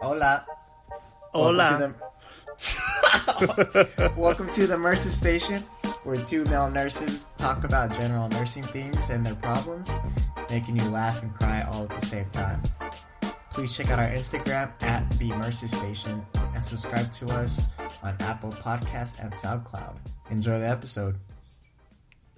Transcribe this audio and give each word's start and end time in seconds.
Hola. 0.00 0.46
Hola. 1.34 1.94
Welcome 3.40 3.56
to 3.56 3.64
the, 3.72 4.12
Welcome 4.16 4.50
to 4.52 4.66
the 4.66 4.78
Mercer 4.78 5.10
Station, 5.10 5.62
where 6.04 6.16
two 6.16 6.44
male 6.44 6.70
nurses 6.70 7.26
talk 7.36 7.64
about 7.64 7.92
general 8.00 8.28
nursing 8.30 8.62
things 8.62 9.10
and 9.10 9.26
their 9.26 9.34
problems, 9.34 9.90
making 10.50 10.78
you 10.78 10.88
laugh 10.88 11.22
and 11.22 11.34
cry 11.34 11.62
all 11.70 11.84
at 11.84 12.00
the 12.00 12.06
same 12.06 12.28
time. 12.30 12.62
Please 13.52 13.76
check 13.76 13.90
out 13.90 13.98
our 13.98 14.08
Instagram 14.08 14.70
at 14.82 15.10
the 15.18 15.28
Mercy 15.34 15.66
Station 15.66 16.24
and 16.54 16.64
subscribe 16.64 17.12
to 17.12 17.26
us 17.34 17.60
on 18.02 18.16
Apple 18.20 18.52
Podcast 18.52 19.22
and 19.22 19.32
SoundCloud. 19.32 19.96
Enjoy 20.30 20.58
the 20.58 20.68
episode. 20.68 21.16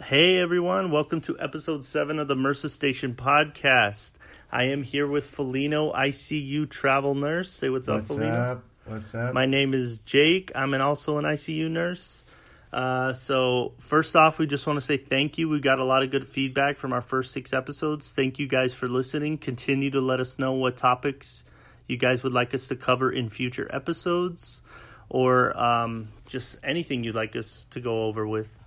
Hey 0.03 0.39
everyone, 0.39 0.91
welcome 0.91 1.21
to 1.23 1.39
episode 1.39 1.85
7 1.85 2.19
of 2.19 2.27
the 2.27 2.35
Mercer 2.35 2.69
Station 2.69 3.15
podcast. 3.15 4.15
I 4.51 4.65
am 4.65 4.83
here 4.83 5.07
with 5.07 5.31
Felino, 5.31 5.95
ICU 5.95 6.69
travel 6.69 7.15
nurse. 7.15 7.53
Say 7.53 7.69
what's, 7.69 7.87
What's 7.87 8.11
up, 8.11 8.17
Felino. 8.17 8.51
up? 8.51 8.65
What's 8.85 9.15
up? 9.15 9.33
My 9.33 9.47
name 9.47 9.75
is 9.75 9.99
Jake. 9.99 10.51
I'm 10.57 10.75
an, 10.75 10.81
also 10.81 11.19
an 11.19 11.25
ICU 11.25 11.71
nurse. 11.71 12.25
Uh, 12.73 13.13
so, 13.13 13.75
first 13.79 14.17
off, 14.17 14.41
we 14.41 14.47
just 14.49 14.67
want 14.67 14.77
to 14.77 14.85
say 14.85 14.97
thank 14.97 15.39
you. 15.39 15.49
We 15.49 15.61
got 15.61 15.79
a 15.79 15.85
lot 15.85 16.03
of 16.03 16.11
good 16.11 16.27
feedback 16.27 16.79
from 16.79 16.93
our 16.93 17.01
first 17.01 17.31
six 17.31 17.53
episodes. 17.53 18.13
Thank 18.13 18.41
you 18.41 18.49
guys 18.49 18.75
for 18.75 18.89
listening. 18.89 19.39
Continue 19.39 19.91
to 19.91 20.01
let 20.01 20.19
us 20.19 20.37
know 20.37 20.53
what 20.53 20.77
topics 20.77 21.45
you 21.87 21.97
guys 21.97 22.25
would 22.25 22.33
like 22.33 22.55
us 22.55 22.67
to 22.69 22.77
cover 22.77 23.13
in 23.13 23.29
future 23.29 23.69
episodes 23.73 24.63
or 25.09 25.57
um, 25.57 26.09
just 26.27 26.59
anything 26.65 27.05
you'd 27.05 27.15
like 27.15 27.37
us 27.37 27.67
to 27.71 27.81
go 27.81 28.07
over 28.07 28.27
with. 28.27 28.59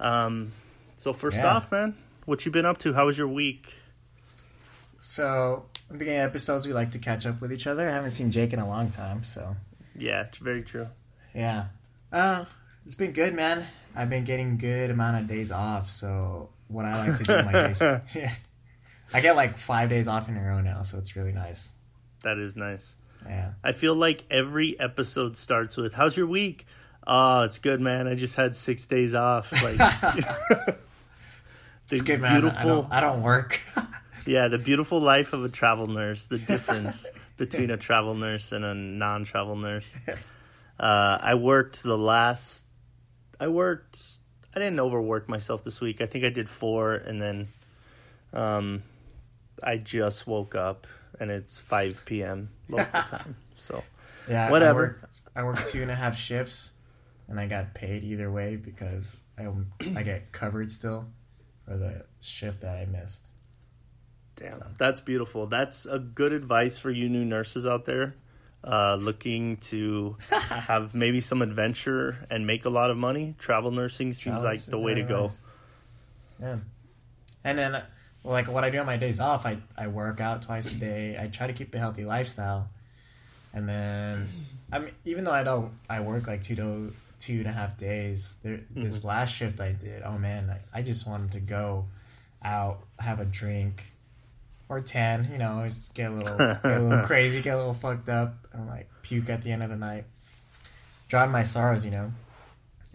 Um, 0.00 0.52
so, 0.96 1.12
first 1.12 1.38
Yeah. 1.38 1.54
off, 1.56 1.70
man, 1.72 1.96
what 2.24 2.44
you 2.46 2.52
been 2.52 2.66
up 2.66 2.78
to? 2.78 2.92
How 2.94 3.06
was 3.06 3.16
your 3.18 3.28
week? 3.28 3.74
so, 5.00 5.66
in 5.88 5.94
the 5.94 5.98
beginning 6.00 6.20
of 6.20 6.28
episodes, 6.30 6.66
we 6.66 6.72
like 6.72 6.90
to 6.92 6.98
catch 6.98 7.24
up 7.26 7.40
with 7.40 7.52
each 7.52 7.66
other. 7.66 7.88
I 7.88 7.92
haven't 7.92 8.10
seen 8.10 8.30
Jake 8.30 8.52
in 8.52 8.58
a 8.58 8.66
long 8.68 8.90
time, 8.90 9.22
so 9.22 9.56
Yeah, 9.96 10.22
it's 10.22 10.38
very 10.38 10.62
true. 10.62 10.88
Yeah. 11.34 11.66
Uh, 12.12 12.44
it's 12.84 12.94
been 12.94 13.12
good, 13.12 13.34
man. 13.34 13.66
I've 13.94 14.10
been 14.10 14.24
getting 14.24 14.58
good 14.58 14.90
amount 14.90 15.18
of 15.22 15.26
days 15.28 15.50
off. 15.50 15.90
So 15.90 16.50
what 16.68 16.84
I 16.84 17.06
like 17.08 17.18
to 17.18 17.24
do 17.24 17.42
my 17.44 17.52
days, 17.52 17.80
yeah, 18.14 18.32
I 19.12 19.20
get 19.20 19.34
like 19.36 19.56
five 19.56 19.88
days 19.88 20.08
off 20.08 20.28
in 20.28 20.36
a 20.36 20.42
row 20.42 20.60
now. 20.60 20.82
So 20.82 20.98
it's 20.98 21.16
really 21.16 21.32
nice. 21.32 21.70
That 22.24 22.38
is 22.38 22.56
nice. 22.56 22.96
Yeah. 23.26 23.52
I 23.64 23.72
feel 23.72 23.94
like 23.94 24.24
every 24.30 24.78
episode 24.78 25.36
starts 25.36 25.76
with 25.76 25.94
"How's 25.94 26.16
your 26.16 26.26
week?" 26.26 26.66
Oh, 27.10 27.40
it's 27.42 27.58
good, 27.58 27.80
man. 27.80 28.06
I 28.06 28.14
just 28.14 28.36
had 28.36 28.54
six 28.54 28.86
days 28.86 29.14
off. 29.14 29.50
Like, 29.62 30.76
It's 31.90 32.02
good, 32.02 32.20
man. 32.20 32.32
I 32.32 32.40
Beautiful, 32.40 32.68
don't, 32.82 32.92
I 32.92 33.00
don't 33.00 33.22
work. 33.22 33.60
yeah, 34.26 34.48
the 34.48 34.58
beautiful 34.58 35.00
life 35.00 35.32
of 35.32 35.42
a 35.42 35.48
travel 35.48 35.86
nurse. 35.86 36.26
The 36.26 36.36
difference 36.38 37.06
between 37.38 37.70
a 37.70 37.78
travel 37.78 38.14
nurse 38.14 38.52
and 38.52 38.62
a 38.62 38.74
non-travel 38.74 39.56
nurse. 39.56 39.90
Uh, 40.78 41.18
I 41.18 41.34
worked 41.34 41.82
the 41.82 41.96
last. 41.96 42.66
I 43.40 43.48
worked. 43.48 44.18
I 44.54 44.58
didn't 44.58 44.80
overwork 44.80 45.30
myself 45.30 45.64
this 45.64 45.80
week. 45.80 46.02
I 46.02 46.06
think 46.06 46.24
I 46.26 46.28
did 46.30 46.48
four, 46.48 46.92
and 46.94 47.22
then, 47.22 47.48
um, 48.34 48.82
I 49.62 49.78
just 49.78 50.26
woke 50.26 50.54
up, 50.54 50.86
and 51.18 51.30
it's 51.30 51.58
five 51.58 52.02
p.m. 52.04 52.50
local 52.68 53.02
time. 53.02 53.36
So. 53.56 53.82
yeah. 54.28 54.50
Whatever. 54.50 54.80
I 54.80 54.84
worked, 54.84 55.20
I 55.36 55.42
worked 55.44 55.66
two 55.68 55.80
and 55.80 55.90
a 55.90 55.94
half 55.94 56.18
shifts, 56.18 56.72
and 57.28 57.38
I 57.38 57.46
got 57.46 57.74
paid 57.74 58.04
either 58.04 58.30
way 58.30 58.56
because 58.56 59.16
I 59.38 59.48
I 59.94 60.02
get 60.02 60.32
covered 60.32 60.72
still 60.72 61.06
for 61.64 61.76
the 61.76 62.04
shift 62.20 62.62
that 62.62 62.76
I 62.76 62.86
missed. 62.86 63.26
Damn, 64.36 64.74
that's 64.78 65.00
beautiful. 65.00 65.46
That's 65.46 65.84
a 65.86 65.98
good 65.98 66.32
advice 66.32 66.78
for 66.78 66.90
you 66.90 67.08
new 67.08 67.24
nurses 67.24 67.66
out 67.66 67.84
there 67.84 68.14
uh, 68.64 68.96
looking 69.00 69.56
to 69.56 70.16
have 70.30 70.94
maybe 70.94 71.20
some 71.20 71.42
adventure 71.42 72.26
and 72.30 72.46
make 72.46 72.64
a 72.64 72.70
lot 72.70 72.90
of 72.90 72.96
money. 72.96 73.34
Travel 73.38 73.70
nursing 73.70 74.12
seems 74.12 74.40
Travel 74.40 74.50
like 74.50 74.64
the 74.64 74.78
way 74.78 74.94
to 74.94 75.02
go. 75.02 75.22
nice. 75.22 75.40
Yeah. 76.40 76.56
And 77.44 77.58
then, 77.58 77.74
uh, 77.76 77.84
like, 78.24 78.48
what 78.48 78.64
I 78.64 78.70
do 78.70 78.78
on 78.78 78.86
my 78.86 78.96
days 78.96 79.20
off, 79.20 79.46
I, 79.46 79.58
I 79.76 79.86
work 79.86 80.20
out 80.20 80.42
twice 80.42 80.70
a 80.70 80.74
day. 80.74 81.16
I 81.18 81.28
try 81.28 81.46
to 81.46 81.52
keep 81.52 81.74
a 81.74 81.78
healthy 81.78 82.04
lifestyle. 82.04 82.68
And 83.54 83.68
then, 83.68 84.28
I 84.70 84.80
mean, 84.80 84.92
even 85.04 85.24
though 85.24 85.32
I 85.32 85.44
don't, 85.44 85.72
I 85.88 86.00
work 86.00 86.26
like 86.26 86.42
two 86.42 86.56
to 86.56 86.92
two 87.18 87.38
and 87.38 87.46
a 87.46 87.52
half 87.52 87.76
days. 87.76 88.36
There, 88.42 88.60
This 88.70 89.04
last 89.04 89.34
shift 89.34 89.60
I 89.60 89.72
did, 89.72 90.02
oh 90.04 90.18
man, 90.18 90.50
I, 90.50 90.78
I 90.78 90.82
just 90.82 91.06
wanted 91.06 91.32
to 91.32 91.40
go 91.40 91.86
out, 92.42 92.80
have 92.98 93.20
a 93.20 93.24
drink, 93.24 93.84
or 94.68 94.80
ten. 94.80 95.28
You 95.32 95.38
know, 95.38 95.64
just 95.68 95.94
get 95.94 96.10
a 96.10 96.14
little, 96.14 96.36
get 96.36 96.64
a 96.64 96.80
little 96.80 97.04
crazy, 97.06 97.40
get 97.42 97.54
a 97.54 97.58
little 97.58 97.74
fucked 97.74 98.08
up, 98.08 98.46
and 98.52 98.66
like 98.66 98.88
puke 99.02 99.28
at 99.30 99.42
the 99.42 99.50
end 99.52 99.62
of 99.62 99.70
the 99.70 99.76
night. 99.76 100.04
Drown 101.08 101.30
my 101.30 101.42
sorrows, 101.42 101.84
you 101.84 101.90
know. 101.90 102.12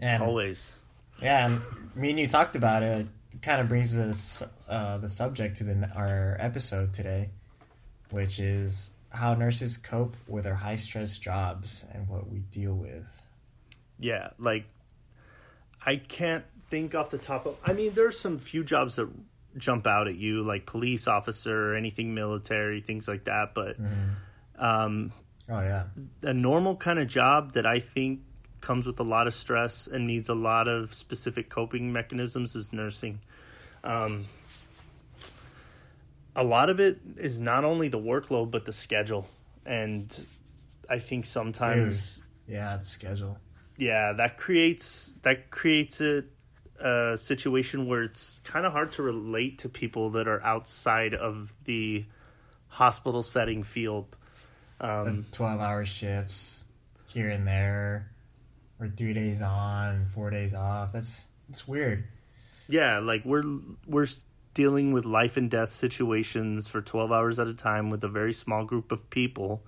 And 0.00 0.22
Always. 0.22 0.78
yeah, 1.20 1.46
and 1.46 1.62
me 1.94 2.10
and 2.10 2.20
you 2.20 2.26
talked 2.26 2.56
about 2.56 2.82
it. 2.82 3.06
It 3.32 3.42
kind 3.42 3.60
of 3.60 3.68
brings 3.68 3.96
us 3.96 4.42
uh, 4.68 4.98
the 4.98 5.08
subject 5.08 5.56
to 5.58 5.64
the 5.64 5.90
our 5.96 6.36
episode 6.38 6.92
today, 6.92 7.30
which 8.10 8.38
is 8.38 8.90
how 9.10 9.34
nurses 9.34 9.76
cope 9.76 10.16
with 10.26 10.44
their 10.44 10.54
high 10.54 10.76
stress 10.76 11.18
jobs 11.18 11.84
and 11.92 12.08
what 12.08 12.28
we 12.30 12.38
deal 12.40 12.74
with. 12.74 13.22
Yeah, 13.98 14.30
like 14.38 14.64
I 15.84 15.96
can't 15.96 16.44
think 16.70 16.94
off 16.94 17.10
the 17.10 17.18
top 17.18 17.46
of. 17.46 17.56
I 17.64 17.72
mean, 17.72 17.92
there's 17.94 18.18
some 18.18 18.38
few 18.38 18.64
jobs 18.64 18.96
that 18.96 19.08
jump 19.56 19.86
out 19.86 20.08
at 20.08 20.16
you, 20.16 20.42
like 20.42 20.66
police 20.66 21.06
officer, 21.06 21.72
or 21.72 21.76
anything 21.76 22.14
military, 22.14 22.80
things 22.80 23.06
like 23.06 23.24
that. 23.24 23.54
But 23.54 23.76
um, 24.58 25.12
Oh 25.48 25.60
yeah, 25.60 25.84
a 26.22 26.32
normal 26.32 26.76
kind 26.76 26.98
of 26.98 27.06
job 27.06 27.52
that 27.52 27.66
I 27.66 27.78
think 27.78 28.20
comes 28.60 28.86
with 28.86 28.98
a 28.98 29.02
lot 29.02 29.26
of 29.26 29.34
stress 29.34 29.86
and 29.86 30.06
needs 30.06 30.30
a 30.30 30.34
lot 30.34 30.68
of 30.68 30.94
specific 30.94 31.50
coping 31.50 31.92
mechanisms 31.92 32.56
is 32.56 32.72
nursing. 32.72 33.20
Um, 33.82 34.24
a 36.34 36.42
lot 36.42 36.70
of 36.70 36.80
it 36.80 36.98
is 37.18 37.40
not 37.40 37.64
only 37.64 37.88
the 37.88 37.98
workload 37.98 38.50
but 38.50 38.64
the 38.64 38.72
schedule, 38.72 39.28
and 39.66 40.26
I 40.88 40.98
think 40.98 41.26
sometimes, 41.26 42.22
yeah, 42.48 42.76
the 42.78 42.84
schedule. 42.86 43.38
Yeah, 43.76 44.12
that 44.12 44.38
creates 44.38 45.18
that 45.22 45.50
creates 45.50 46.00
a, 46.00 46.24
a 46.78 47.16
situation 47.16 47.86
where 47.86 48.02
it's 48.02 48.40
kind 48.44 48.66
of 48.66 48.72
hard 48.72 48.92
to 48.92 49.02
relate 49.02 49.58
to 49.58 49.68
people 49.68 50.10
that 50.10 50.28
are 50.28 50.42
outside 50.42 51.14
of 51.14 51.52
the 51.64 52.04
hospital 52.68 53.22
setting 53.22 53.62
field. 53.62 54.16
Um, 54.80 55.26
Twelve 55.32 55.60
hour 55.60 55.84
shifts 55.84 56.64
here 57.08 57.30
and 57.30 57.46
there, 57.46 58.10
or 58.80 58.88
three 58.88 59.14
days 59.14 59.42
on, 59.42 60.06
four 60.06 60.30
days 60.30 60.54
off. 60.54 60.92
That's 60.92 61.26
it's 61.48 61.66
weird. 61.66 62.04
Yeah, 62.68 62.98
like 62.98 63.24
we're 63.24 63.44
we're 63.86 64.08
dealing 64.54 64.92
with 64.92 65.04
life 65.04 65.36
and 65.36 65.50
death 65.50 65.72
situations 65.72 66.68
for 66.68 66.80
12 66.80 67.10
hours 67.10 67.38
at 67.40 67.48
a 67.48 67.54
time 67.54 67.90
with 67.90 68.04
a 68.04 68.08
very 68.08 68.32
small 68.32 68.64
group 68.64 68.92
of 68.92 69.10
people. 69.10 69.64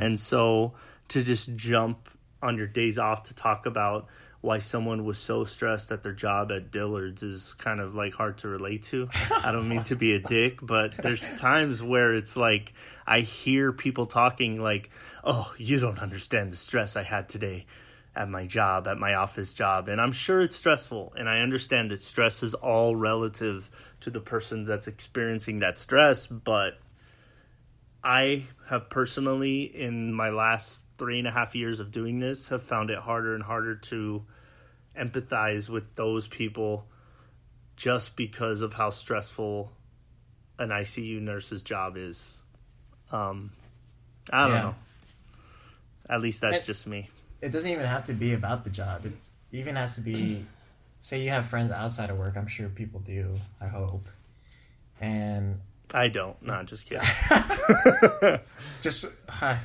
And 0.00 0.18
so 0.18 0.72
to 1.08 1.22
just 1.22 1.54
jump 1.54 2.08
on 2.42 2.56
your 2.56 2.66
days 2.66 2.98
off 2.98 3.24
to 3.24 3.34
talk 3.34 3.66
about 3.66 4.08
why 4.40 4.58
someone 4.58 5.04
was 5.04 5.18
so 5.18 5.44
stressed 5.44 5.92
at 5.92 6.02
their 6.02 6.12
job 6.12 6.50
at 6.50 6.72
Dillard's 6.72 7.22
is 7.22 7.54
kind 7.54 7.80
of 7.80 7.94
like 7.94 8.12
hard 8.12 8.38
to 8.38 8.48
relate 8.48 8.82
to. 8.84 9.08
I 9.42 9.52
don't 9.52 9.68
mean 9.68 9.84
to 9.84 9.96
be 9.96 10.14
a 10.14 10.18
dick, 10.18 10.58
but 10.60 10.96
there's 10.96 11.32
times 11.38 11.82
where 11.82 12.14
it's 12.14 12.36
like 12.36 12.72
I 13.06 13.20
hear 13.20 13.72
people 13.72 14.06
talking 14.06 14.60
like, 14.60 14.90
"Oh, 15.22 15.54
you 15.58 15.78
don't 15.78 16.00
understand 16.00 16.50
the 16.50 16.56
stress 16.56 16.96
I 16.96 17.04
had 17.04 17.28
today." 17.28 17.66
at 18.14 18.28
my 18.28 18.46
job, 18.46 18.86
at 18.86 18.98
my 18.98 19.14
office 19.14 19.54
job. 19.54 19.88
And 19.88 20.00
I'm 20.00 20.12
sure 20.12 20.42
it's 20.42 20.56
stressful. 20.56 21.14
And 21.16 21.28
I 21.28 21.40
understand 21.40 21.90
that 21.90 22.02
stress 22.02 22.42
is 22.42 22.54
all 22.54 22.94
relative 22.94 23.70
to 24.00 24.10
the 24.10 24.20
person 24.20 24.66
that's 24.66 24.86
experiencing 24.86 25.60
that 25.60 25.78
stress. 25.78 26.26
But 26.26 26.78
I 28.04 28.44
have 28.68 28.90
personally, 28.90 29.62
in 29.62 30.12
my 30.12 30.30
last 30.30 30.84
three 30.98 31.18
and 31.18 31.28
a 31.28 31.30
half 31.30 31.54
years 31.54 31.78
of 31.80 31.90
doing 31.92 32.18
this, 32.18 32.48
have 32.48 32.62
found 32.62 32.90
it 32.90 32.98
harder 32.98 33.34
and 33.34 33.42
harder 33.44 33.76
to 33.76 34.24
empathize 34.98 35.68
with 35.68 35.94
those 35.94 36.26
people 36.26 36.86
just 37.76 38.16
because 38.16 38.60
of 38.62 38.72
how 38.74 38.90
stressful 38.90 39.72
an 40.58 40.70
ICU 40.70 41.20
nurse's 41.20 41.62
job 41.62 41.96
is. 41.96 42.40
Um, 43.10 43.52
I 44.32 44.42
don't 44.46 44.50
Yeah. 44.56 44.62
know. 44.62 44.74
At 46.08 46.20
least 46.20 46.40
that's 46.40 46.64
It- 46.64 46.66
just 46.66 46.86
me. 46.86 47.08
it 47.40 47.50
doesn't 47.50 47.70
even 47.70 47.86
have 47.86 48.04
to 48.04 48.12
be 48.12 48.32
about 48.34 48.64
the 48.64 48.70
job. 48.70 49.06
It 49.06 49.12
even 49.52 49.76
has 49.76 49.94
to 49.94 50.00
be, 50.00 50.44
say 51.00 51.22
you 51.22 51.30
have 51.30 51.46
friends 51.46 51.70
outside 51.70 52.10
of 52.10 52.18
work. 52.18 52.36
I'm 52.36 52.46
sure 52.48 52.68
people 52.68 53.00
do. 53.00 53.38
I 53.60 53.68
hope, 53.68 54.06
and 55.00 55.60
I 55.92 56.08
don't. 56.08 56.40
No, 56.42 56.62
just 56.62 56.86
kidding. 56.88 57.06
just 58.80 59.06
uh, 59.40 59.56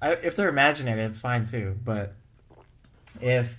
I, 0.00 0.12
if 0.12 0.36
they're 0.36 0.48
imaginary, 0.48 1.02
it's 1.02 1.18
fine 1.18 1.44
too. 1.44 1.76
But 1.84 2.14
if 3.20 3.56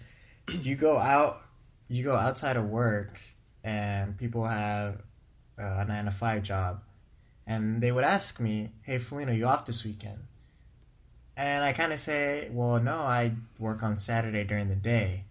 you 0.49 0.75
go 0.75 0.97
out, 0.97 1.41
you 1.87 2.03
go 2.03 2.15
outside 2.15 2.55
of 2.55 2.65
work, 2.65 3.19
and 3.63 4.17
people 4.17 4.45
have 4.45 5.01
uh, 5.59 5.63
a 5.79 5.85
nine 5.85 6.05
to 6.05 6.11
five 6.11 6.43
job, 6.43 6.81
and 7.45 7.81
they 7.81 7.91
would 7.91 8.05
ask 8.05 8.39
me, 8.39 8.71
"Hey, 8.83 8.99
Felino, 8.99 9.35
you 9.35 9.45
off 9.45 9.65
this 9.65 9.83
weekend?" 9.83 10.19
And 11.37 11.63
I 11.63 11.71
kind 11.71 11.93
of 11.93 11.99
say, 11.99 12.49
well, 12.51 12.79
no, 12.81 12.97
I 12.97 13.33
work 13.59 13.83
on 13.83 13.95
Saturday 13.95 14.43
during 14.43 14.69
the 14.69 14.75
day. 14.75 15.25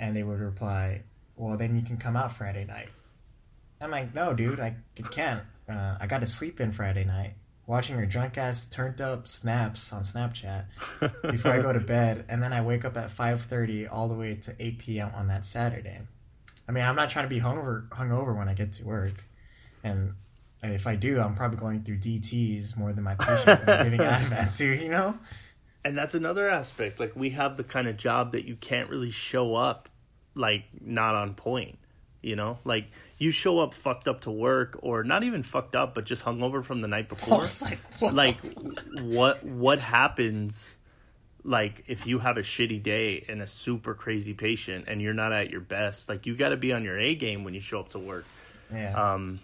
And 0.00 0.16
they 0.16 0.24
would 0.24 0.40
reply, 0.40 1.02
well, 1.36 1.56
then 1.56 1.76
you 1.76 1.82
can 1.82 1.96
come 1.96 2.16
out 2.16 2.32
Friday 2.32 2.64
night. 2.64 2.88
I'm 3.80 3.92
like, 3.92 4.12
no, 4.14 4.34
dude, 4.34 4.58
I 4.58 4.74
can't. 5.12 5.42
Uh, 5.68 5.96
I 6.00 6.06
got 6.06 6.20
to 6.20 6.26
sleep 6.26 6.60
in 6.60 6.72
Friday 6.72 7.04
night, 7.04 7.34
watching 7.66 7.96
your 7.96 8.06
drunk 8.06 8.38
ass 8.38 8.66
turned 8.66 9.00
up 9.00 9.26
snaps 9.26 9.92
on 9.92 10.02
Snapchat 10.02 10.66
before 11.30 11.52
I 11.52 11.60
go 11.60 11.72
to 11.72 11.80
bed, 11.80 12.24
and 12.28 12.42
then 12.42 12.52
I 12.52 12.60
wake 12.60 12.84
up 12.84 12.96
at 12.96 13.10
5:30 13.10 13.88
all 13.90 14.08
the 14.08 14.14
way 14.14 14.34
to 14.34 14.54
8 14.58 14.78
p.m. 14.78 15.12
on 15.14 15.28
that 15.28 15.44
Saturday. 15.44 16.00
I 16.68 16.72
mean, 16.72 16.84
I'm 16.84 16.96
not 16.96 17.10
trying 17.10 17.24
to 17.24 17.28
be 17.28 17.40
hungover, 17.40 17.88
hungover 17.88 18.36
when 18.36 18.48
I 18.48 18.54
get 18.54 18.72
to 18.72 18.84
work, 18.84 19.24
and 19.82 20.14
if 20.62 20.86
I 20.86 20.96
do, 20.96 21.20
I'm 21.20 21.34
probably 21.34 21.58
going 21.58 21.82
through 21.82 21.98
DTS 21.98 22.76
more 22.76 22.92
than 22.92 23.04
my 23.04 23.14
patient 23.14 23.66
giving 23.66 24.00
Ativan 24.00 24.56
to, 24.56 24.74
you 24.74 24.88
know. 24.88 25.18
And 25.84 25.96
that's 25.96 26.16
another 26.16 26.50
aspect. 26.50 26.98
Like 26.98 27.14
we 27.14 27.30
have 27.30 27.56
the 27.56 27.62
kind 27.62 27.86
of 27.86 27.96
job 27.96 28.32
that 28.32 28.44
you 28.44 28.56
can't 28.56 28.90
really 28.90 29.12
show 29.12 29.54
up 29.54 29.88
like 30.34 30.64
not 30.80 31.14
on 31.14 31.34
point. 31.34 31.78
You 32.26 32.34
know, 32.34 32.58
like 32.64 32.86
you 33.18 33.30
show 33.30 33.60
up 33.60 33.72
fucked 33.72 34.08
up 34.08 34.22
to 34.22 34.32
work, 34.32 34.80
or 34.82 35.04
not 35.04 35.22
even 35.22 35.44
fucked 35.44 35.76
up, 35.76 35.94
but 35.94 36.04
just 36.04 36.24
hungover 36.24 36.64
from 36.64 36.80
the 36.80 36.88
night 36.88 37.08
before. 37.08 37.44
like, 37.62 37.78
what? 38.00 38.14
like 38.14 38.36
what 39.00 39.44
what 39.44 39.78
happens? 39.78 40.76
Like 41.44 41.84
if 41.86 42.04
you 42.04 42.18
have 42.18 42.36
a 42.36 42.40
shitty 42.40 42.82
day 42.82 43.24
and 43.28 43.40
a 43.40 43.46
super 43.46 43.94
crazy 43.94 44.34
patient, 44.34 44.86
and 44.88 45.00
you're 45.00 45.14
not 45.14 45.32
at 45.32 45.50
your 45.50 45.60
best, 45.60 46.08
like 46.08 46.26
you 46.26 46.34
got 46.34 46.48
to 46.48 46.56
be 46.56 46.72
on 46.72 46.82
your 46.82 46.98
A 46.98 47.14
game 47.14 47.44
when 47.44 47.54
you 47.54 47.60
show 47.60 47.78
up 47.78 47.90
to 47.90 48.00
work. 48.00 48.24
yeah. 48.72 49.12
Um, 49.12 49.38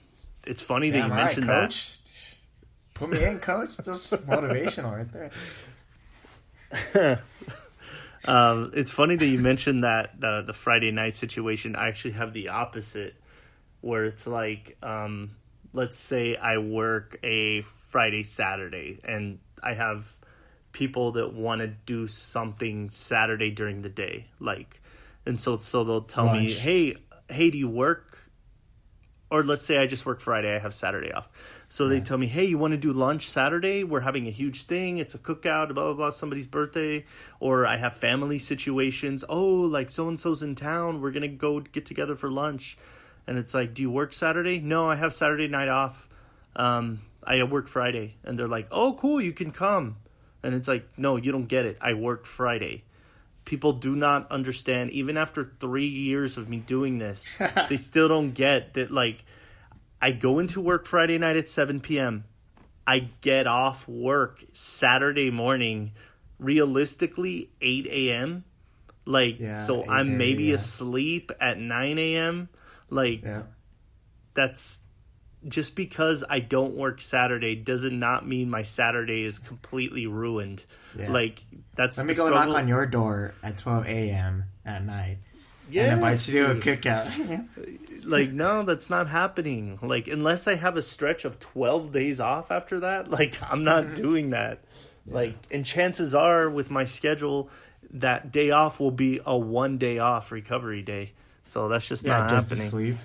it's 0.45 0.61
funny 0.61 0.91
Damn 0.91 1.03
that 1.03 1.07
you 1.07 1.13
right, 1.13 1.37
mentioned 1.37 1.49
that. 1.49 2.39
Put 2.95 3.11
me 3.11 3.23
in, 3.25 3.39
coach. 3.39 3.79
It's 3.79 3.87
just 3.87 4.13
motivational 4.27 4.97
right 4.97 5.31
there. 6.93 7.23
Um, 8.25 8.73
it's 8.75 8.91
funny 8.91 9.17
that 9.17 9.27
you 9.27 9.39
mentioned 9.39 9.85
that 9.85 10.21
the 10.21 10.43
the 10.47 10.53
Friday 10.53 10.91
night 10.93 11.17
situation. 11.17 11.75
I 11.77 11.89
actually 11.89 12.13
have 12.13 12.33
the 12.33 12.49
opposite, 12.49 13.15
where 13.81 14.05
it's 14.05 14.27
like, 14.27 14.77
um, 14.83 15.33
let's 15.73 15.97
say 15.99 16.37
I 16.37 16.59
work 16.59 17.19
a 17.25 17.63
Friday 17.63 18.23
Saturday, 18.23 18.99
and 19.05 19.39
I 19.63 19.75
have 19.75 20.13
people 20.73 21.13
that 21.13 21.35
want 21.35 21.61
to 21.61 21.67
do 21.67 22.07
something 22.07 22.91
Saturday 22.91 23.51
during 23.51 23.83
the 23.83 23.89
day, 23.89 24.27
like, 24.41 24.81
and 25.27 25.41
so 25.41 25.57
so 25.57 25.85
they'll 25.85 26.01
tell 26.03 26.33
me, 26.33 26.51
hey, 26.53 26.97
hey, 27.29 27.51
do 27.51 27.59
you 27.59 27.69
work? 27.69 28.19
Or 29.31 29.43
let's 29.43 29.63
say 29.63 29.79
I 29.79 29.87
just 29.87 30.05
work 30.07 30.21
Friday, 30.21 30.55
I 30.55 30.59
have 30.59 30.75
Saturday 30.75 31.11
off. 31.13 31.29
So 31.73 31.89
they 31.89 32.03
tell 32.03 32.19
me, 32.19 32.27
hey, 32.27 32.45
you 32.45 32.59
want 32.59 32.73
to 32.73 32.77
do 32.77 32.93
lunch 32.93 33.31
Saturday? 33.31 33.83
We're 33.83 34.01
having 34.01 34.29
a 34.29 34.31
huge 34.31 34.65
thing. 34.65 34.99
It's 34.99 35.15
a 35.15 35.19
cookout, 35.19 35.73
blah, 35.73 35.85
blah, 35.85 35.95
blah, 35.95 36.11
somebody's 36.11 36.47
birthday. 36.47 37.07
Or 37.41 37.67
I 37.67 37.79
have 37.79 37.97
family 37.97 38.39
situations. 38.39 39.25
Oh, 39.27 39.43
like 39.43 39.89
so 39.89 40.07
and 40.07 40.21
so's 40.21 40.43
in 40.43 40.55
town. 40.55 41.01
We're 41.01 41.13
going 41.13 41.23
to 41.23 41.29
go 41.29 41.61
get 41.61 41.87
together 41.87 42.15
for 42.15 42.31
lunch. 42.31 42.77
And 43.27 43.39
it's 43.39 43.55
like, 43.55 43.73
do 43.73 43.81
you 43.81 43.91
work 43.91 44.13
Saturday? 44.13 44.61
No, 44.61 44.87
I 44.87 44.97
have 44.97 45.15
Saturday 45.15 45.49
night 45.49 45.71
off. 45.71 46.11
Um, 46.55 47.01
I 47.25 47.43
work 47.45 47.69
Friday. 47.69 48.17
And 48.23 48.39
they're 48.39 48.47
like, 48.47 48.67
oh, 48.71 48.93
cool, 48.93 49.19
you 49.19 49.33
can 49.33 49.51
come. 49.51 49.97
And 50.43 50.55
it's 50.55 50.69
like, 50.69 50.87
no, 50.99 51.17
you 51.17 51.33
don't 51.33 51.47
get 51.47 51.65
it. 51.65 51.79
I 51.81 51.95
work 51.95 52.27
Friday. 52.27 52.85
People 53.47 53.73
do 53.73 53.97
not 53.97 54.31
understand, 54.31 54.91
even 54.91 55.17
after 55.17 55.55
three 55.59 55.89
years 55.89 56.37
of 56.37 56.51
me 56.51 56.59
doing 56.59 56.99
this, 56.99 57.25
they 57.71 57.79
still 57.79 58.09
don't 58.09 58.33
get 58.33 58.75
that, 58.75 58.91
like, 58.91 59.25
I 60.03 60.11
go 60.13 60.41
into 60.41 60.61
work 60.61 60.85
Friday 60.87 61.17
night 61.17 61.37
at 61.37 61.49
7 61.49 61.81
p.m. 61.81 62.25
I 62.87 63.11
get 63.21 63.47
off 63.47 63.87
work 63.87 64.45
Saturday 64.53 65.31
morning, 65.31 65.93
realistically 66.41 67.51
8 67.61 67.87
a.m. 67.87 68.45
Like, 69.05 69.39
Yeah, 69.41 69.57
so 69.57 69.85
I'm 69.89 70.09
8:30, 70.11 70.17
maybe 70.17 70.43
yeah. 70.45 70.55
asleep 70.57 71.33
at 71.41 71.59
9 71.59 71.99
a.m. 71.99 72.49
Like, 72.91 73.23
Yeah. 73.23 73.43
that's 74.35 74.81
just 75.49 75.75
because 75.75 76.23
I 76.29 76.39
don't 76.41 76.75
work 76.77 77.01
Saturday 77.01 77.55
doesn't 77.57 77.99
not 77.99 78.27
mean 78.27 78.49
my 78.51 78.63
Saturday 78.63 79.25
is 79.25 79.39
completely 79.41 80.07
ruined. 80.07 80.65
Like, 80.97 81.43
that's 81.75 81.97
Let 81.99 82.07
me 82.07 82.15
go 82.15 82.27
struggle. 82.27 82.53
knock 82.53 82.63
on 82.63 82.69
your 82.69 82.87
door 82.87 83.35
at 83.43 83.57
12 83.59 83.87
a.m. 83.87 84.45
at 84.65 84.85
night 84.85 85.19
And 85.81 85.93
invite 85.95 86.27
you 86.29 86.45
to 86.45 86.51
a 86.51 86.55
dude. 86.55 86.83
cookout. 86.83 87.49
like 88.05 88.31
no 88.31 88.65
that's 88.65 88.91
not 88.91 89.09
happening 89.09 89.79
like 89.81 90.09
unless 90.09 90.49
i 90.49 90.57
have 90.57 90.77
a 90.77 90.83
stretch 90.83 91.25
of 91.25 91.39
12 91.39 91.93
days 91.93 92.19
off 92.19 92.51
after 92.51 92.81
that 92.81 93.09
like 93.09 93.39
i'm 93.49 93.63
not 93.63 93.95
doing 93.97 94.31
that 94.31 94.59
like 95.07 95.37
and 95.53 95.65
chances 95.65 96.13
are 96.13 96.51
with 96.51 96.69
my 96.69 96.85
schedule 96.85 97.49
that 97.93 98.33
day 98.33 98.51
off 98.51 98.81
will 98.81 98.91
be 98.91 99.21
a 99.25 99.39
one 99.39 99.79
day 99.79 99.99
off 100.01 100.33
recovery 100.33 100.83
day 100.83 101.13
so 101.45 101.69
that's 101.69 101.87
just 101.87 102.05
yeah, 102.05 102.19
not 102.19 102.31
just 102.31 102.49
happening 102.49 102.65
to 102.65 102.71
sleep. 102.71 102.97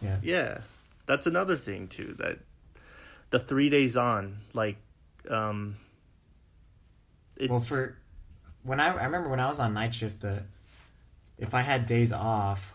Yeah. 0.00 0.18
yeah 0.22 0.58
that's 1.06 1.26
another 1.26 1.56
thing 1.56 1.88
too 1.88 2.14
that 2.18 2.38
the 3.30 3.40
three 3.40 3.70
days 3.70 3.96
on 3.96 4.38
like 4.52 4.76
um 5.28 5.76
it's 7.36 7.50
Well, 7.50 7.60
for 7.60 7.98
when 8.62 8.80
I, 8.80 8.88
I 8.88 9.04
remember 9.04 9.28
when 9.28 9.40
I 9.40 9.48
was 9.48 9.60
on 9.60 9.74
night 9.74 9.94
shift, 9.94 10.20
the 10.20 10.44
if 11.38 11.54
I 11.54 11.60
had 11.62 11.86
days 11.86 12.12
off, 12.12 12.74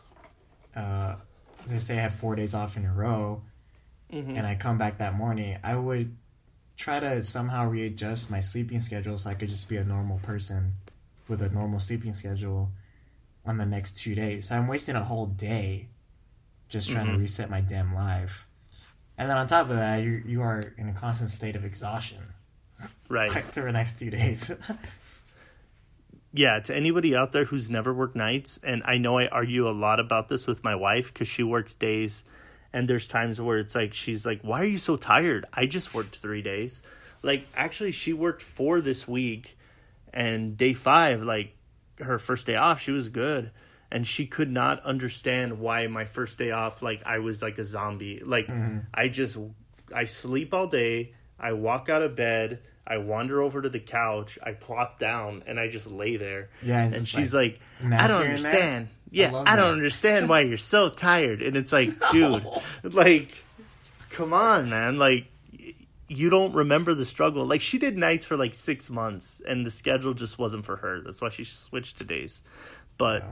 uh, 0.75 1.15
as 1.63 1.73
I 1.73 1.77
say, 1.77 1.97
I 1.97 2.01
had 2.01 2.13
four 2.13 2.35
days 2.35 2.53
off 2.53 2.77
in 2.77 2.85
a 2.85 2.93
row, 2.93 3.41
Mhm. 4.11 4.37
and 4.37 4.45
I 4.47 4.55
come 4.55 4.77
back 4.77 4.97
that 4.99 5.13
morning, 5.13 5.57
I 5.63 5.75
would 5.75 6.15
try 6.77 6.99
to 6.99 7.23
somehow 7.23 7.67
readjust 7.67 8.31
my 8.31 8.39
sleeping 8.39 8.79
schedule 8.81 9.17
so 9.17 9.29
I 9.29 9.33
could 9.33 9.49
just 9.49 9.67
be 9.67 9.77
a 9.77 9.83
normal 9.83 10.19
person 10.19 10.73
with 11.27 11.41
a 11.41 11.49
normal 11.49 11.79
sleeping 11.79 12.13
schedule 12.13 12.71
on 13.45 13.57
the 13.57 13.65
next 13.65 13.97
two 13.97 14.15
days. 14.15 14.47
So 14.47 14.55
I'm 14.55 14.67
wasting 14.67 14.95
a 14.95 15.03
whole 15.03 15.25
day 15.27 15.87
just 16.69 16.89
trying 16.89 17.07
Mhm. 17.07 17.13
to 17.13 17.17
reset 17.19 17.49
my 17.49 17.61
damn 17.61 17.93
life. 17.93 18.47
And 19.17 19.29
then 19.29 19.37
on 19.37 19.47
top 19.47 19.69
of 19.69 19.75
that, 19.75 19.97
you 19.97 20.23
you 20.25 20.41
are 20.41 20.59
in 20.77 20.87
a 20.87 20.93
constant 20.93 21.29
state 21.29 21.55
of 21.57 21.65
exhaustion 21.65 22.33
right 23.09 23.29
like 23.35 23.51
through 23.51 23.63
the 23.65 23.71
next 23.73 23.99
two 23.99 24.09
days. 24.09 24.49
yeah, 26.33 26.59
to 26.59 26.75
anybody 26.75 27.15
out 27.15 27.31
there 27.31 27.45
who's 27.45 27.69
never 27.69 27.93
worked 27.93 28.15
nights, 28.15 28.59
and 28.63 28.83
I 28.85 28.97
know 28.97 29.17
I 29.17 29.27
argue 29.27 29.67
a 29.67 29.71
lot 29.71 29.99
about 29.99 30.27
this 30.27 30.45
with 30.45 30.63
my 30.63 30.75
wife 30.75 31.11
because 31.13 31.27
she 31.27 31.43
works 31.43 31.73
days, 31.73 32.23
and 32.71 32.87
there's 32.87 33.07
times 33.07 33.41
where 33.41 33.57
it's 33.57 33.73
like 33.73 33.93
she's 33.93 34.25
like, 34.25 34.41
"Why 34.41 34.61
are 34.61 34.65
you 34.65 34.77
so 34.77 34.95
tired? 34.95 35.45
I 35.53 35.65
just 35.65 35.93
worked 35.93 36.17
three 36.17 36.41
days." 36.41 36.83
Like, 37.21 37.47
actually, 37.55 37.91
she 37.91 38.13
worked 38.13 38.41
four 38.41 38.79
this 38.79 39.07
week, 39.07 39.57
and 40.13 40.55
day 40.55 40.73
five, 40.73 41.23
like 41.23 41.55
her 41.99 42.19
first 42.19 42.45
day 42.45 42.55
off, 42.55 42.79
she 42.79 42.91
was 42.91 43.09
good, 43.09 43.51
and 43.91 44.05
she 44.05 44.27
could 44.27 44.51
not 44.51 44.83
understand 44.83 45.59
why 45.59 45.87
my 45.87 46.05
first 46.05 46.37
day 46.37 46.51
off, 46.51 46.81
like 46.81 47.01
I 47.05 47.19
was 47.19 47.41
like 47.41 47.57
a 47.57 47.65
zombie. 47.65 48.21
Like 48.23 48.47
mm-hmm. 48.47 48.79
I 48.93 49.07
just 49.07 49.37
I 49.93 50.05
sleep 50.05 50.53
all 50.53 50.67
day, 50.67 51.13
I 51.39 51.53
walk 51.53 51.89
out 51.89 52.03
of 52.03 52.15
bed. 52.15 52.59
I 52.89 52.97
wander 52.97 53.41
over 53.41 53.61
to 53.61 53.69
the 53.69 53.79
couch, 53.79 54.39
I 54.41 54.53
plop 54.53 54.97
down, 54.99 55.43
and 55.45 55.59
I 55.59 55.69
just 55.69 55.87
lay 55.87 56.17
there. 56.17 56.49
Yeah, 56.63 56.81
and 56.83 57.07
she's 57.07 57.33
like, 57.33 57.59
like, 57.83 57.93
I 58.01 58.07
don't 58.07 58.21
here 58.23 58.31
and 58.31 58.39
there? 58.39 58.51
understand. 58.51 58.87
I 58.87 58.95
Yeah, 59.11 59.31
love 59.31 59.47
I, 59.47 59.55
don't 59.55 59.73
understand 59.73 60.27
why 60.27 60.41
you're 60.41 60.57
so 60.57 60.89
tired. 60.89 61.41
And 61.43 61.55
it's 61.55 61.71
like, 61.71 61.91
dude, 62.11 62.45
like, 62.83 63.29
come 64.09 64.33
on, 64.33 64.69
man. 64.69 64.97
Like, 64.97 65.27
you 66.07 66.29
don't 66.31 66.53
remember 66.53 66.95
the 66.95 67.05
struggle. 67.05 67.45
Like, 67.45 67.61
she 67.61 67.77
did 67.77 67.95
nights 67.97 68.25
for 68.25 68.35
like 68.35 68.55
six 68.55 68.89
months, 68.89 69.41
and 69.47 69.63
the 69.65 69.71
schedule 69.71 70.13
just 70.15 70.39
wasn't 70.39 70.65
for 70.65 70.77
her. 70.77 71.01
That's 71.01 71.21
why 71.21 71.29
she 71.29 71.43
switched 71.43 71.99
to 71.99 72.03
days. 72.03 72.41
But, 72.97 73.21
Yeah. 73.21 73.31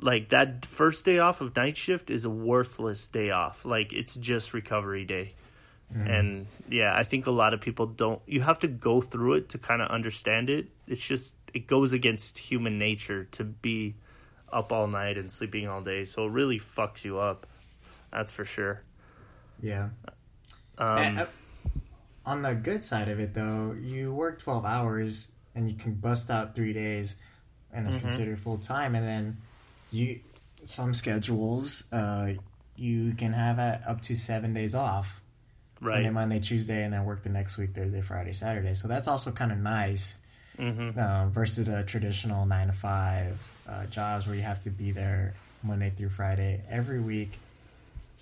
like, 0.00 0.28
that 0.30 0.66
first 0.66 1.04
day 1.04 1.18
off 1.20 1.40
of 1.40 1.54
night 1.54 1.76
shift 1.76 2.10
is 2.10 2.24
a 2.24 2.30
worthless 2.30 3.06
day 3.06 3.30
off. 3.30 3.64
Like, 3.64 3.92
it's 3.92 4.16
just 4.16 4.52
recovery 4.52 5.04
day. 5.04 5.34
And 5.94 6.46
yeah, 6.70 6.94
I 6.96 7.04
think 7.04 7.26
a 7.26 7.30
lot 7.30 7.52
of 7.54 7.60
people 7.60 7.86
don't. 7.86 8.20
You 8.26 8.40
have 8.42 8.58
to 8.60 8.68
go 8.68 9.00
through 9.00 9.34
it 9.34 9.48
to 9.50 9.58
kind 9.58 9.82
of 9.82 9.88
understand 9.90 10.48
it. 10.50 10.68
It's 10.86 11.06
just 11.06 11.34
it 11.52 11.66
goes 11.66 11.92
against 11.92 12.38
human 12.38 12.78
nature 12.78 13.24
to 13.32 13.44
be 13.44 13.94
up 14.50 14.72
all 14.72 14.86
night 14.86 15.18
and 15.18 15.30
sleeping 15.30 15.68
all 15.68 15.82
day. 15.82 16.04
So 16.04 16.26
it 16.26 16.30
really 16.30 16.58
fucks 16.58 17.04
you 17.04 17.18
up. 17.18 17.46
That's 18.10 18.32
for 18.32 18.44
sure. 18.44 18.82
yeah. 19.60 19.90
Um, 20.78 21.26
on 22.24 22.42
the 22.42 22.54
good 22.54 22.82
side 22.84 23.08
of 23.08 23.20
it, 23.20 23.34
though, 23.34 23.72
you 23.78 24.12
work 24.14 24.42
12 24.42 24.64
hours 24.64 25.28
and 25.54 25.70
you 25.70 25.76
can 25.76 25.94
bust 25.94 26.30
out 26.30 26.54
three 26.54 26.72
days, 26.72 27.16
and 27.72 27.86
it's 27.86 27.96
Mhm. 27.96 28.02
considered 28.02 28.40
full 28.40 28.58
time. 28.58 28.94
And 28.94 29.06
then 29.06 29.36
you, 29.90 30.20
some 30.64 30.94
schedules, 30.94 31.84
uh, 31.92 32.32
you 32.76 33.12
can 33.14 33.32
have 33.32 33.58
up 33.58 34.00
to 34.02 34.16
seven 34.16 34.54
days 34.54 34.74
off. 34.74 35.21
Sunday. 35.90 36.10
Monday, 36.10 36.40
Tuesday, 36.40 36.84
and 36.84 36.92
then 36.92 37.04
work 37.04 37.22
the 37.22 37.28
next 37.28 37.58
week, 37.58 37.74
Thursday, 37.74 38.00
Friday, 38.00 38.32
Saturday. 38.32 38.74
So 38.74 38.88
that's 38.88 39.08
also 39.08 39.32
kind 39.32 39.52
of 39.52 39.58
nice 39.58 40.18
hmm 40.56 40.90
uh, 40.98 41.28
versus 41.28 41.68
a 41.68 41.82
traditional 41.82 42.44
nine 42.46 42.66
to 42.66 42.72
five 42.72 43.38
uh, 43.68 43.86
jobs 43.86 44.26
where 44.26 44.36
you 44.36 44.42
have 44.42 44.60
to 44.62 44.70
be 44.70 44.90
there 44.92 45.34
Monday 45.62 45.90
through 45.90 46.10
Friday 46.10 46.60
every 46.68 47.00
week. 47.00 47.38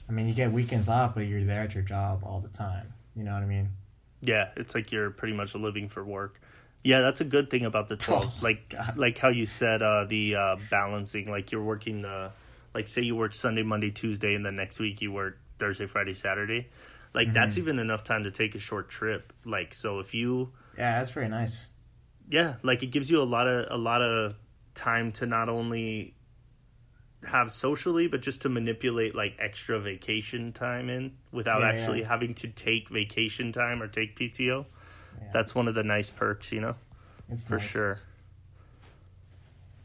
I 0.09 0.13
mean, 0.13 0.29
you 0.29 0.35
get 0.35 0.53
weekends 0.53 0.89
off, 0.89 1.15
but 1.15 1.27
you're 1.27 1.45
there 1.45 1.61
at 1.63 1.75
your 1.75 1.83
job 1.83 2.23
all 2.25 2.41
the 2.41 2.49
time. 2.49 2.93
You 3.17 3.25
know 3.25 3.33
what 3.35 3.43
I 3.43 3.47
mean? 3.47 3.71
Yeah, 4.21 4.49
it's 4.57 4.75
like 4.75 4.93
you're 4.93 5.11
pretty 5.11 5.35
much 5.35 5.55
living 5.55 5.89
for 5.89 6.05
work. 6.05 6.41
Yeah, 6.83 7.01
that's 7.01 7.21
a 7.21 7.25
good 7.25 7.51
thing 7.51 7.65
about 7.65 7.89
the 7.89 7.97
twelves. 8.07 8.39
Oh, 8.41 8.45
like 8.45 8.71
God. 8.71 8.97
like 8.97 9.19
how 9.19 9.29
you 9.29 9.47
said 9.47 9.83
uh, 9.83 10.05
the 10.05 10.35
uh, 10.35 10.57
balancing. 10.71 11.31
Like 11.31 11.53
you're 11.53 11.63
working 11.63 12.03
the 12.03 12.31
like 12.75 12.89
say 12.89 13.03
you 13.03 13.17
work 13.17 13.35
Sunday, 13.35 13.63
Monday, 13.63 13.91
Tuesday, 13.91 14.35
and 14.35 14.45
then 14.45 14.57
next 14.57 14.79
week 14.79 15.01
you 15.01 15.13
work 15.13 15.39
Thursday, 15.59 15.87
Friday, 15.87 16.15
Saturday. 16.15 16.69
Like 17.13 17.33
that's 17.33 17.55
Mm-hmm. 17.55 17.63
even 17.63 17.79
enough 17.81 18.05
time 18.05 18.25
to 18.25 18.31
take 18.31 18.55
a 18.55 18.59
short 18.59 18.89
trip. 18.89 19.33
Like 19.45 19.75
so 19.75 19.99
if 19.99 20.15
you 20.15 20.53
Yeah, 20.79 20.99
that's 20.99 21.11
very 21.11 21.29
nice. 21.29 21.73
yeah, 22.29 22.55
like 22.63 22.83
it 22.83 22.89
gives 22.93 23.11
you 23.11 23.21
a 23.23 23.25
lot 23.25 23.49
of 23.49 23.67
a 23.71 23.79
lot 23.79 24.03
of 24.03 24.35
time 24.75 25.11
to 25.13 25.27
not 25.27 25.49
only 25.49 26.15
have 27.25 27.53
socially 27.53 28.07
but 28.07 28.23
just 28.23 28.43
to 28.43 28.49
manipulate 28.49 29.15
like 29.15 29.35
extra 29.39 29.79
vacation 29.81 30.53
time 30.53 30.89
in 30.89 31.13
without 31.33 31.61
Yeah, 31.61 31.69
actually 31.69 32.01
yeah. 32.01 32.09
having 32.09 32.35
to 32.37 32.49
take 32.49 32.89
vacation 32.89 33.53
time 33.53 33.83
or 33.83 33.89
take 33.89 34.17
PTO. 34.19 34.65
Yeah. 35.21 35.29
That's 35.33 35.55
one 35.55 35.69
of 35.69 35.75
the 35.75 35.83
nice 35.83 36.11
perks, 36.11 36.51
you 36.53 36.61
know, 36.61 36.77
It's 37.29 37.43
for 37.45 37.57
nice. 37.59 37.63
sure. 37.69 38.01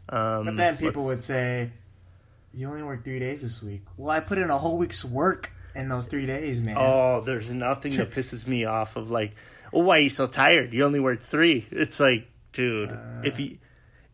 Um, 0.10 0.46
But 0.46 0.55
then 0.58 0.77
people 0.77 1.03
would 1.05 1.15
let's- 1.15 1.25
say, 1.25 1.72
"You 2.53 2.70
only 2.70 2.84
work 2.84 3.03
three 3.03 3.20
days 3.20 3.41
this 3.41 3.62
week." 3.62 3.82
Well, 3.98 4.12
I 4.12 4.20
put 4.20 4.38
in 4.38 4.50
a 4.50 4.58
whole 4.58 4.77
week's 4.77 5.03
work 5.03 5.51
in 5.75 5.89
those 5.89 6.08
three 6.08 6.25
days, 6.25 6.62
man. 6.63 6.75
Oh, 6.77 7.22
there's 7.22 7.51
nothing 7.51 7.96
that 7.98 8.12
pisses 8.12 8.48
me 8.48 8.65
off 8.65 8.96
of 8.96 9.10
like, 9.12 9.36
oh, 9.74 9.79
why 9.82 9.98
are 9.98 10.01
you 10.01 10.10
so 10.10 10.27
tired? 10.27 10.74
You 10.74 10.86
only 10.86 11.00
worked 11.00 11.24
three. 11.24 11.67
It's 11.72 12.00
like, 12.00 12.27
dude, 12.53 12.91
Uh. 12.91 13.22
if 13.24 13.39
you, 13.39 13.58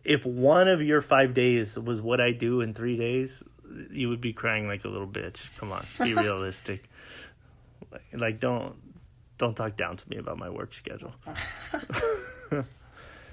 if 0.03 0.25
one 0.25 0.67
of 0.67 0.81
your 0.81 1.01
five 1.01 1.33
days 1.33 1.75
was 1.75 2.01
what 2.01 2.19
I 2.19 2.31
do 2.31 2.61
in 2.61 2.73
three 2.73 2.97
days, 2.97 3.43
you 3.91 4.09
would 4.09 4.21
be 4.21 4.33
crying 4.33 4.67
like 4.67 4.83
a 4.85 4.87
little 4.89 5.07
bitch. 5.07 5.37
Come 5.57 5.71
on, 5.71 5.85
be 6.03 6.13
realistic. 6.15 6.83
Like, 7.91 8.01
like, 8.13 8.39
don't, 8.39 8.75
don't 9.37 9.55
talk 9.55 9.75
down 9.75 9.97
to 9.97 10.09
me 10.09 10.17
about 10.17 10.37
my 10.37 10.49
work 10.49 10.73
schedule. 10.73 11.13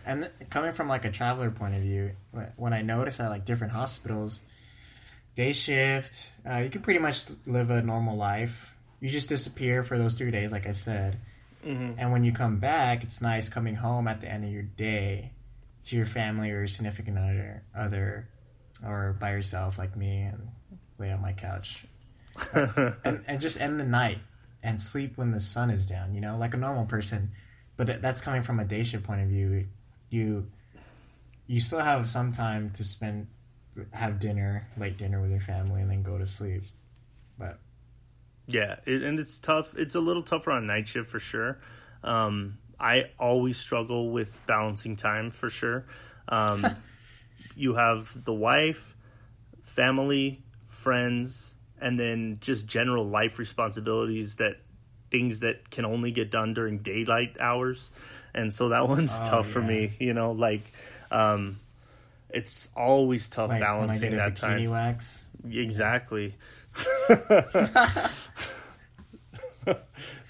And 0.06 0.30
coming 0.49 0.73
from 0.73 0.88
like 0.88 1.04
a 1.04 1.11
traveler 1.11 1.50
point 1.50 1.75
of 1.75 1.82
view, 1.82 2.12
when 2.56 2.73
I 2.73 2.80
notice 2.80 3.20
at 3.20 3.28
like 3.28 3.44
different 3.44 3.75
hospitals, 3.75 4.40
day 5.38 5.52
shift, 5.52 6.33
uh, 6.45 6.57
you 6.57 6.68
can 6.68 6.83
pretty 6.83 6.99
much 6.99 7.25
live 7.47 7.71
a 7.71 7.80
normal 7.80 8.16
life. 8.16 8.75
You 8.99 9.09
just 9.09 9.28
disappear 9.28 9.85
for 9.85 9.97
those 9.97 10.16
three 10.16 10.33
days, 10.33 10.50
like 10.50 10.66
I 10.66 10.73
said. 10.73 11.21
And 11.97 12.11
when 12.11 12.25
you 12.25 12.33
come 12.33 12.57
back, 12.59 13.04
it's 13.04 13.21
nice 13.21 13.49
coming 13.49 13.76
home 13.76 14.09
at 14.09 14.21
the 14.21 14.28
end 14.28 14.45
of 14.45 14.50
your 14.50 14.64
day 14.64 15.30
to 15.85 15.97
your 15.97 16.07
family 16.07 16.50
or 16.50 16.59
your 16.59 16.66
significant 16.66 17.18
other, 17.18 17.62
other 17.73 18.28
or 18.85 19.16
by 19.21 19.30
yourself, 19.30 19.78
like 19.78 19.97
me, 19.97 20.23
and 20.23 20.49
lay 20.99 21.12
on 21.12 21.23
my 21.23 21.35
couch, 21.35 21.85
and, 22.52 23.23
and 23.28 23.40
just 23.40 23.61
end 23.61 23.78
the 23.78 23.85
night 23.85 24.18
and 24.64 24.80
sleep 24.80 25.16
when 25.16 25.30
the 25.30 25.38
sun 25.38 25.71
is 25.71 25.87
down. 25.87 26.16
You 26.16 26.21
know, 26.21 26.37
like 26.37 26.54
a 26.54 26.57
normal 26.57 26.87
person. 26.87 27.30
But 27.76 27.87
th- 27.87 28.00
that's 28.00 28.21
coming 28.21 28.42
from 28.42 28.59
a 28.59 28.64
day 28.64 28.83
shift 28.83 29.04
point 29.04 29.21
of 29.21 29.28
view. 29.28 29.68
You 30.11 30.50
you 31.47 31.61
still 31.61 31.78
have 31.78 32.11
some 32.11 32.33
time 32.33 32.71
to 32.71 32.83
spend, 32.83 33.28
have 33.92 34.20
dinner, 34.20 34.66
late 34.76 34.97
dinner 34.99 35.20
with 35.20 35.30
your 35.30 35.40
family, 35.40 35.80
and 35.82 35.90
then 35.90 36.02
go 36.02 36.18
to 36.18 36.26
sleep. 36.26 36.64
But 37.38 37.58
Yeah, 38.47 38.76
it, 38.87 39.02
and 39.02 39.18
it's 39.18 39.38
tough. 39.38 39.75
It's 39.76 39.94
a 39.94 40.00
little 40.00 40.23
tougher 40.23 40.50
on 40.52 40.66
night 40.66 40.88
shift 40.88 41.11
for 41.11 41.20
sure. 41.20 41.58
Um, 42.02 42.58
I 42.80 43.11
always 43.18 43.58
struggle 43.58 44.11
with 44.11 44.40
balancing 44.47 44.97
time 44.97 45.30
for 45.30 45.50
sure. 45.50 45.85
Um, 46.28 46.76
you 47.56 47.75
have 47.75 48.25
the 48.25 48.32
wife, 48.32 48.97
family, 49.64 50.42
friends, 50.68 51.54
and 51.80 51.99
then 51.99 52.38
just 52.40 52.66
general 52.66 53.04
life 53.04 53.38
responsibilities 53.38 54.37
that 54.37 54.58
things 55.11 55.40
that 55.40 55.70
can 55.70 55.85
only 55.85 56.11
get 56.11 56.30
done 56.30 56.54
during 56.54 56.78
daylight 56.78 57.37
hours. 57.40 57.90
And 58.35 58.52
so 58.52 58.70
that 58.70 58.88
one's 58.88 59.20
Oh, 59.20 59.25
tough 59.28 59.49
for 59.49 59.62
me, 59.62 59.94
you 59.99 60.14
know, 60.14 60.32
like 60.32 60.62
um, 61.11 61.61
it's 62.30 62.68
always 62.76 63.28
tough 63.28 63.50
like 63.50 63.61
balancing 63.61 64.16
that 64.16 64.37
time. 64.37 64.70
wax, 64.70 65.25
Exactly. 65.50 66.35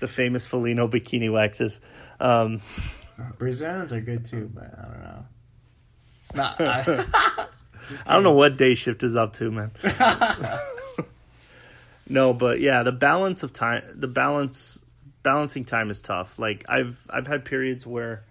the 0.00 0.08
famous 0.08 0.48
Felino 0.48 0.90
bikini 0.90 1.32
waxes. 1.32 1.80
Um, 2.20 2.60
Brazilians 3.38 3.92
are 3.92 4.00
good 4.00 4.24
too, 4.24 4.50
but 4.52 4.72
I 4.78 4.82
don't 4.82 5.02
know. 5.02 5.24
Nah, 6.34 6.54
I, 6.58 7.06
I 8.06 8.12
don't 8.12 8.22
know 8.22 8.34
what 8.34 8.58
day 8.58 8.74
shift 8.74 9.02
is 9.02 9.16
up 9.16 9.32
to, 9.34 9.50
man. 9.50 9.70
no, 12.06 12.34
but 12.34 12.60
yeah, 12.60 12.82
the 12.82 12.92
balance 12.92 13.42
of 13.42 13.54
time, 13.54 13.82
the 13.94 14.08
balance, 14.08 14.84
balancing 15.22 15.64
time 15.64 15.88
is 15.88 16.02
tough. 16.02 16.38
Like 16.38 16.66
I've 16.68 17.06
I've 17.08 17.26
had 17.26 17.46
periods 17.46 17.86
where 17.86 18.24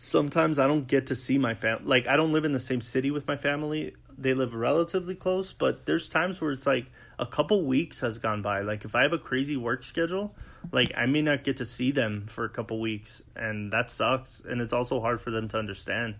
sometimes 0.00 0.58
I 0.58 0.66
don't 0.66 0.86
get 0.86 1.08
to 1.08 1.14
see 1.14 1.36
my 1.36 1.54
family. 1.54 1.84
Like 1.84 2.06
I 2.06 2.16
don't 2.16 2.32
live 2.32 2.46
in 2.46 2.52
the 2.52 2.60
same 2.60 2.80
city 2.80 3.10
with 3.10 3.28
my 3.28 3.36
family. 3.36 3.94
They 4.16 4.32
live 4.32 4.54
relatively 4.54 5.14
close, 5.14 5.52
but 5.52 5.84
there's 5.84 6.08
times 6.08 6.40
where 6.40 6.52
it's 6.52 6.66
like 6.66 6.86
a 7.18 7.26
couple 7.26 7.62
weeks 7.64 8.00
has 8.00 8.16
gone 8.16 8.40
by. 8.40 8.62
Like 8.62 8.86
if 8.86 8.94
I 8.94 9.02
have 9.02 9.12
a 9.12 9.18
crazy 9.18 9.58
work 9.58 9.84
schedule, 9.84 10.34
like 10.72 10.92
I 10.96 11.04
may 11.04 11.20
not 11.20 11.44
get 11.44 11.58
to 11.58 11.66
see 11.66 11.90
them 11.90 12.26
for 12.26 12.44
a 12.44 12.48
couple 12.48 12.80
weeks, 12.80 13.22
and 13.36 13.72
that 13.72 13.90
sucks. 13.90 14.40
And 14.40 14.62
it's 14.62 14.72
also 14.72 15.00
hard 15.00 15.20
for 15.20 15.30
them 15.30 15.48
to 15.48 15.58
understand 15.58 16.14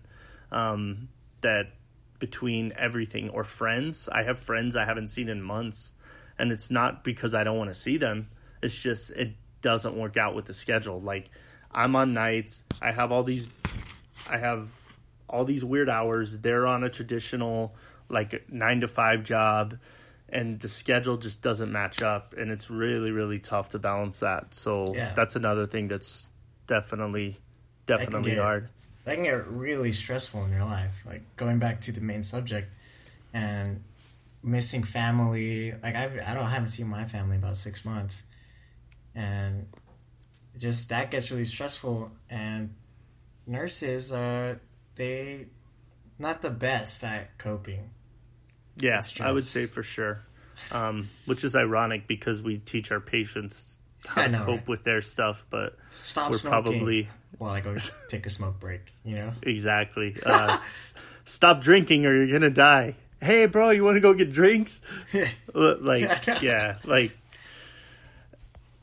um, 0.51 1.09
that 1.41 1.71
between 2.19 2.73
everything 2.77 3.29
or 3.31 3.43
friends, 3.43 4.07
I 4.11 4.23
have 4.23 4.37
friends 4.37 4.75
I 4.75 4.85
haven't 4.85 5.07
seen 5.07 5.27
in 5.27 5.41
months, 5.41 5.91
and 6.37 6.51
it's 6.51 6.69
not 6.69 7.03
because 7.03 7.33
I 7.33 7.43
don't 7.43 7.57
want 7.57 7.71
to 7.71 7.75
see 7.75 7.97
them. 7.97 8.29
It's 8.61 8.79
just 8.79 9.09
it 9.11 9.33
doesn't 9.63 9.95
work 9.95 10.17
out 10.17 10.35
with 10.35 10.45
the 10.45 10.53
schedule. 10.53 11.01
Like 11.01 11.31
I'm 11.73 11.95
on 11.95 12.13
nights, 12.13 12.63
I 12.81 12.91
have 12.91 13.11
all 13.11 13.23
these, 13.23 13.49
I 14.29 14.37
have 14.37 14.69
all 15.29 15.45
these 15.45 15.63
weird 15.63 15.89
hours. 15.89 16.37
They're 16.39 16.67
on 16.67 16.83
a 16.83 16.89
traditional 16.89 17.73
like 18.09 18.49
nine 18.51 18.81
to 18.81 18.87
five 18.87 19.23
job, 19.23 19.77
and 20.29 20.59
the 20.59 20.67
schedule 20.69 21.17
just 21.17 21.41
doesn't 21.41 21.71
match 21.71 22.01
up, 22.01 22.33
and 22.37 22.51
it's 22.51 22.69
really 22.69 23.11
really 23.11 23.39
tough 23.39 23.69
to 23.69 23.79
balance 23.79 24.19
that. 24.19 24.53
So 24.53 24.93
Yeah. 24.93 25.13
that's 25.13 25.35
another 25.35 25.65
thing 25.67 25.87
that's 25.87 26.29
definitely 26.67 27.37
definitely 27.85 28.31
get- 28.31 28.39
hard. 28.43 28.69
that 29.05 29.15
can 29.15 29.23
get 29.23 29.47
really 29.47 29.91
stressful 29.93 30.43
in 30.45 30.51
your 30.51 30.63
life. 30.65 31.03
Like 31.05 31.23
going 31.35 31.57
back 31.59 31.81
to 31.81 31.91
the 31.91 32.01
main 32.01 32.21
subject 32.23 32.69
and 33.33 33.83
missing 34.43 34.83
family. 34.83 35.71
Like 35.83 35.95
I, 35.95 36.03
I 36.25 36.33
don't 36.33 36.45
I 36.45 36.49
haven't 36.49 36.67
seen 36.69 36.87
my 36.87 37.05
family 37.05 37.37
in 37.37 37.43
about 37.43 37.57
six 37.57 37.83
months, 37.85 38.23
and 39.15 39.67
just 40.57 40.89
that 40.89 41.11
gets 41.11 41.31
really 41.31 41.45
stressful. 41.45 42.11
And 42.29 42.75
nurses 43.45 44.11
are 44.11 44.59
they 44.95 45.47
not 46.19 46.41
the 46.41 46.49
best 46.49 47.03
at 47.03 47.37
coping. 47.37 47.89
Yeah, 48.77 49.01
I 49.19 49.31
would 49.31 49.43
say 49.43 49.65
for 49.65 49.83
sure. 49.83 50.21
Um, 50.71 51.09
which 51.25 51.43
is 51.43 51.55
ironic 51.55 52.07
because 52.07 52.41
we 52.41 52.59
teach 52.59 52.91
our 52.91 52.99
patients 52.99 53.79
how 54.07 54.21
I 54.21 54.27
to 54.27 54.37
cope 54.37 54.47
right? 54.47 54.67
with 54.67 54.83
their 54.83 55.01
stuff, 55.01 55.45
but 55.49 55.77
Stop 55.89 56.31
we're 56.31 56.37
smoking 56.37 56.51
probably 56.63 57.09
while 57.37 57.51
I 57.51 57.61
go 57.61 57.77
take 58.09 58.25
a 58.25 58.29
smoke 58.29 58.59
break. 58.59 58.93
You 59.03 59.15
know. 59.15 59.33
exactly 59.41 60.15
uh, 60.25 60.59
stop 61.25 61.61
drinking 61.61 62.05
or 62.05 62.15
you're 62.15 62.31
gonna 62.31 62.49
die. 62.49 62.95
Hey, 63.21 63.45
bro, 63.45 63.69
you 63.69 63.83
want 63.83 63.97
to 63.97 64.01
go 64.01 64.13
get 64.13 64.31
drinks? 64.31 64.81
like, 65.53 66.25
yeah, 66.41 66.77
like. 66.85 67.15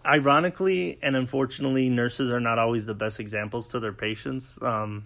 Ironically 0.08 0.98
and 1.02 1.14
unfortunately, 1.16 1.90
nurses 1.90 2.30
are 2.30 2.40
not 2.40 2.58
always 2.58 2.86
the 2.86 2.94
best 2.94 3.20
examples 3.20 3.68
to 3.70 3.80
their 3.80 3.92
patients, 3.92 4.58
um, 4.62 5.04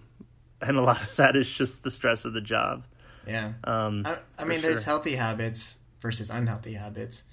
and 0.61 0.77
a 0.77 0.81
lot 0.83 1.03
of 1.03 1.17
that 1.17 1.35
is 1.35 1.53
just 1.53 1.83
the 1.83 1.91
stress 1.91 2.25
of 2.25 2.33
the 2.33 2.41
job. 2.41 2.87
yeah. 3.27 3.55
Um, 3.65 4.05
I, 4.07 4.19
I 4.39 4.45
mean, 4.45 4.61
there's 4.61 4.85
healthy 4.85 5.17
habits 5.17 5.77
versus 6.01 6.31
unhealthy 6.31 6.75
habits. 6.75 7.25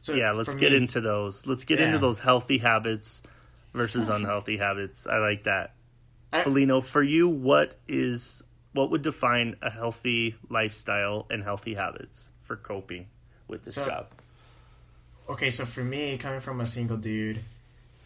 So 0.00 0.14
yeah 0.14 0.30
let's 0.30 0.54
get 0.54 0.70
me- 0.70 0.78
into 0.78 1.00
those. 1.00 1.46
Let's 1.46 1.64
get 1.64 1.80
into 1.80 1.98
those 1.98 2.18
healthy 2.18 2.58
habits 2.58 3.20
versus 3.74 4.08
unhealthy 4.08 4.56
habits. 4.56 5.06
I 5.06 5.18
like 5.18 5.44
that. 5.44 5.74
I- 6.32 6.42
Felino, 6.42 6.82
for 6.82 7.02
you 7.02 7.28
what 7.28 7.78
is 7.88 8.42
what 8.72 8.90
would 8.90 9.02
define 9.02 9.56
a 9.60 9.70
healthy 9.70 10.36
lifestyle 10.48 11.26
and 11.30 11.42
healthy 11.42 11.74
habits 11.74 12.28
for 12.42 12.56
coping 12.56 13.08
with 13.48 13.64
this 13.64 13.74
So- 13.74 13.86
job 13.86 14.06
okay, 15.28 15.50
so 15.50 15.64
for 15.64 15.84
me, 15.84 16.16
coming 16.18 16.40
from 16.40 16.60
a 16.60 16.66
single 16.66 16.96
dude 16.96 17.40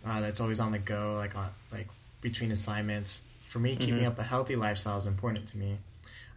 uh, 0.05 0.21
that's 0.21 0.41
always 0.41 0.61
on 0.61 0.73
the 0.73 0.79
go, 0.79 1.15
like 1.17 1.37
on 1.37 1.51
like 1.71 1.89
between 2.21 2.51
assignments, 2.53 3.23
for 3.45 3.59
me, 3.59 3.77
keeping 3.77 4.01
Mm-hmm. 4.01 4.07
up 4.07 4.19
a 4.19 4.23
healthy 4.23 4.57
lifestyle 4.57 4.99
is 4.99 5.07
important 5.07 5.49
to 5.49 5.59
me. 5.59 5.79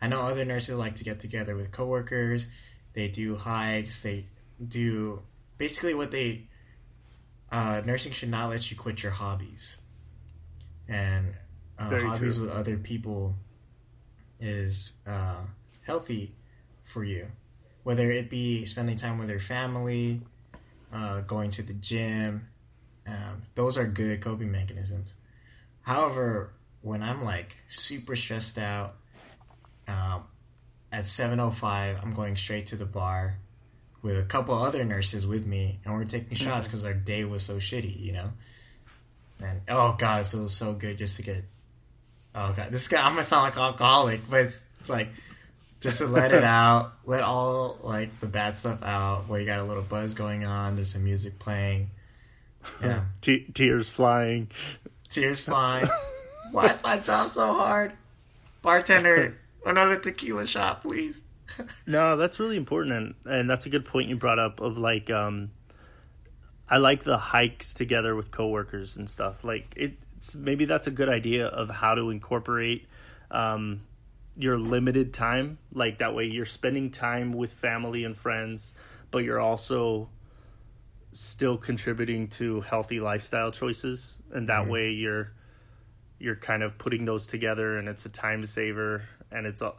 I 0.01 0.07
know 0.07 0.21
other 0.21 0.45
nurses 0.45 0.75
like 0.77 0.95
to 0.95 1.03
get 1.03 1.19
together 1.19 1.55
with 1.55 1.71
coworkers. 1.71 2.47
They 2.93 3.07
do 3.07 3.35
hikes. 3.35 4.03
They 4.03 4.25
do 4.65 5.21
basically 5.57 5.93
what 5.93 6.11
they. 6.11 6.43
Uh, 7.51 7.81
nursing 7.85 8.11
should 8.11 8.29
not 8.29 8.49
let 8.49 8.69
you 8.69 8.75
quit 8.75 9.01
your 9.03 9.11
hobbies, 9.11 9.77
and 10.89 11.33
uh, 11.79 11.89
hobbies 11.99 12.35
true. 12.37 12.45
with 12.47 12.53
other 12.53 12.75
people 12.75 13.35
is 14.39 14.93
uh, 15.07 15.41
healthy 15.83 16.33
for 16.83 17.03
you. 17.03 17.27
Whether 17.83 18.11
it 18.11 18.29
be 18.29 18.65
spending 18.65 18.95
time 18.97 19.19
with 19.19 19.29
your 19.29 19.39
family, 19.39 20.21
uh, 20.95 21.21
going 21.21 21.49
to 21.51 21.61
the 21.61 21.73
gym, 21.73 22.47
um, 23.05 23.43
those 23.53 23.77
are 23.77 23.85
good 23.85 24.21
coping 24.21 24.51
mechanisms. 24.51 25.13
However, 25.81 26.53
when 26.81 27.03
I'm 27.03 27.23
like 27.23 27.55
super 27.69 28.15
stressed 28.15 28.57
out, 28.57 28.95
um, 29.87 30.23
at 30.91 31.05
seven 31.05 31.39
oh 31.39 31.51
five, 31.51 31.99
I'm 32.01 32.13
going 32.13 32.37
straight 32.37 32.67
to 32.67 32.77
the 32.77 32.85
bar 32.85 33.37
with 34.01 34.17
a 34.17 34.23
couple 34.23 34.55
other 34.55 34.85
nurses 34.85 35.27
with 35.27 35.45
me, 35.45 35.79
and 35.83 35.93
we're 35.93 36.05
taking 36.05 36.35
shots 36.37 36.67
because 36.67 36.85
our 36.85 36.93
day 36.93 37.25
was 37.25 37.43
so 37.43 37.57
shitty, 37.57 37.99
you 37.99 38.13
know. 38.13 38.31
And 39.41 39.61
oh 39.67 39.95
god, 39.97 40.21
it 40.21 40.27
feels 40.27 40.55
so 40.55 40.73
good 40.73 40.97
just 40.97 41.17
to 41.17 41.23
get. 41.23 41.43
Oh 42.33 42.53
god, 42.55 42.71
this 42.71 42.87
guy 42.87 43.05
I'm 43.05 43.11
gonna 43.11 43.23
sound 43.23 43.43
like 43.43 43.55
an 43.57 43.63
alcoholic, 43.63 44.29
but 44.29 44.41
it's 44.41 44.65
like 44.87 45.09
just 45.85 45.99
to 45.99 46.07
let 46.07 46.33
it 46.33 46.43
out, 46.43 46.91
let 47.05 47.23
all 47.23 47.77
like 47.83 48.19
the 48.19 48.27
bad 48.27 48.57
stuff 48.57 48.83
out. 48.83 49.29
Where 49.29 49.39
you 49.39 49.45
got 49.45 49.59
a 49.59 49.63
little 49.63 49.83
buzz 49.83 50.13
going 50.13 50.43
on, 50.43 50.75
there's 50.75 50.91
some 50.91 51.03
music 51.03 51.39
playing. 51.39 51.91
Yeah, 52.81 53.03
Te- 53.21 53.45
tears 53.53 53.89
flying. 53.89 54.49
tears 55.09 55.41
flying. 55.45 55.87
Why 56.51 56.65
is 56.67 56.83
my 56.83 56.97
job 56.99 57.29
so 57.29 57.53
hard? 57.53 57.93
Bartender, 58.63 59.37
another 59.65 59.99
tequila 59.99 60.45
shot, 60.47 60.81
please. 60.81 61.21
No, 61.87 62.17
that's 62.17 62.39
really 62.39 62.57
important, 62.57 62.93
and 62.95 63.33
and 63.33 63.49
that's 63.49 63.65
a 63.65 63.69
good 63.69 63.85
point 63.85 64.09
you 64.09 64.15
brought 64.17 64.39
up. 64.39 64.59
Of 64.59 64.77
like, 64.79 65.09
um, 65.11 65.51
I 66.69 66.77
like 66.77 67.03
the 67.03 67.17
hikes 67.17 67.73
together 67.75 68.13
with 68.15 68.31
coworkers 68.31 68.97
and 68.97 69.07
stuff. 69.09 69.43
Like, 69.43 69.71
it's 69.77 70.35
maybe 70.35 70.65
that's 70.65 70.87
a 70.87 70.91
good 70.91 71.07
idea 71.07 71.45
of 71.45 71.69
how 71.69 71.93
to 71.95 72.09
incorporate 72.09 72.87
um, 73.31 73.81
your 74.37 74.57
limited 74.57 75.13
time. 75.13 75.57
Like 75.71 75.99
that 75.99 76.13
way, 76.15 76.25
you're 76.25 76.45
spending 76.45 76.91
time 76.91 77.33
with 77.33 77.51
family 77.51 78.03
and 78.03 78.17
friends, 78.17 78.73
but 79.11 79.23
you're 79.23 79.39
also 79.39 80.09
still 81.11 81.57
contributing 81.57 82.27
to 82.27 82.61
healthy 82.61 82.99
lifestyle 82.99 83.51
choices, 83.51 84.17
and 84.31 84.49
that 84.49 84.63
mm-hmm. 84.63 84.71
way 84.71 84.91
you're 84.91 85.31
you're 86.19 86.35
kind 86.35 86.63
of 86.63 86.77
putting 86.77 87.05
those 87.05 87.25
together, 87.27 87.77
and 87.77 87.87
it's 87.87 88.05
a 88.05 88.09
time 88.09 88.45
saver, 88.45 89.03
and 89.31 89.45
it's 89.45 89.61
a 89.61 89.73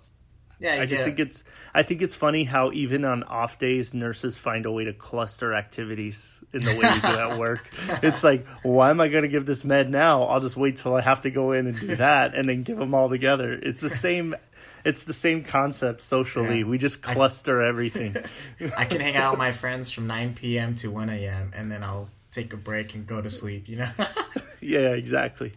Yeah, 0.58 0.80
I 0.80 0.86
just 0.86 1.04
think 1.04 1.18
it's 1.18 1.44
I 1.75 1.82
think 1.82 2.00
it's 2.00 2.16
funny 2.16 2.44
how 2.44 2.72
even 2.72 3.04
on 3.04 3.22
off 3.25 3.58
days 3.58 3.92
nurses 3.92 4.38
find 4.38 4.64
a 4.64 4.72
way 4.72 4.84
to 4.84 4.94
cluster 4.94 5.52
activities 5.52 6.42
in 6.52 6.62
the 6.64 6.70
way 6.70 6.76
we 6.76 7.00
do 7.00 7.18
at 7.18 7.38
work. 7.38 7.70
It's 8.02 8.25
like, 8.25 8.46
why 8.62 8.90
am 8.90 9.00
I 9.00 9.08
going 9.08 9.22
to 9.22 9.28
give 9.28 9.46
this 9.46 9.64
med 9.64 9.90
now? 9.90 10.22
I'll 10.22 10.40
just 10.40 10.56
wait 10.56 10.76
till 10.76 10.94
I 10.94 11.00
have 11.00 11.22
to 11.22 11.30
go 11.30 11.52
in 11.52 11.66
and 11.66 11.78
do 11.78 11.96
that 11.96 12.34
and 12.34 12.48
then 12.48 12.62
give 12.62 12.78
them 12.78 12.94
all 12.94 13.08
together. 13.08 13.52
It's 13.52 13.80
the 13.80 13.90
same 13.90 14.34
it's 14.84 15.04
the 15.04 15.12
same 15.12 15.42
concept 15.42 16.00
socially. 16.00 16.60
Yeah. 16.60 16.66
We 16.66 16.78
just 16.78 17.02
cluster 17.02 17.60
everything. 17.60 18.14
I 18.78 18.84
can 18.84 19.00
hang 19.00 19.16
out 19.16 19.32
with 19.32 19.38
my 19.38 19.52
friends 19.52 19.90
from 19.90 20.06
9 20.06 20.34
p.m. 20.34 20.76
to 20.76 20.90
1 20.90 21.10
a.m. 21.10 21.52
and 21.54 21.70
then 21.70 21.82
I'll 21.82 22.08
take 22.30 22.52
a 22.52 22.56
break 22.56 22.94
and 22.94 23.06
go 23.06 23.20
to 23.20 23.28
sleep. 23.28 23.68
You 23.68 23.78
know, 23.78 23.90
yeah, 24.60 24.90
exactly. 24.92 25.52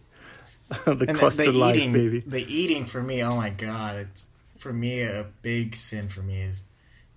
the 0.68 0.90
and 0.90 0.98
the, 0.98 1.30
the 1.30 1.52
life, 1.52 1.76
eating, 1.76 1.92
baby. 1.92 2.20
the 2.26 2.42
eating 2.42 2.84
for 2.84 3.02
me. 3.02 3.22
Oh 3.22 3.36
my 3.36 3.50
god, 3.50 3.96
it's 3.96 4.26
for 4.60 4.72
me 4.72 5.02
a 5.02 5.26
big 5.42 5.74
sin 5.74 6.08
for 6.08 6.20
me 6.22 6.40
is 6.42 6.64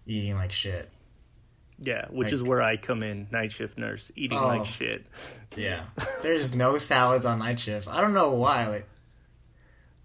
eating 0.07 0.35
like 0.35 0.51
shit. 0.51 0.89
Yeah, 1.79 2.05
which 2.09 2.31
is 2.31 2.41
where 2.41 2.61
I 2.61 2.77
come 2.77 3.03
in, 3.03 3.27
night 3.31 3.51
shift 3.51 3.77
nurse, 3.77 4.11
eating 4.15 4.37
Oh. 4.37 4.47
like 4.47 4.65
shit. 4.65 5.05
Yeah, 5.57 5.81
there's 6.23 6.55
no 6.55 6.77
salads 6.77 7.25
on 7.25 7.39
night 7.39 7.59
shift. 7.59 7.87
I 7.87 7.99
don't 7.99 8.13
know 8.13 8.31
why. 8.31 8.67
Like, 8.67 8.87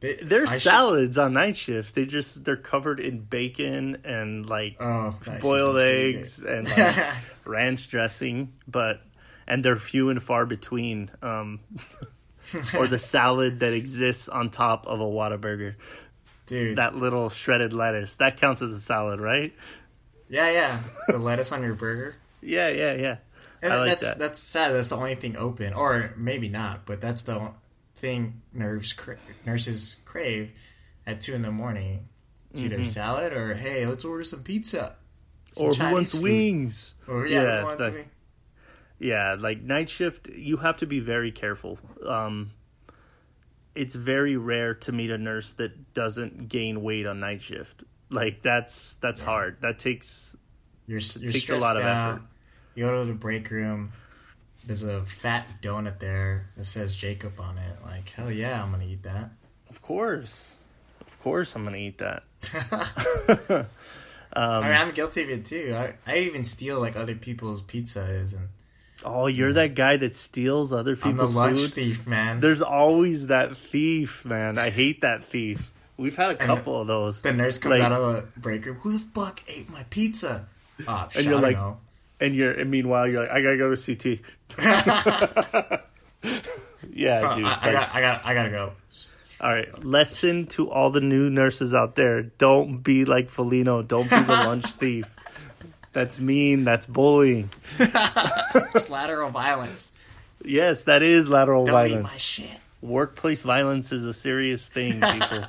they, 0.01 0.15
There's 0.17 0.49
I 0.49 0.53
should- 0.55 0.63
salads 0.63 1.19
on 1.19 1.33
night 1.35 1.57
shift. 1.57 1.95
They 1.95 2.05
just 2.07 2.45
they're 2.45 2.57
covered 2.57 3.01
in 3.01 3.21
bacon 3.21 3.99
and 4.05 4.49
like 4.49 4.77
Oh, 4.81 5.17
boiled 5.41 5.79
eggs 5.79 6.43
and 6.43 6.67
like 6.79 7.07
ranch 7.45 7.89
dressing, 7.89 8.53
but 8.67 9.01
and 9.47 9.65
they're 9.65 9.77
few 9.77 10.11
and 10.11 10.23
far 10.23 10.47
between. 10.47 11.11
Um, 11.23 11.61
or 12.79 12.87
the 12.87 12.99
salad 12.99 13.61
that 13.61 13.73
exists 13.75 14.29
on 14.29 14.51
top 14.51 14.87
of 14.87 15.01
a 15.01 15.05
Whataburger, 15.05 15.75
dude. 16.49 16.79
that 16.79 16.97
little 16.97 17.29
shredded 17.31 17.73
lettuce, 17.73 18.17
that 18.17 18.37
counts 18.39 18.61
as 18.63 18.73
a 18.73 18.81
salad, 18.81 19.21
right? 19.21 19.55
yeah, 20.29 20.51
yeah. 20.51 20.81
The 21.09 21.19
lettuce 21.19 21.53
on 21.53 21.63
your 21.63 21.75
burger. 21.75 22.17
Yeah, 22.41 22.69
yeah, 22.69 22.95
yeah. 22.95 23.17
And 23.63 23.73
I 23.73 23.79
like 23.81 23.89
that's 23.89 24.09
that. 24.11 24.19
that's 24.21 24.39
sad. 24.39 24.71
That's 24.73 24.91
the 24.91 24.97
only 24.97 25.17
thing 25.17 25.37
open, 25.37 25.73
or 25.75 26.13
maybe 26.17 26.49
not, 26.49 26.87
but 26.87 27.01
that's 27.01 27.23
the 27.23 27.51
thing 27.97 28.43
nerves 28.53 28.93
cra- 28.93 29.17
nurses 29.45 29.97
crave 30.05 30.53
at 31.05 31.21
two 31.21 31.35
in 31.35 31.43
the 31.43 31.51
morning. 31.51 32.07
It's 32.53 32.61
either 32.61 32.85
salad 32.85 33.33
or 33.33 33.55
hey, 33.55 33.87
let's 33.87 34.05
order 34.05 34.23
some 34.23 34.45
pizza, 34.45 34.95
Some 35.51 35.67
Mm-hmm. 35.67 35.71
or 35.71 35.75
who 35.75 35.75
Chinese 35.75 35.93
wants 35.95 36.13
food. 36.15 36.23
wings? 36.23 36.95
Or 37.09 37.27
yeah, 37.27 37.43
Yeah, 37.43 37.59
who 37.61 37.67
wants 37.67 37.87
the- 37.87 37.93
wings? 37.93 38.07
Yeah, 39.01 39.37
like 39.39 39.61
night 39.63 39.91
shift, 39.91 40.29
you 40.29 40.59
have 40.59 40.77
to 40.79 40.87
be 40.87 41.01
very 41.01 41.33
careful. 41.33 41.79
Um, 42.07 42.53
it's 43.79 43.95
very 43.95 44.37
rare 44.37 44.75
to 44.75 44.93
meet 44.93 45.11
a 45.11 45.19
nurse 45.19 45.53
that 45.55 45.95
doesn't 45.95 46.49
gain 46.49 46.83
weight 46.83 47.07
on 47.07 47.21
night 47.21 47.41
shift. 47.43 47.85
Like 48.11 48.43
that's 48.43 48.97
that's 48.97 49.21
hard. 49.21 49.59
That 49.61 49.79
takes 49.79 50.37
You're 50.87 51.01
you're 51.01 51.33
Takes 51.33 51.51
a 51.51 51.57
lot 51.57 51.77
of 51.77 51.83
out. 51.85 52.11
effort. 52.17 52.23
You 52.75 52.85
go 52.87 53.01
to 53.01 53.05
the 53.07 53.15
break 53.19 53.51
room. 53.51 53.93
There's 54.67 54.83
a 54.85 55.05
fat 55.05 55.47
donut 55.63 55.99
there 55.99 56.51
that 56.57 56.65
says 56.65 56.95
Jacob 56.97 57.39
on 57.41 57.57
it. 57.59 57.77
Like 57.85 58.09
hell 58.11 58.31
yeah, 58.31 58.63
I'm 58.63 58.71
gonna 58.71 58.85
eat 58.85 59.03
that. 59.05 59.31
of 59.71 59.81
course, 59.83 60.55
of 61.07 61.19
course, 61.21 61.55
I'm 61.57 61.65
gonna 61.65 61.77
eat 61.79 61.99
that. 61.99 62.25
I 64.33 64.61
mean, 64.61 64.69
um, 64.69 64.89
I'm 64.89 64.91
guilty 64.93 65.23
of 65.23 65.31
it 65.31 65.47
too. 65.47 65.75
I, 65.77 65.95
I 66.11 66.19
even 66.19 66.45
steal 66.45 66.81
like 66.81 66.97
other 66.97 67.15
people's 67.15 67.63
pizzas, 67.63 68.37
and 68.37 68.49
Oh, 69.05 69.27
you're 69.29 69.53
that 69.53 69.75
guy 69.75 69.97
that 69.97 70.17
steals 70.17 70.73
other 70.73 70.97
people's 70.97 71.31
I'm 71.31 71.35
the 71.35 71.39
lunch 71.39 71.61
food. 71.61 71.73
thief, 71.75 72.07
man. 72.07 72.41
There's 72.41 72.63
always 72.63 73.29
that 73.29 73.57
thief, 73.57 74.25
man. 74.25 74.59
I 74.59 74.71
hate 74.71 75.03
that 75.03 75.25
thief. 75.27 75.71
We've 75.97 76.17
had 76.17 76.31
a 76.31 76.37
couple 76.37 76.81
of 76.81 76.87
those. 76.87 77.23
The 77.23 77.33
nurse 77.33 77.59
comes 77.59 77.79
Like- 77.79 77.83
out 77.83 77.93
of 77.93 78.15
the 78.15 78.41
break 78.41 78.65
room. 78.67 78.77
Who 78.77 78.93
the 78.93 79.05
fuck 79.15 79.41
ate 79.49 79.69
my 79.71 79.85
pizza? 79.91 80.47
Oh, 80.87 81.09
And 81.17 81.25
you're 81.27 81.41
like- 81.41 81.57
know. 81.57 81.79
And 82.21 82.35
you're 82.35 82.51
and 82.51 82.69
meanwhile 82.71 83.07
you're 83.07 83.21
like, 83.23 83.31
I 83.31 83.41
gotta 83.43 83.57
go 83.57 83.73
to 83.73 83.77
CT. 83.77 84.19
yeah, 86.93 87.35
dude. 87.35 87.45
I, 87.45 87.59
I 87.63 87.73
got, 87.73 87.95
I 87.95 88.01
got, 88.01 88.27
I 88.27 88.35
gotta 88.35 88.51
go. 88.51 88.73
All 89.41 89.53
right, 89.53 89.85
lesson 89.85 90.47
to 90.49 90.69
all 90.69 90.91
the 90.91 91.01
new 91.01 91.31
nurses 91.31 91.73
out 91.75 91.95
there: 91.95 92.23
Don't 92.23 92.79
be 92.83 93.05
like 93.05 93.31
Felino. 93.31 93.87
Don't 93.87 94.11
be 94.11 94.17
the 94.17 94.27
lunch 94.47 94.67
thief. 94.67 95.07
That's 95.93 96.21
mean. 96.21 96.65
That's 96.65 96.87
bullying. 96.87 97.51
It's 98.75 98.89
lateral 98.91 99.31
violence. 99.31 99.93
Yes, 100.45 100.85
that 100.85 101.03
is 101.03 101.29
lateral 101.29 101.65
Don't 101.65 101.87
eat 101.89 102.01
my 102.01 102.11
shit. 102.11 102.59
Workplace 102.81 103.43
violence 103.43 103.91
is 103.93 104.05
a 104.05 104.15
serious 104.15 104.69
thing, 104.71 105.01
people. 105.13 105.45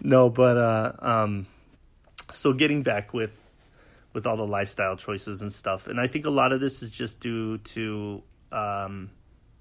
no, 0.00 0.30
but 0.30 0.56
uh, 0.56 0.92
um, 1.00 1.46
so 2.32 2.52
getting 2.52 2.82
back 2.82 3.12
with 3.12 3.44
with 4.14 4.26
all 4.26 4.36
the 4.36 4.46
lifestyle 4.46 4.96
choices 4.96 5.42
and 5.42 5.52
stuff, 5.52 5.86
and 5.86 6.00
I 6.00 6.06
think 6.06 6.24
a 6.26 6.30
lot 6.30 6.52
of 6.52 6.60
this 6.60 6.82
is 6.82 6.90
just 6.90 7.20
due 7.20 7.58
to 7.58 8.22
um, 8.52 9.10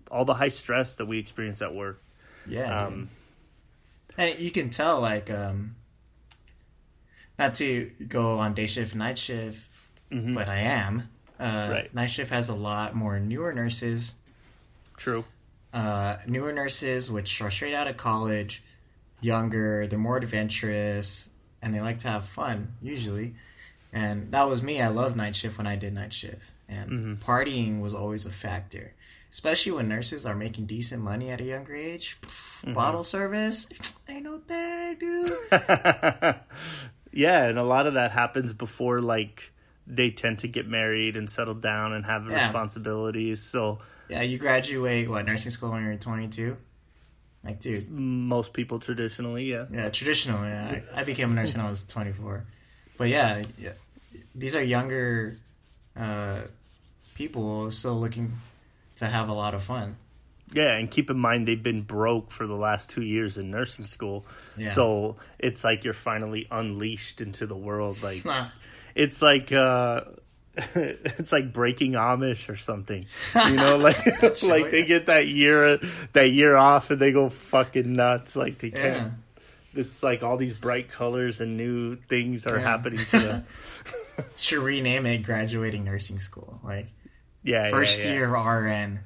all 0.10 0.26
the 0.26 0.34
high 0.34 0.48
stress 0.50 0.96
that 0.96 1.06
we 1.06 1.20
experience 1.20 1.62
at 1.62 1.74
work. 1.76 2.02
Yeah, 2.48 2.86
Um, 2.86 3.10
and 4.18 4.40
you 4.40 4.52
can 4.52 4.70
tell, 4.70 5.02
like, 5.02 5.30
um, 5.30 5.76
not 7.40 7.56
to 7.56 7.92
go 8.08 8.40
on 8.40 8.54
day 8.54 8.68
shift, 8.68 8.96
night 8.96 9.18
shift, 9.18 9.72
but 10.12 10.50
I 10.50 10.60
am. 10.60 11.10
Uh, 11.40 11.44
Mm-hmm. 11.44 11.72
Right. 11.72 11.94
Night 11.94 12.10
shift 12.10 12.32
has 12.32 12.50
a 12.50 12.56
lot 12.56 12.96
more 12.96 13.20
newer 13.20 13.54
nurses. 13.54 14.14
True. 14.98 15.24
uh, 15.74 16.18
newer 16.28 16.52
nurses, 16.52 17.12
which 17.12 17.42
are 17.44 17.52
straight 17.52 17.76
out 17.76 17.88
of 17.88 17.96
college, 17.98 18.64
younger, 19.22 19.86
they're 19.86 20.00
more 20.00 20.18
adventurous, 20.18 21.30
and 21.62 21.76
they 21.76 21.82
like 21.82 22.00
to 22.00 22.08
have 22.08 22.26
fun 22.26 22.74
usually. 22.82 23.36
And 23.94 24.32
that 24.32 24.50
was 24.50 24.64
me. 24.64 24.82
I 24.82 24.88
loved 24.88 25.16
night 25.16 25.36
shift 25.36 25.58
when 25.60 25.68
I 25.68 25.76
did 25.76 25.94
night 25.94 26.12
shift, 26.14 26.50
and 26.68 27.20
partying 27.22 27.82
was 27.82 27.94
always 27.94 28.26
a 28.26 28.32
factor, 28.32 28.94
especially 29.32 29.74
when 29.74 29.88
nurses 29.88 30.26
are 30.26 30.36
making 30.36 30.66
decent 30.66 31.04
money 31.04 31.30
at 31.30 31.40
a 31.40 31.44
younger 31.44 31.76
age. 31.76 32.18
Pff, 32.22 32.74
Bottle 32.74 33.04
service, 33.04 33.68
ain't 34.10 34.24
no 34.24 34.40
thing, 34.40 34.96
dude. 35.00 36.36
Yeah, 37.18 37.46
and 37.46 37.58
a 37.58 37.64
lot 37.64 37.88
of 37.88 37.96
that 37.96 38.12
happens 38.12 38.54
before 38.54 39.02
like 39.02 39.52
they 39.88 40.12
tend 40.12 40.40
to 40.40 40.48
get 40.48 40.68
married 40.68 41.18
and 41.18 41.28
settle 41.28 41.56
down 41.56 41.94
and 41.94 42.06
have 42.06 42.28
Yeah. 42.28 42.46
responsibilities. 42.46 43.42
So 43.42 43.80
yeah, 44.08 44.22
you 44.22 44.38
graduate 44.38 45.10
what 45.10 45.26
nursing 45.26 45.50
school 45.52 45.72
when 45.72 45.84
you're 45.84 45.98
22. 45.98 46.56
Like, 47.44 47.60
dude, 47.60 47.90
most 47.90 48.54
people 48.54 48.80
traditionally, 48.80 49.46
yeah. 49.46 49.66
Yeah, 49.72 49.90
traditionally, 49.90 50.52
I, 50.52 50.84
I 50.94 51.04
became 51.04 51.32
a 51.32 51.34
nurse 51.34 51.54
when 51.54 51.66
I 51.66 51.70
was 51.70 51.84
24. 51.84 52.46
But 52.98 53.10
yeah, 53.10 53.44
yeah 53.58 53.74
these 54.36 54.56
are 54.56 54.64
younger 54.64 55.38
uh, 55.96 56.42
people 57.16 57.72
still 57.72 57.96
looking 57.96 58.34
to 58.98 59.06
have 59.06 59.30
a 59.30 59.34
lot 59.34 59.56
of 59.56 59.64
fun. 59.64 59.96
Yeah, 60.54 60.76
and 60.76 60.90
keep 60.90 61.10
in 61.10 61.20
mind 61.20 61.48
they've 61.48 61.62
been 61.62 61.82
broke 61.82 62.32
for 62.32 62.48
the 62.48 62.56
last 62.56 62.90
two 62.90 63.02
years 63.02 63.38
in 63.38 63.52
nursing 63.52 63.86
school. 63.86 64.26
Yeah. 64.56 64.72
So 64.72 65.18
it's 65.40 65.64
like 65.64 65.84
you're 65.84 65.94
finally 65.94 66.48
unleashed 66.50 67.20
into 67.22 67.46
the 67.46 67.58
world. 67.58 68.02
Like 68.02 68.24
it's 68.96 69.22
like 69.22 69.52
uh 69.52 70.02
it's 70.76 71.32
like 71.32 71.54
breaking 71.54 71.92
Amish 71.94 72.50
or 72.50 72.56
something. 72.56 73.06
You 73.36 73.56
know, 73.56 73.78
like 73.82 73.98
like 74.44 74.72
they 74.72 74.86
get 74.86 75.08
that 75.08 75.28
year 75.28 75.80
that 76.14 76.30
year 76.30 76.56
off 76.56 76.92
and 76.92 77.00
they 77.02 77.12
go 77.12 77.30
fucking 77.30 77.92
nuts. 77.92 78.36
Like 78.36 78.60
they 78.60 78.72
can't. 78.72 78.84
Yeah. 78.96 79.10
It's 79.74 80.02
like 80.02 80.24
all 80.24 80.38
these 80.38 80.60
bright 80.60 80.90
colors 80.90 81.40
and 81.42 81.58
new 81.58 81.98
things 81.98 82.48
are 82.48 82.58
happening 82.58 82.98
to 82.98 83.20
them. 83.20 83.46
Should 84.38 84.64
rename 84.64 85.06
it 85.06 85.20
graduating 85.24 85.84
nursing 85.84 86.18
school. 86.18 86.60
Like 86.64 86.88
Yeah, 87.44 87.70
first 87.70 88.02
yeah, 88.02 88.08
yeah. 88.08 88.14
year 88.14 88.30
RN. 88.30 89.00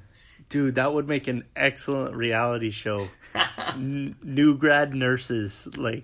Dude. 0.52 0.76
That 0.76 0.94
would 0.94 1.08
make 1.08 1.28
an 1.28 1.46
excellent 1.56 2.16
reality 2.16 2.70
show. 2.70 3.10
N- 3.74 4.16
new 4.22 4.56
grad 4.56 4.94
nurses, 4.94 5.68
like 5.76 6.04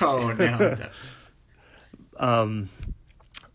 Oh 0.00 0.32
no. 0.32 0.76
Um, 2.16 2.68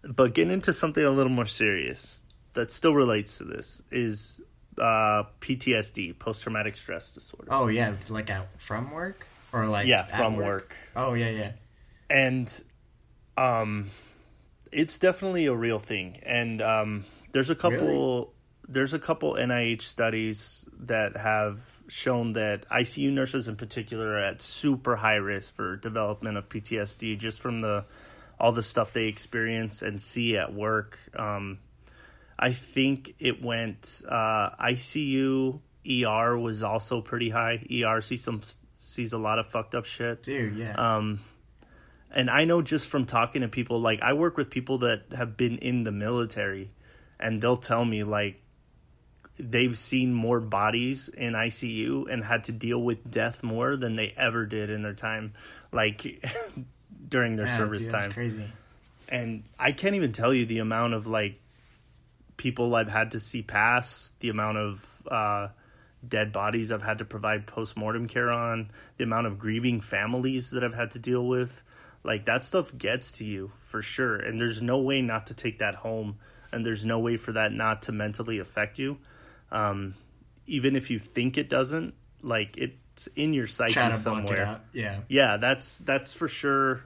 but 0.01 0.33
getting 0.33 0.51
into 0.51 0.73
something 0.73 1.03
a 1.03 1.11
little 1.11 1.31
more 1.31 1.45
serious 1.45 2.19
that 2.53 2.71
still 2.71 2.95
relates 2.95 3.37
to 3.37 3.43
this 3.43 3.83
is 3.91 4.41
uh, 4.79 5.25
PTSD, 5.39 6.17
post 6.17 6.41
traumatic 6.41 6.75
stress 6.75 7.11
disorder. 7.11 7.47
oh 7.51 7.67
yeah, 7.67 7.93
like 8.09 8.31
at 8.31 8.59
from 8.59 8.89
work 8.89 9.27
or 9.53 9.67
like 9.67 9.85
yeah, 9.85 10.03
from 10.05 10.37
work. 10.37 10.75
Oh 10.95 11.13
yeah, 11.13 11.29
yeah. 11.29 11.51
and 12.09 12.63
um, 13.37 13.91
it's 14.71 14.97
definitely 14.97 15.45
a 15.45 15.53
real 15.53 15.77
thing. 15.77 16.19
And 16.23 16.59
um, 16.61 17.05
there's 17.33 17.51
a 17.51 17.55
couple. 17.55 17.77
Really? 17.77 18.27
There's 18.67 18.93
a 18.93 18.99
couple 18.99 19.33
NIH 19.33 19.83
studies 19.83 20.67
that 20.79 21.17
have 21.17 21.59
shown 21.87 22.33
that 22.33 22.67
ICU 22.69 23.11
nurses 23.11 23.47
in 23.47 23.55
particular 23.55 24.13
are 24.13 24.17
at 24.17 24.41
super 24.41 24.95
high 24.95 25.15
risk 25.15 25.55
for 25.55 25.75
development 25.75 26.37
of 26.37 26.49
PTSD 26.49 27.17
just 27.17 27.39
from 27.39 27.61
the 27.61 27.85
all 28.39 28.51
the 28.51 28.63
stuff 28.63 28.91
they 28.91 29.05
experience 29.05 29.81
and 29.81 30.01
see 30.01 30.35
at 30.35 30.53
work. 30.53 30.99
Um, 31.15 31.59
I 32.37 32.51
think 32.51 33.15
it 33.19 33.41
went 33.41 34.01
uh, 34.09 34.49
ICU 34.59 35.59
ER 35.87 36.37
was 36.37 36.63
also 36.63 37.01
pretty 37.01 37.29
high. 37.29 37.65
ER 37.71 38.01
sees 38.01 38.23
some 38.23 38.41
sees 38.77 39.13
a 39.13 39.17
lot 39.17 39.39
of 39.39 39.47
fucked 39.47 39.75
up 39.75 39.85
shit. 39.85 40.23
Dude, 40.23 40.55
yeah. 40.55 40.73
Um, 40.73 41.21
and 42.11 42.29
I 42.29 42.45
know 42.45 42.61
just 42.61 42.87
from 42.87 43.05
talking 43.05 43.41
to 43.41 43.47
people, 43.47 43.79
like 43.79 44.01
I 44.01 44.13
work 44.13 44.37
with 44.37 44.49
people 44.49 44.79
that 44.79 45.13
have 45.15 45.37
been 45.37 45.57
in 45.59 45.83
the 45.83 45.91
military, 45.91 46.71
and 47.19 47.41
they'll 47.41 47.57
tell 47.57 47.85
me 47.85 48.03
like 48.03 48.41
they've 49.37 49.77
seen 49.77 50.13
more 50.13 50.39
bodies 50.39 51.09
in 51.09 51.33
ICU 51.33 52.11
and 52.11 52.23
had 52.23 52.45
to 52.45 52.51
deal 52.51 52.81
with 52.81 53.09
death 53.09 53.43
more 53.43 53.75
than 53.75 53.95
they 53.95 54.13
ever 54.17 54.45
did 54.45 54.69
in 54.69 54.81
their 54.81 54.93
time, 54.93 55.33
like 55.71 56.23
during 57.09 57.35
their 57.35 57.47
yeah, 57.47 57.57
service 57.57 57.79
dude, 57.79 57.91
time 57.91 58.01
that's 58.01 58.13
crazy. 58.13 58.45
and 59.09 59.43
I 59.59 59.71
can't 59.71 59.95
even 59.95 60.11
tell 60.11 60.33
you 60.33 60.45
the 60.45 60.59
amount 60.59 60.93
of 60.93 61.07
like 61.07 61.39
people 62.37 62.75
I've 62.75 62.89
had 62.89 63.11
to 63.11 63.19
see 63.19 63.41
pass, 63.41 64.11
the 64.19 64.29
amount 64.29 64.57
of 64.57 65.01
uh, 65.09 65.47
dead 66.07 66.31
bodies 66.31 66.71
I've 66.71 66.81
had 66.81 66.99
to 66.99 67.05
provide 67.05 67.47
post 67.47 67.77
mortem 67.77 68.07
care 68.07 68.31
on, 68.31 68.71
the 68.97 69.03
amount 69.03 69.27
of 69.27 69.39
grieving 69.39 69.81
families 69.81 70.51
that 70.51 70.63
I've 70.63 70.75
had 70.75 70.91
to 70.91 70.99
deal 70.99 71.25
with. 71.25 71.61
Like 72.03 72.25
that 72.25 72.43
stuff 72.43 72.75
gets 72.77 73.13
to 73.13 73.25
you 73.25 73.51
for 73.65 73.81
sure, 73.81 74.15
and 74.15 74.39
there's 74.39 74.61
no 74.61 74.79
way 74.79 75.01
not 75.01 75.27
to 75.27 75.33
take 75.33 75.59
that 75.59 75.75
home, 75.75 76.19
and 76.51 76.65
there's 76.65 76.85
no 76.85 76.99
way 76.99 77.17
for 77.17 77.31
that 77.33 77.51
not 77.51 77.83
to 77.83 77.91
mentally 77.91 78.39
affect 78.39 78.77
you. 78.77 78.99
Um, 79.51 79.95
even 80.47 80.75
if 80.75 80.91
you 80.91 80.99
think 80.99 81.37
it 81.37 81.49
doesn't, 81.49 81.93
like 82.21 82.57
it's 82.57 83.07
in 83.15 83.33
your 83.33 83.47
psyche 83.47 83.73
Trying 83.73 83.95
somewhere 83.97 84.23
block 84.23 84.37
it 84.37 84.39
out. 84.39 84.61
Yeah. 84.73 84.99
yeah 85.07 85.37
that's 85.37 85.79
that's 85.79 86.13
for 86.13 86.27
sure 86.27 86.83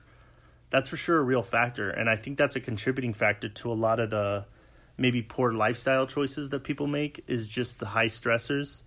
that's 0.69 0.89
for 0.89 0.97
sure 0.97 1.19
a 1.19 1.23
real 1.23 1.43
factor 1.43 1.89
and 1.89 2.09
i 2.09 2.15
think 2.15 2.37
that's 2.37 2.55
a 2.55 2.59
contributing 2.59 3.13
factor 3.13 3.47
to 3.49 3.71
a 3.71 3.73
lot 3.73 3.99
of 3.99 4.09
the 4.09 4.45
maybe 4.97 5.21
poor 5.21 5.53
lifestyle 5.53 6.07
choices 6.07 6.49
that 6.49 6.63
people 6.63 6.87
make 6.87 7.23
is 7.27 7.47
just 7.47 7.79
the 7.79 7.85
high 7.85 8.07
stressors 8.07 8.81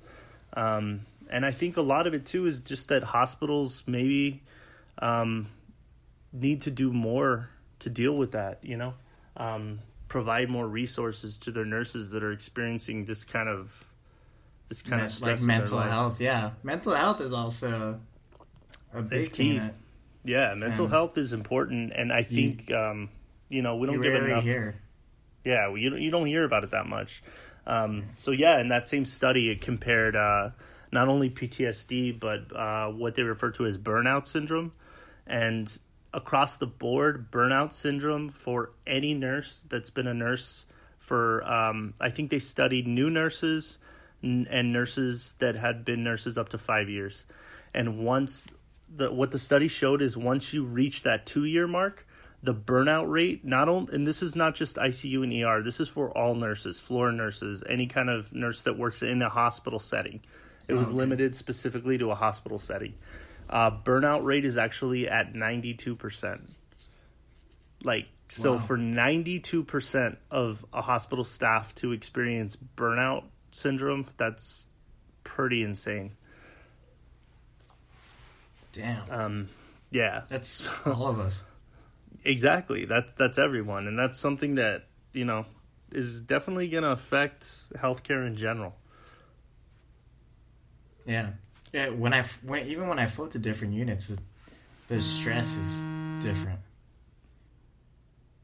um, 0.54 1.06
and 1.30 1.46
i 1.46 1.50
think 1.50 1.76
a 1.76 1.82
lot 1.82 2.06
of 2.06 2.14
it 2.14 2.26
too 2.26 2.46
is 2.46 2.60
just 2.60 2.88
that 2.88 3.02
hospitals 3.02 3.84
maybe 3.86 4.42
um, 4.98 5.48
need 6.32 6.62
to 6.62 6.70
do 6.70 6.92
more 6.92 7.48
to 7.78 7.88
deal 7.88 8.16
with 8.16 8.32
that 8.32 8.58
you 8.62 8.76
know 8.76 8.94
um, 9.36 9.78
provide 10.12 10.50
more 10.50 10.68
resources 10.68 11.38
to 11.38 11.50
their 11.50 11.64
nurses 11.64 12.10
that 12.10 12.22
are 12.22 12.32
experiencing 12.32 13.06
this 13.06 13.24
kind 13.24 13.48
of 13.48 13.72
this 14.68 14.82
kind 14.82 15.00
Me- 15.00 15.06
of 15.06 15.12
stress 15.12 15.40
like 15.40 15.46
mental 15.46 15.78
health. 15.78 16.20
Yeah, 16.20 16.50
mental 16.62 16.94
health 16.94 17.22
is 17.22 17.32
also 17.32 17.98
a 18.92 19.00
big 19.00 19.20
It's 19.20 19.28
key. 19.30 19.56
That 19.58 19.74
Yeah, 20.22 20.52
mental 20.54 20.86
health 20.86 21.16
is 21.16 21.32
important, 21.32 21.92
and 21.96 22.12
I 22.12 22.24
think 22.24 22.70
um, 22.70 23.08
you 23.48 23.62
know 23.62 23.76
we 23.76 23.86
don't 23.86 24.02
give 24.02 24.14
enough. 24.14 24.44
hear. 24.44 24.74
Yeah, 25.44 25.68
well, 25.68 25.78
you 25.78 25.88
don't- 25.88 26.02
you 26.02 26.10
don't 26.10 26.26
hear 26.26 26.44
about 26.44 26.62
it 26.62 26.70
that 26.72 26.86
much. 26.86 27.22
Um, 27.66 28.04
so 28.14 28.32
yeah, 28.32 28.58
in 28.60 28.68
that 28.68 28.86
same 28.86 29.06
study, 29.06 29.48
it 29.48 29.62
compared 29.62 30.14
uh, 30.14 30.50
not 30.92 31.08
only 31.08 31.30
PTSD 31.30 32.20
but 32.20 32.54
uh, 32.54 32.88
what 32.90 33.14
they 33.14 33.22
refer 33.22 33.50
to 33.52 33.64
as 33.64 33.78
burnout 33.78 34.26
syndrome, 34.26 34.72
and 35.26 35.78
across 36.14 36.56
the 36.56 36.66
board, 36.66 37.30
burnout 37.30 37.72
syndrome 37.72 38.28
for 38.28 38.70
any 38.86 39.14
nurse 39.14 39.64
that's 39.68 39.90
been 39.90 40.06
a 40.06 40.14
nurse 40.14 40.66
for 40.98 41.42
um, 41.50 41.94
I 42.00 42.10
think 42.10 42.30
they 42.30 42.38
studied 42.38 42.86
new 42.86 43.10
nurses 43.10 43.78
and 44.22 44.72
nurses 44.72 45.34
that 45.40 45.56
had 45.56 45.84
been 45.84 46.04
nurses 46.04 46.38
up 46.38 46.50
to 46.50 46.58
five 46.58 46.88
years, 46.88 47.24
and 47.74 47.98
once 48.04 48.46
the 48.94 49.10
what 49.12 49.32
the 49.32 49.38
study 49.38 49.66
showed 49.68 50.00
is 50.00 50.16
once 50.16 50.52
you 50.54 50.64
reach 50.64 51.02
that 51.02 51.26
two 51.26 51.44
year 51.44 51.66
mark, 51.66 52.06
the 52.42 52.54
burnout 52.54 53.10
rate 53.10 53.44
not 53.44 53.68
only 53.68 53.92
and 53.94 54.06
this 54.06 54.22
is 54.22 54.36
not 54.36 54.54
just 54.54 54.76
ICU 54.76 55.24
and 55.24 55.32
ER, 55.44 55.60
this 55.62 55.80
is 55.80 55.88
for 55.88 56.16
all 56.16 56.36
nurses, 56.36 56.80
floor 56.80 57.10
nurses, 57.10 57.64
any 57.68 57.86
kind 57.86 58.08
of 58.08 58.32
nurse 58.32 58.62
that 58.62 58.78
works 58.78 59.02
in 59.02 59.20
a 59.22 59.28
hospital 59.28 59.80
setting. 59.80 60.20
It 60.68 60.74
was 60.74 60.86
Okay. 60.88 60.96
limited 60.98 61.34
specifically 61.34 61.98
to 61.98 62.12
a 62.12 62.14
hospital 62.14 62.60
setting. 62.60 62.94
Uh, 63.52 63.70
burnout 63.70 64.24
rate 64.24 64.44
is 64.46 64.56
actually 64.56 65.06
at 65.08 65.34
ninety 65.34 65.74
two 65.74 65.94
percent. 65.94 66.54
Like 67.84 68.08
so, 68.30 68.54
Wow. 68.54 68.58
for 68.60 68.76
ninety 68.78 69.38
two 69.40 69.62
percent 69.62 70.16
of 70.30 70.64
a 70.72 70.80
hospital 70.80 71.22
staff 71.24 71.74
to 71.76 71.92
experience 71.92 72.56
burnout 72.56 73.24
syndrome, 73.50 74.06
that's 74.16 74.66
pretty 75.22 75.62
insane. 75.62 76.12
Damn, 78.72 79.02
Um, 79.10 79.48
yeah, 79.90 80.22
that's 80.30 80.66
all 80.86 81.08
of 81.08 81.20
us. 81.20 81.44
exactly. 82.24 82.86
That's 82.86 83.12
that's 83.14 83.36
everyone, 83.36 83.86
and 83.86 83.98
that's 83.98 84.18
something 84.18 84.54
that 84.54 84.86
you 85.12 85.26
know 85.26 85.44
is 85.90 86.22
definitely 86.22 86.68
going 86.70 86.84
to 86.84 86.90
affect 86.92 87.42
healthcare 87.76 88.26
in 88.26 88.34
general. 88.36 88.74
Yeah, 91.04 91.32
yeah. 91.72 91.88
When 91.90 92.14
I 92.14 92.24
when 92.42 92.66
even 92.66 92.88
when 92.88 92.98
I 92.98 93.06
float 93.06 93.32
to 93.32 93.38
different 93.38 93.74
units, 93.74 94.06
the, 94.08 94.18
the 94.88 95.00
stress 95.00 95.56
is 95.56 95.84
different. 96.24 96.60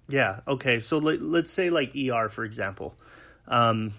Yeah. 0.08 0.40
Okay. 0.46 0.80
So 0.80 0.98
let, 0.98 1.20
let's 1.20 1.50
say 1.50 1.70
like 1.70 1.94
ER 1.94 2.28
for 2.28 2.44
example. 2.44 2.94
Um, 3.46 3.94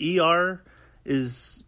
ER 0.00 0.62
is, 1.04 1.64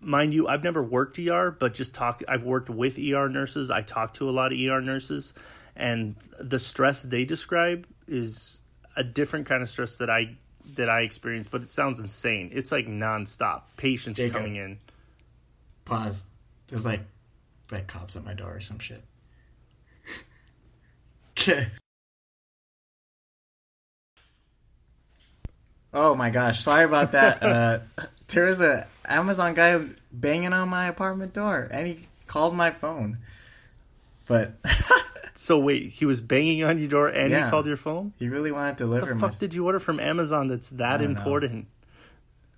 mind 0.00 0.34
you, 0.34 0.48
I've 0.48 0.64
never 0.64 0.82
worked 0.82 1.18
ER, 1.18 1.50
but 1.50 1.74
just 1.74 1.94
talk. 1.94 2.22
I've 2.28 2.42
worked 2.42 2.68
with 2.68 2.98
ER 2.98 3.28
nurses. 3.28 3.70
I 3.70 3.82
talk 3.82 4.14
to 4.14 4.28
a 4.28 4.32
lot 4.32 4.52
of 4.52 4.58
ER 4.58 4.80
nurses, 4.80 5.34
and 5.76 6.16
the 6.38 6.58
stress 6.58 7.02
they 7.02 7.24
describe 7.24 7.86
is 8.06 8.60
a 8.96 9.04
different 9.04 9.46
kind 9.46 9.62
of 9.62 9.70
stress 9.70 9.96
that 9.98 10.10
I 10.10 10.36
that 10.76 10.90
I 10.90 11.02
experience. 11.02 11.48
But 11.48 11.62
it 11.62 11.70
sounds 11.70 12.00
insane. 12.00 12.50
It's 12.52 12.70
like 12.72 12.86
nonstop. 12.86 13.62
Patients 13.76 14.16
Jacob. 14.16 14.36
coming 14.36 14.56
in. 14.56 14.78
Pause. 15.84 16.24
There's 16.68 16.84
like 16.84 17.00
like 17.70 17.86
cops 17.86 18.16
at 18.16 18.24
my 18.24 18.34
door 18.34 18.56
or 18.56 18.60
some 18.60 18.78
shit. 18.78 19.02
Okay. 21.36 21.66
Oh 25.92 26.14
my 26.14 26.30
gosh, 26.30 26.60
sorry 26.62 26.84
about 26.84 27.12
that. 27.12 27.42
Uh, 27.42 27.78
there 28.28 28.44
was 28.46 28.60
a 28.60 28.86
Amazon 29.04 29.54
guy 29.54 29.80
banging 30.12 30.52
on 30.52 30.68
my 30.68 30.86
apartment 30.86 31.32
door, 31.32 31.68
and 31.70 31.86
he 31.86 32.08
called 32.26 32.54
my 32.56 32.70
phone. 32.70 33.18
But 34.26 34.54
So 35.34 35.58
wait, 35.58 35.90
he 35.90 36.06
was 36.06 36.20
banging 36.20 36.64
on 36.64 36.78
your 36.78 36.88
door 36.88 37.08
and 37.08 37.30
Yeah. 37.30 37.44
he 37.44 37.50
called 37.50 37.66
your 37.66 37.76
phone. 37.76 38.12
he 38.18 38.28
really 38.28 38.50
wanted 38.52 38.78
to 38.78 38.84
What 38.84 39.00
deliver 39.00 39.06
the 39.06 39.14
my 39.16 39.28
fuck 39.28 39.38
did 39.38 39.52
you 39.52 39.66
order 39.66 39.78
from 39.80 40.00
Amazon 40.00 40.46
that's 40.48 40.70
that 40.70 40.98
don't 40.98 41.12
know. 41.12 41.18
important? 41.18 41.66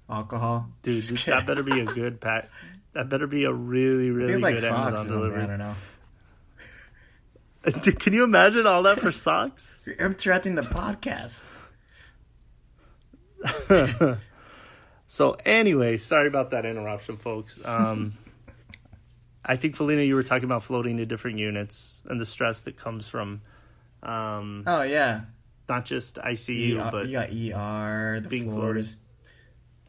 alcohol, 0.08 0.68
Dude, 0.82 0.94
Just 0.94 1.08
this- 1.10 1.24
kidding. 1.24 1.40
that 1.40 1.46
better 1.46 1.62
be 1.64 1.80
a 1.80 1.84
good 1.86 2.20
pack. 2.20 2.48
That 2.96 3.10
better 3.10 3.26
be 3.26 3.44
a 3.44 3.52
really, 3.52 4.10
really 4.10 4.38
like 4.38 4.54
good 4.54 4.62
socks. 4.62 5.00
Amazon 5.00 5.20
something, 5.20 5.38
I 5.38 5.46
don't 5.46 5.58
know. 5.58 5.74
Can 8.00 8.14
you 8.14 8.24
imagine 8.24 8.66
all 8.66 8.82
that 8.84 8.98
for 8.98 9.12
socks? 9.12 9.78
You're 9.84 9.96
interrupting 9.96 10.54
the 10.54 10.62
podcast. 10.62 11.44
So 15.08 15.36
anyway, 15.44 15.98
sorry 15.98 16.26
about 16.26 16.50
that 16.50 16.66
interruption, 16.66 17.16
folks. 17.18 17.60
Um, 17.64 18.14
I 19.44 19.54
think 19.56 19.76
Felino, 19.76 20.04
you 20.04 20.14
were 20.14 20.24
talking 20.24 20.46
about 20.46 20.64
floating 20.64 20.96
to 20.96 21.06
different 21.06 21.38
units 21.38 22.00
and 22.06 22.20
the 22.20 22.26
stress 22.26 22.62
that 22.62 22.76
comes 22.76 23.06
from. 23.06 23.42
Um, 24.02 24.64
Oh 24.66 24.82
yeah, 24.82 25.20
not 25.68 25.84
just 25.84 26.16
ICU, 26.16 26.78
ER, 26.78 26.90
but 26.90 27.06
you 27.06 27.12
got 27.12 27.30
ER, 27.30 28.18
the 28.20 28.28
being 28.28 28.50
floors. 28.50 28.96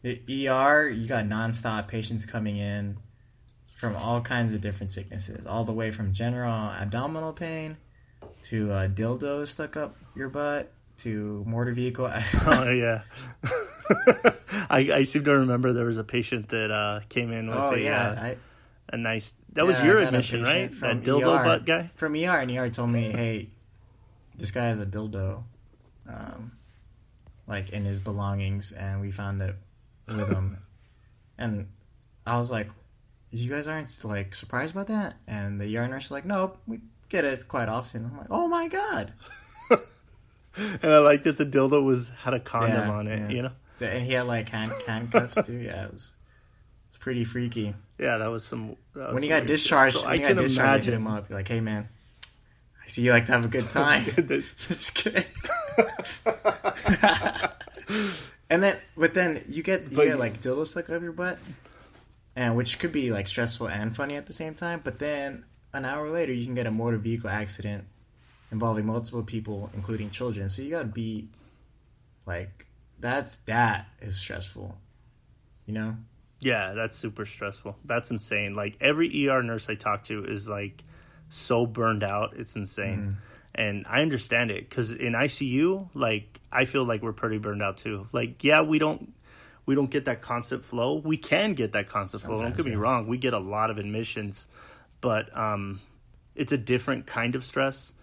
The 0.07 0.47
ER, 0.47 0.87
you 0.87 1.05
got 1.05 1.25
nonstop 1.25 1.89
patients 1.89 2.25
coming 2.25 2.55
in 2.55 2.97
from 3.75 3.93
all 3.97 4.21
kinds 4.21 4.53
of 4.53 4.61
different 4.61 4.89
sicknesses, 4.89 5.45
all 5.45 5.65
the 5.65 5.73
way 5.73 5.91
from 5.91 6.13
general 6.13 6.53
abdominal 6.53 7.33
pain 7.33 7.75
to 8.43 8.71
a 8.71 8.87
dildo 8.87 9.45
stuck 9.45 9.75
up 9.75 9.97
your 10.15 10.29
butt 10.29 10.71
to 10.99 11.43
motor 11.45 11.73
vehicle. 11.73 12.09
oh 12.45 12.71
yeah. 12.71 13.01
I, 14.69 14.91
I 14.93 15.03
seem 15.03 15.25
to 15.25 15.39
remember 15.39 15.73
there 15.73 15.85
was 15.85 15.97
a 15.97 16.05
patient 16.05 16.47
that 16.49 16.71
uh, 16.71 17.01
came 17.09 17.33
in 17.33 17.47
with 17.47 17.57
oh 17.57 17.73
a, 17.75 17.77
yeah, 17.77 18.07
uh, 18.07 18.23
I, 18.23 18.37
a 18.93 18.97
nice. 18.97 19.33
That 19.53 19.65
was 19.65 19.83
your 19.83 19.99
I 19.99 20.03
got 20.05 20.13
a 20.13 20.17
admission, 20.17 20.43
right? 20.43 20.73
from 20.73 21.01
That 21.01 21.09
dildo 21.09 21.41
ER. 21.41 21.43
butt 21.43 21.65
guy. 21.65 21.91
from 21.95 22.15
ER, 22.15 22.37
and 22.39 22.49
ER 22.49 22.69
told 22.69 22.91
me, 22.91 23.11
"Hey, 23.11 23.49
this 24.37 24.51
guy 24.51 24.65
has 24.65 24.79
a 24.79 24.85
dildo, 24.85 25.43
um, 26.07 26.53
like 27.45 27.71
in 27.71 27.83
his 27.83 27.99
belongings, 27.99 28.71
and 28.71 29.01
we 29.01 29.11
found 29.11 29.41
it 29.41 29.55
with 30.07 30.29
him." 30.29 30.57
and 31.37 31.67
I 32.25 32.37
was 32.37 32.49
like, 32.51 32.69
"You 33.31 33.49
guys 33.49 33.67
aren't 33.67 34.03
like 34.03 34.35
surprised 34.35 34.73
about 34.73 34.87
that?" 34.87 35.15
And 35.27 35.59
the 35.61 35.77
ER 35.77 35.87
nurse 35.87 36.05
was 36.05 36.11
like, 36.11 36.25
"Nope, 36.25 36.57
we 36.67 36.79
get 37.09 37.25
it 37.25 37.47
quite 37.47 37.69
often." 37.69 38.05
I'm 38.05 38.17
like, 38.17 38.27
"Oh 38.29 38.47
my 38.47 38.67
god!" 38.67 39.13
And 40.81 40.91
I 40.91 40.97
like 40.97 41.21
that 41.23 41.37
the 41.37 41.45
dildo 41.45 41.83
was 41.83 42.09
had 42.23 42.33
a 42.33 42.39
condom 42.39 42.87
Yeah, 42.87 42.91
on 42.91 43.05
it. 43.07 43.19
yeah. 43.19 43.29
You 43.29 43.41
know. 43.43 43.51
And 43.79 44.03
he 44.03 44.13
had 44.13 44.25
like 44.25 44.49
hand 44.49 44.71
handcuffs 44.87 45.45
too. 45.45 45.53
Yeah, 45.53 45.85
it 45.85 45.93
was 45.93 46.13
it's 46.87 46.97
pretty 46.97 47.25
freaky. 47.25 47.75
Yeah, 47.99 48.17
that 48.17 48.27
was 48.31 48.43
some. 48.43 48.75
That 48.95 49.09
was 49.09 49.13
when 49.13 49.21
he 49.23 49.29
got 49.29 49.45
discharged, 49.45 49.97
So 49.97 50.05
I 50.07 50.17
can 50.17 50.35
discharged, 50.35 50.81
I 50.83 50.85
hit 50.85 50.93
him 50.95 51.05
imagine. 51.05 51.25
up 51.25 51.29
like, 51.29 51.47
"Hey 51.47 51.59
man, 51.59 51.87
I 52.83 52.87
see 52.87 53.03
you 53.03 53.11
like 53.11 53.27
to 53.27 53.33
have 53.33 53.45
a 53.45 53.47
good 53.49 53.69
time." 53.69 54.05
Just 54.57 54.95
kidding. 54.95 55.25
And 58.49 58.63
then, 58.63 58.77
but 58.95 59.13
then 59.13 59.41
you 59.47 59.63
get 59.63 59.91
you 59.91 59.97
But 59.97 60.05
get 60.05 60.19
like 60.19 60.41
dildo 60.41 60.65
stuck 60.65 60.89
up 60.89 61.01
your 61.01 61.11
butt, 61.11 61.37
and 62.35 62.55
which 62.55 62.79
could 62.79 62.91
be 62.91 63.11
like 63.11 63.27
stressful 63.27 63.67
and 63.67 63.95
funny 63.95 64.15
at 64.15 64.27
the 64.27 64.33
same 64.33 64.53
time. 64.53 64.81
But 64.83 64.99
then 64.99 65.45
an 65.73 65.85
hour 65.85 66.09
later, 66.09 66.33
you 66.33 66.45
can 66.45 66.55
get 66.55 66.67
a 66.67 66.71
motor 66.71 66.97
vehicle 66.97 67.29
accident 67.29 67.85
involving 68.51 68.85
multiple 68.85 69.23
people, 69.23 69.69
including 69.73 70.09
children. 70.09 70.49
So 70.49 70.61
you 70.61 70.71
gotta 70.71 70.85
be 70.85 71.29
like, 72.25 72.65
that's 72.99 73.37
that 73.37 73.87
is 74.01 74.17
stressful, 74.17 74.77
you 75.65 75.73
know. 75.73 75.97
Yeah, 76.39 76.73
that's 76.73 76.97
super 76.97 77.25
stressful. 77.25 77.77
That's 77.83 78.11
insane. 78.11 78.53
Like 78.53 78.77
every 78.79 79.27
ER 79.27 79.41
nurse 79.41 79.67
I 79.69 79.75
talk 79.75 80.03
to 80.03 80.23
is 80.23 80.47
like 80.47 80.83
so 81.29 81.65
burned 81.65 82.03
out. 82.03 82.35
It's 82.37 82.55
insane. 82.55 82.97
Mm-hmm. 82.97 83.11
And 83.57 83.85
I 83.89 84.01
understand 84.03 84.51
it 84.51 84.69
cuz 84.69 84.91
in 84.91 85.13
ICU, 85.13 85.89
like 85.95 86.39
I 86.51 86.65
feel 86.65 86.83
like 86.85 87.01
we're 87.01 87.13
pretty 87.13 87.39
burned 87.39 87.63
out 87.63 87.77
too. 87.77 88.07
Like 88.11 88.43
yeah, 88.43 88.61
we 88.61 88.77
don't 88.79 89.13
we 89.65 89.73
don't 89.75 89.89
get 89.89 90.05
that 90.05 90.21
constant 90.21 90.63
flow. 90.63 90.95
We 90.95 91.17
can 91.17 91.53
get 91.55 91.73
that 91.73 91.87
constant 91.87 92.21
flow. 92.23 92.37
Don't 92.37 92.47
Sometimes, 92.49 92.63
get 92.65 92.69
me 92.69 92.75
wrong. 92.75 93.07
We 93.07 93.17
get 93.17 93.33
a 93.33 93.39
lot 93.39 93.69
of 93.71 93.77
admissions, 93.79 94.47
but 95.01 95.35
um 95.35 95.81
it's 96.35 96.51
a 96.51 96.57
different 96.57 97.07
kind 97.07 97.33
of 97.35 97.43
stress. 97.43 97.93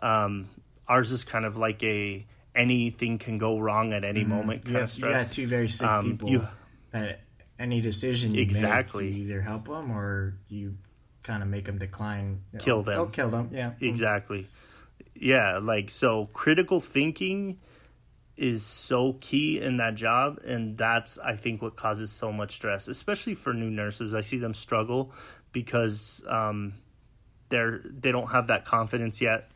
Um 0.00 0.48
ours 0.88 1.12
is 1.12 1.24
kind 1.24 1.44
of 1.44 1.56
like 1.56 1.82
a 1.82 2.24
anything 2.54 3.18
can 3.18 3.36
go 3.36 3.58
wrong 3.58 3.92
at 3.92 4.02
any 4.02 4.24
moment 4.24 4.62
Mm-hmm. 4.64 4.68
You 4.70 4.74
kind 4.74 4.80
have, 4.80 4.90
of 4.90 4.98
you 4.98 5.04
stress. 5.04 5.26
got 5.26 5.32
two 5.32 5.46
very 5.46 5.68
sick 5.68 5.86
Um, 5.86 6.04
people 6.06 6.30
you- 6.30 6.48
that 6.92 7.20
any 7.58 7.80
decision 7.82 8.34
you 8.34 8.40
Exactly. 8.40 9.04
make, 9.10 9.14
you 9.16 9.22
either 9.24 9.42
help 9.42 9.68
them 9.68 9.90
or 9.90 10.34
you 10.48 10.76
kind 11.22 11.42
of 11.42 11.48
make 11.50 11.64
them 11.66 11.76
decline. 11.78 12.40
you 12.52 12.58
Kill 12.60 12.82
them. 12.82 12.98
Oh, 12.98 13.06
kill 13.06 13.28
them. 13.30 13.48
Yeah. 13.52 13.72
Exactly. 13.80 14.46
Yeah, 15.20 15.58
like 15.58 15.90
so 15.90 16.26
critical 16.32 16.80
thinking 16.80 17.58
is 18.36 18.62
so 18.64 19.14
key 19.20 19.60
in 19.60 19.78
that 19.78 19.94
job 19.94 20.38
and 20.44 20.76
that's 20.76 21.18
I 21.18 21.36
think 21.36 21.62
what 21.62 21.76
causes 21.76 22.12
so 22.12 22.30
much 22.32 22.54
stress, 22.54 22.86
especially 22.88 23.34
for 23.34 23.54
new 23.54 23.70
nurses. 23.70 24.14
I 24.14 24.20
see 24.20 24.38
them 24.38 24.54
struggle 24.54 25.12
because 25.52 26.22
um 26.28 26.74
they're 27.48 27.80
they 27.84 28.12
don't 28.12 28.30
have 28.30 28.48
that 28.48 28.64
confidence 28.64 29.20
yet 29.20 29.50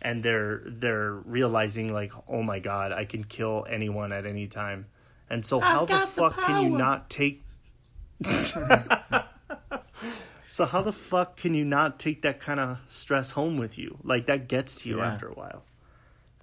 and 0.00 0.22
they're 0.22 0.62
they're 0.66 1.12
realizing 1.12 1.92
like, 1.92 2.12
"Oh 2.28 2.42
my 2.42 2.58
god, 2.60 2.92
I 2.92 3.04
can 3.04 3.24
kill 3.24 3.66
anyone 3.68 4.12
at 4.12 4.26
any 4.26 4.46
time." 4.46 4.86
And 5.30 5.44
so 5.44 5.58
how 5.60 5.80
the 5.80 5.86
got 5.86 6.14
the 6.14 6.20
fuck 6.20 6.36
can 6.36 6.64
you 6.64 6.78
not 6.78 7.10
take 7.10 7.42
So 10.58 10.64
how 10.66 10.82
the 10.82 10.90
fuck 10.90 11.36
can 11.36 11.54
you 11.54 11.64
not 11.64 12.00
take 12.00 12.22
that 12.22 12.40
kind 12.40 12.58
of 12.58 12.78
stress 12.88 13.30
home 13.30 13.58
with 13.58 13.78
you? 13.78 13.96
Like 14.02 14.26
that 14.26 14.48
gets 14.48 14.74
to 14.82 14.88
you 14.88 14.98
Yeah. 14.98 15.06
after 15.06 15.28
a 15.28 15.32
while. 15.32 15.62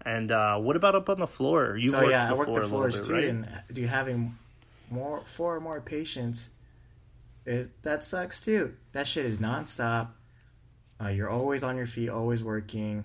And 0.06 0.32
uh, 0.32 0.58
what 0.58 0.78
about 0.78 0.96
up 0.96 1.10
on 1.10 1.20
the 1.20 1.28
floor? 1.28 1.76
You 1.76 1.88
so 1.88 2.08
yeah, 2.08 2.28
I 2.28 2.30
the 2.30 2.36
work 2.38 2.46
floor 2.46 2.62
the 2.62 2.68
floors 2.70 3.02
bit, 3.02 3.08
too, 3.08 3.14
right? 3.14 3.24
and 3.26 3.50
do 3.74 3.82
you 3.82 3.88
having 3.90 4.38
more 4.90 5.22
four 5.26 5.58
or 5.58 5.60
more 5.60 5.82
patients, 5.82 6.52
it, 7.46 7.72
that 7.84 8.06
sucks 8.06 8.40
too. 8.40 8.78
That 8.94 9.06
shit 9.06 9.26
is 9.26 9.40
nonstop. 9.40 10.12
Uh, 11.02 11.10
you're 11.10 11.30
always 11.30 11.62
on 11.62 11.76
your 11.76 11.86
feet, 11.86 12.08
always 12.08 12.42
working, 12.42 13.04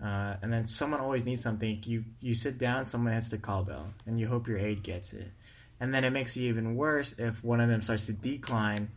uh, 0.00 0.36
and 0.42 0.52
then 0.52 0.68
someone 0.68 1.00
always 1.00 1.24
needs 1.24 1.42
something. 1.42 1.82
You 1.84 2.04
you 2.20 2.34
sit 2.34 2.56
down, 2.56 2.86
someone 2.86 3.12
hits 3.14 3.30
the 3.30 3.38
call 3.38 3.64
bell, 3.64 3.88
and 4.06 4.20
you 4.20 4.28
hope 4.28 4.46
your 4.46 4.58
aide 4.58 4.84
gets 4.84 5.12
it. 5.12 5.26
And 5.80 5.92
then 5.92 6.04
it 6.04 6.10
makes 6.10 6.36
it 6.36 6.42
even 6.42 6.76
worse 6.76 7.18
if 7.18 7.42
one 7.42 7.58
of 7.60 7.68
them 7.68 7.82
starts 7.82 8.06
to 8.06 8.12
decline, 8.12 8.90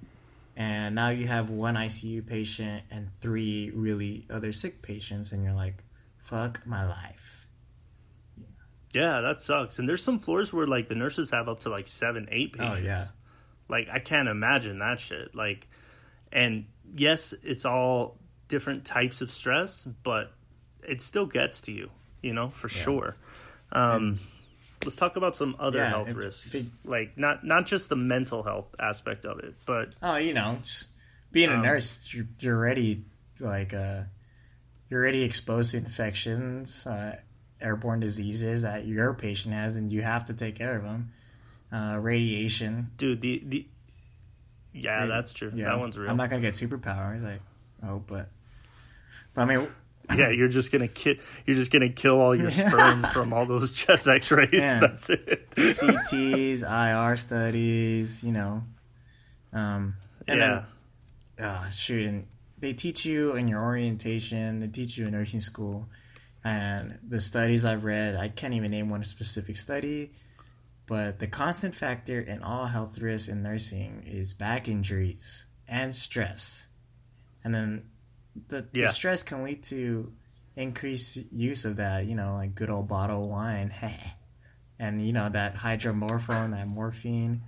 and 0.60 0.94
now 0.94 1.08
you 1.08 1.26
have 1.26 1.50
one 1.50 1.76
ICU 1.76 2.28
patient 2.28 2.84
and 2.92 3.10
three 3.22 3.72
really 3.74 4.28
other 4.30 4.52
sick 4.52 4.82
patients, 4.82 5.32
and 5.32 5.42
you're 5.42 5.54
like, 5.54 5.82
"Fuck 6.18 6.68
my 6.68 6.86
life." 6.86 7.48
Yeah, 8.94 9.22
that 9.22 9.40
sucks. 9.40 9.80
And 9.80 9.88
there's 9.88 10.04
some 10.04 10.20
floors 10.20 10.52
where 10.52 10.68
like 10.68 10.90
the 10.90 10.96
nurses 10.96 11.30
have 11.30 11.48
up 11.48 11.62
to 11.62 11.70
like 11.70 11.88
seven, 11.88 12.28
eight 12.30 12.54
patients. 12.54 12.80
Oh, 12.82 12.84
yeah. 12.84 13.06
Like 13.70 13.88
I 13.90 14.00
can't 14.00 14.28
imagine 14.28 14.80
that 14.80 15.00
shit. 15.00 15.34
Like, 15.34 15.70
and 16.32 16.66
yes, 16.94 17.34
it's 17.42 17.64
all 17.64 18.18
different 18.50 18.84
types 18.84 19.22
of 19.22 19.32
stress, 19.32 19.88
but 20.04 20.34
it 20.84 21.02
still 21.02 21.26
gets 21.26 21.62
to 21.62 21.72
you. 21.72 21.90
You 22.22 22.34
know, 22.34 22.50
for 22.50 22.68
sure. 22.68 23.16
Um, 23.72 24.20
let's 24.86 24.96
talk 24.96 25.16
about 25.16 25.36
some 25.36 25.56
other 25.60 25.78
Yeah, 25.80 25.90
health 25.90 26.10
risks, 26.12 26.70
like 26.86 27.18
not 27.18 27.44
not 27.46 27.66
just 27.66 27.90
the 27.90 27.96
mental 27.96 28.44
health 28.44 28.74
aspect 28.80 29.26
of 29.26 29.40
it, 29.40 29.56
but 29.66 29.96
Oh, 30.02 30.16
you 30.18 30.34
know, 30.34 30.60
being 31.32 31.50
a 31.50 31.56
Um, 31.56 31.62
nurse, 31.64 31.98
you're, 32.14 32.28
you're 32.40 32.58
already 32.58 33.06
like 33.40 33.74
uh, 33.74 34.04
you're 34.90 35.02
already 35.02 35.24
exposed 35.24 35.72
to 35.72 35.78
infections, 35.78 36.86
uh, 36.88 37.18
airborne 37.62 38.00
diseases 38.00 38.62
that 38.64 38.86
your 38.86 39.14
patient 39.14 39.54
has, 39.54 39.76
and 39.76 39.92
you 39.92 40.02
have 40.02 40.26
to 40.26 40.34
take 40.34 40.56
care 40.56 40.76
of 40.78 40.84
them. 40.84 41.12
Uh, 41.72 41.98
radiation. 42.02 42.90
dude, 42.98 43.22
the 43.22 43.44
the 43.46 43.68
yeah, 44.74 45.06
that's 45.08 45.34
true. 45.34 45.52
Yeah, 45.54 45.66
That 45.66 45.80
one's 45.80 45.98
real. 45.98 46.10
I'm 46.10 46.18
not 46.18 46.30
gonna 46.30 46.42
get 46.42 46.54
superpowers. 46.54 47.26
I 47.26 47.40
hope, 47.86 48.06
but 48.08 48.30
but 49.34 49.42
I 49.42 49.46
mean, 49.46 49.68
yeah, 50.16 50.30
you're 50.30 50.48
just 50.48 50.72
gonna 50.72 50.88
ki- 50.88 51.20
you're 51.46 51.56
just 51.56 51.72
gonna 51.72 51.90
kill 51.90 52.20
all 52.20 52.36
your 52.36 52.52
sperm 52.52 53.04
from 53.14 53.34
all 53.34 53.46
those 53.46 53.72
chest 53.72 54.08
X-rays. 54.08 54.50
Yeah. 54.52 54.80
That's 54.82 55.10
it. 55.10 55.50
CTs, 55.56 56.64
IR 56.64 57.18
studies, 57.18 58.24
you 58.24 58.32
know. 58.32 58.64
Um, 59.54 59.96
and 60.28 60.40
yeah, 60.40 60.64
then 61.38 61.46
uh, 61.48 61.70
shoot, 61.70 62.08
and 62.08 62.28
they 62.60 62.74
teach 62.74 63.06
you 63.06 63.36
in 63.36 63.48
your 63.48 63.62
orientation, 63.62 64.60
they 64.60 64.68
teach 64.68 64.98
you 64.98 65.06
in 65.06 65.12
nursing 65.14 65.42
school, 65.42 65.88
and 66.44 66.98
the 67.08 67.22
studies 67.22 67.66
I've 67.66 67.84
read, 67.84 68.16
I 68.16 68.30
can't 68.30 68.54
even 68.54 68.72
name 68.72 68.90
one 68.90 69.04
specific 69.04 69.58
study, 69.58 70.12
but 70.88 71.20
the 71.20 71.28
constant 71.28 71.74
factor 71.76 72.20
in 72.20 72.44
all 72.44 72.66
health 72.66 73.00
risks 73.00 73.30
in 73.30 73.42
nursing 73.44 74.04
is 74.06 74.34
back 74.34 74.68
injuries 74.68 75.46
and 75.68 75.94
stress, 75.96 76.68
and 77.44 77.54
then 77.54 77.86
the, 78.50 78.66
Yeah. 78.74 78.88
the 78.88 78.94
stress 78.94 79.24
can 79.24 79.44
lead 79.44 79.64
to 79.66 80.12
increased 80.56 81.18
use 81.32 81.66
of 81.66 81.78
that, 81.78 82.06
you 82.06 82.16
know, 82.16 82.36
like 82.36 82.56
good 82.56 82.70
old 82.70 82.88
bottle 82.88 83.24
of 83.24 83.30
wine, 83.30 83.74
and 84.80 85.06
you 85.06 85.14
know 85.14 85.30
that 85.30 85.56
hydromorphone, 85.56 86.52
that 86.52 86.68
morphine, 86.68 87.42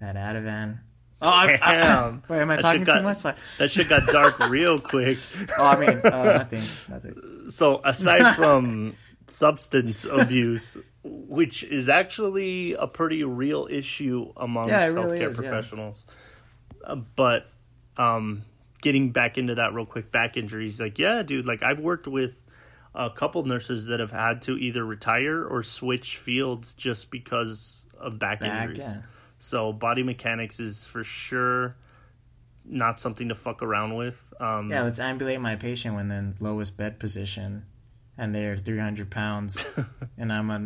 that 0.00 0.16
Ativan. 0.16 0.78
Oh, 1.22 1.28
I, 1.30 1.58
I, 1.62 1.76
Damn. 1.76 2.22
wait, 2.28 2.40
am 2.40 2.50
I 2.50 2.56
That 2.56 2.62
talking 2.62 2.80
shit 2.80 2.86
too 2.88 2.92
got- 2.94 3.02
much? 3.04 3.24
Like, 3.24 3.36
that 3.58 3.70
shit 3.70 3.88
got 3.88 4.06
dark 4.08 4.38
real 4.50 4.78
quick. 4.78 5.18
oh, 5.58 5.64
I 5.66 5.78
mean, 5.80 5.98
uh, 6.04 6.24
nothing, 6.38 6.62
nothing. 6.88 7.50
So 7.50 7.80
aside 7.84 8.34
from 8.36 8.94
substance 9.28 10.04
abuse, 10.04 10.76
which 11.02 11.64
is 11.64 11.88
actually 11.88 12.74
a 12.74 12.86
pretty 12.86 13.24
real 13.24 13.66
issue 13.70 14.32
amongst 14.36 14.70
Yeah, 14.72 14.86
it 14.88 14.92
really 14.92 15.20
healthcare 15.20 15.28
is, 15.30 15.36
yeah. 15.40 15.48
professionals, 15.50 16.06
uh, 16.84 16.96
but 16.96 17.46
um, 17.96 18.42
getting 18.84 19.10
back 19.10 19.36
into 19.38 19.54
that 19.56 19.72
real 19.74 19.86
quick, 19.86 20.12
back 20.12 20.36
injuries, 20.36 20.78
like 20.78 20.98
yeah, 20.98 21.22
dude, 21.22 21.46
like 21.46 21.62
I've 21.62 21.80
worked 21.80 22.06
with 22.06 22.40
a 22.94 23.10
couple 23.10 23.42
nurses 23.44 23.86
that 23.86 23.98
have 23.98 24.10
had 24.12 24.42
to 24.42 24.56
either 24.56 24.84
retire 24.84 25.44
or 25.44 25.62
switch 25.64 26.16
fields 26.18 26.74
just 26.74 27.10
because 27.10 27.86
of 27.98 28.18
back, 28.20 28.40
Back, 28.40 28.62
injuries. 28.68 28.78
yeah. 28.86 29.02
So 29.38 29.72
body 29.72 30.02
mechanics 30.02 30.60
is 30.60 30.86
for 30.86 31.02
sure 31.02 31.76
not 32.64 33.00
something 33.00 33.28
to 33.30 33.34
fuck 33.34 33.62
around 33.62 33.94
with. 33.96 34.32
Um, 34.40 34.70
Yeah, 34.70 34.82
let's 34.84 35.00
ambulate 35.00 35.40
my 35.40 35.56
patient 35.56 35.94
when 35.96 36.10
in 36.10 36.34
lowest 36.40 36.76
bed 36.76 36.98
position, 37.00 37.66
and 38.16 38.34
they're 38.34 38.56
300 38.56 39.10
pounds, 39.10 39.66
and 40.18 40.32
I'm 40.32 40.50
a 40.50 40.58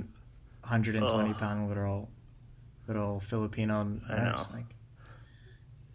120 0.68 1.30
Ugh. 1.30 1.38
pound 1.38 1.68
little 1.68 2.10
little 2.86 3.20
Filipino 3.20 3.80
I 4.08 4.14
nurse. 4.14 4.48
know. 4.50 4.54
Like, 4.54 4.74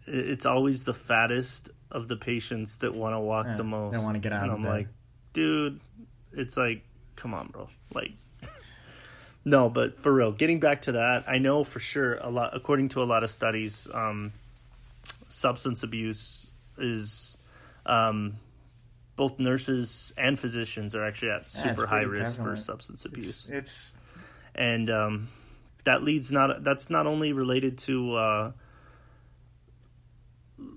It's 0.06 0.44
always 0.46 0.84
the 0.84 0.94
fattest 0.94 1.70
of 1.94 2.08
the 2.08 2.16
patients 2.16 2.76
that 2.78 2.94
want 2.94 3.14
to 3.14 3.20
walk 3.20 3.46
Yeah, 3.46 3.56
the 3.56 3.64
most. 3.64 3.92
they 3.92 3.98
wanna 3.98 4.18
get 4.18 4.32
out 4.32 4.42
and 4.42 4.52
I'm 4.52 4.62
bed. 4.62 4.68
like, 4.68 4.88
dude, 5.32 5.80
it's 6.32 6.56
like, 6.56 6.84
come 7.16 7.32
on, 7.32 7.46
bro. 7.48 7.68
Like, 7.94 8.12
no, 9.44 9.70
but 9.70 9.98
for 10.00 10.12
real, 10.12 10.32
getting 10.32 10.60
back 10.60 10.82
to 10.82 10.92
that, 10.92 11.24
I 11.26 11.38
know 11.38 11.64
for 11.64 11.80
sure 11.80 12.16
a 12.16 12.28
lot. 12.28 12.54
According 12.54 12.90
to 12.90 13.02
a 13.02 13.04
lot 13.04 13.22
of 13.24 13.30
studies, 13.30 13.88
um, 13.94 14.32
substance 15.28 15.82
abuse 15.82 16.50
is. 16.76 17.38
Um, 17.86 18.36
both 19.16 19.38
nurses 19.38 20.12
and 20.16 20.36
physicians 20.40 20.96
are 20.96 21.04
actually 21.04 21.30
at 21.30 21.42
Yeah, 21.54 21.74
super 21.74 21.86
high 21.86 22.02
pretty 22.02 22.18
risk 22.18 22.40
for 22.40 22.56
substance 22.56 23.04
abuse 23.04 23.48
it's, 23.48 23.50
it's 23.50 23.94
and 24.56 24.90
um, 24.90 25.28
that 25.84 26.02
leads 26.02 26.32
not 26.32 26.64
that's 26.64 26.90
not 26.90 27.06
only 27.06 27.32
related 27.32 27.78
to 27.78 28.14
uh, 28.16 28.52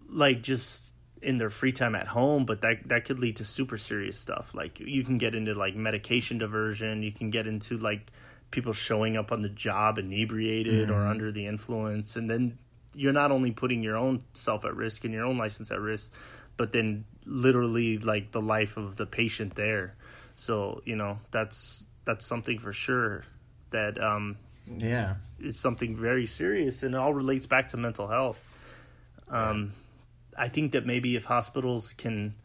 like 0.10 0.41
just 0.43 0.93
in 1.21 1.38
their 1.38 1.49
free 1.49 1.71
time 1.71 1.95
at 1.95 2.08
home 2.08 2.45
but 2.45 2.62
that 2.62 2.88
that 2.88 3.06
could 3.06 3.19
lead 3.19 3.38
to 3.38 3.45
super 3.45 3.77
serious 3.77 4.17
stuff. 4.19 4.53
Like 4.53 4.80
you 4.80 5.03
can 5.03 5.17
get 5.17 5.36
into 5.36 5.53
like 5.53 5.75
medication 5.75 6.38
diversion. 6.38 7.03
You 7.03 7.12
can 7.12 7.30
get 7.30 7.47
into 7.47 7.77
like 7.77 8.12
people 8.51 8.73
showing 8.73 9.17
up 9.17 9.32
on 9.32 9.41
the 9.41 9.49
job 9.49 9.97
inebriated 9.97 10.89
or 10.89 11.06
under 11.06 11.32
the 11.32 11.47
influence. 11.47 12.15
And 12.15 12.30
then 12.30 12.58
you're 12.93 13.13
not 13.13 13.32
only 13.32 13.51
putting 13.51 13.84
your 13.84 13.97
own 13.97 14.23
self 14.34 14.63
at 14.65 14.75
risk 14.75 15.03
and 15.03 15.13
your 15.13 15.25
own 15.25 15.38
license 15.38 15.71
at 15.71 15.80
risk 15.80 16.12
but 16.58 16.73
then 16.73 17.06
literally 17.25 17.99
like 17.99 18.32
the 18.32 18.41
life 18.41 18.75
of 18.77 18.95
the 18.95 19.06
patient 19.06 19.56
there. 19.56 19.95
So 20.36 20.82
you 20.86 20.95
know 20.95 21.19
that's 21.32 21.86
that's 22.03 22.25
something 22.25 22.60
for 22.60 22.73
sure 22.73 23.23
that 23.69 24.01
um, 24.03 24.38
yeah. 24.65 25.15
is 25.39 25.60
something 25.60 25.95
very 25.95 26.25
serious 26.25 26.84
and 26.84 26.95
it 26.95 26.97
all 26.97 27.13
relates 27.13 27.45
back 27.45 27.69
to 27.69 27.77
mental 27.77 28.08
health. 28.08 28.39
Um, 29.30 29.73
I 30.38 30.47
think 30.47 30.73
that 30.73 30.86
maybe 30.86 31.15
if 31.15 31.26
hospitals 31.26 31.93
can 31.93 32.36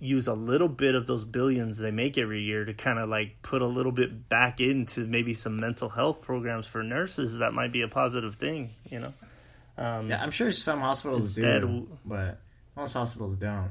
use 0.00 0.28
a 0.28 0.34
little 0.34 0.68
bit 0.68 0.94
of 0.94 1.06
those 1.06 1.24
billions 1.24 1.78
they 1.78 1.90
make 1.90 2.16
every 2.16 2.40
year 2.42 2.64
to 2.64 2.72
kind 2.72 2.98
of 2.98 3.08
like 3.08 3.42
put 3.42 3.62
a 3.62 3.66
little 3.66 3.90
bit 3.90 4.28
back 4.28 4.60
into 4.60 5.04
maybe 5.04 5.34
some 5.34 5.56
mental 5.56 5.88
health 5.88 6.20
programs 6.22 6.66
for 6.66 6.82
nurses, 6.82 7.38
that 7.38 7.52
might 7.52 7.72
be 7.72 7.82
a 7.82 7.88
positive 7.88 8.36
thing, 8.36 8.70
you 8.88 9.00
know? 9.00 9.12
Um, 9.76 10.08
Yeah, 10.08 10.22
I'm 10.22 10.30
sure 10.30 10.52
some 10.52 10.80
hospitals 10.80 11.36
Instead, 11.36 11.62
do, 11.62 11.88
but 12.04 12.38
most 12.76 12.92
hospitals 12.92 13.36
don't. 13.36 13.70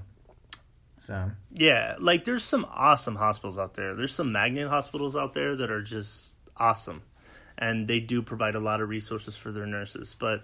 So 0.97 1.31
Yeah, 1.53 1.95
like 1.99 2.25
there's 2.25 2.43
some 2.43 2.65
awesome 2.69 3.15
hospitals 3.15 3.57
out 3.57 3.75
there. 3.75 3.95
There's 3.95 4.13
some 4.13 4.31
magnet 4.31 4.67
hospitals 4.67 5.15
out 5.15 5.33
there 5.33 5.55
that 5.55 5.71
are 5.71 5.81
just 5.81 6.35
awesome, 6.57 7.03
and 7.57 7.87
they 7.87 7.99
do 7.99 8.21
provide 8.21 8.55
a 8.55 8.59
lot 8.59 8.81
of 8.81 8.89
resources 8.89 9.37
for 9.37 9.51
their 9.51 9.65
nurses. 9.65 10.15
But 10.17 10.43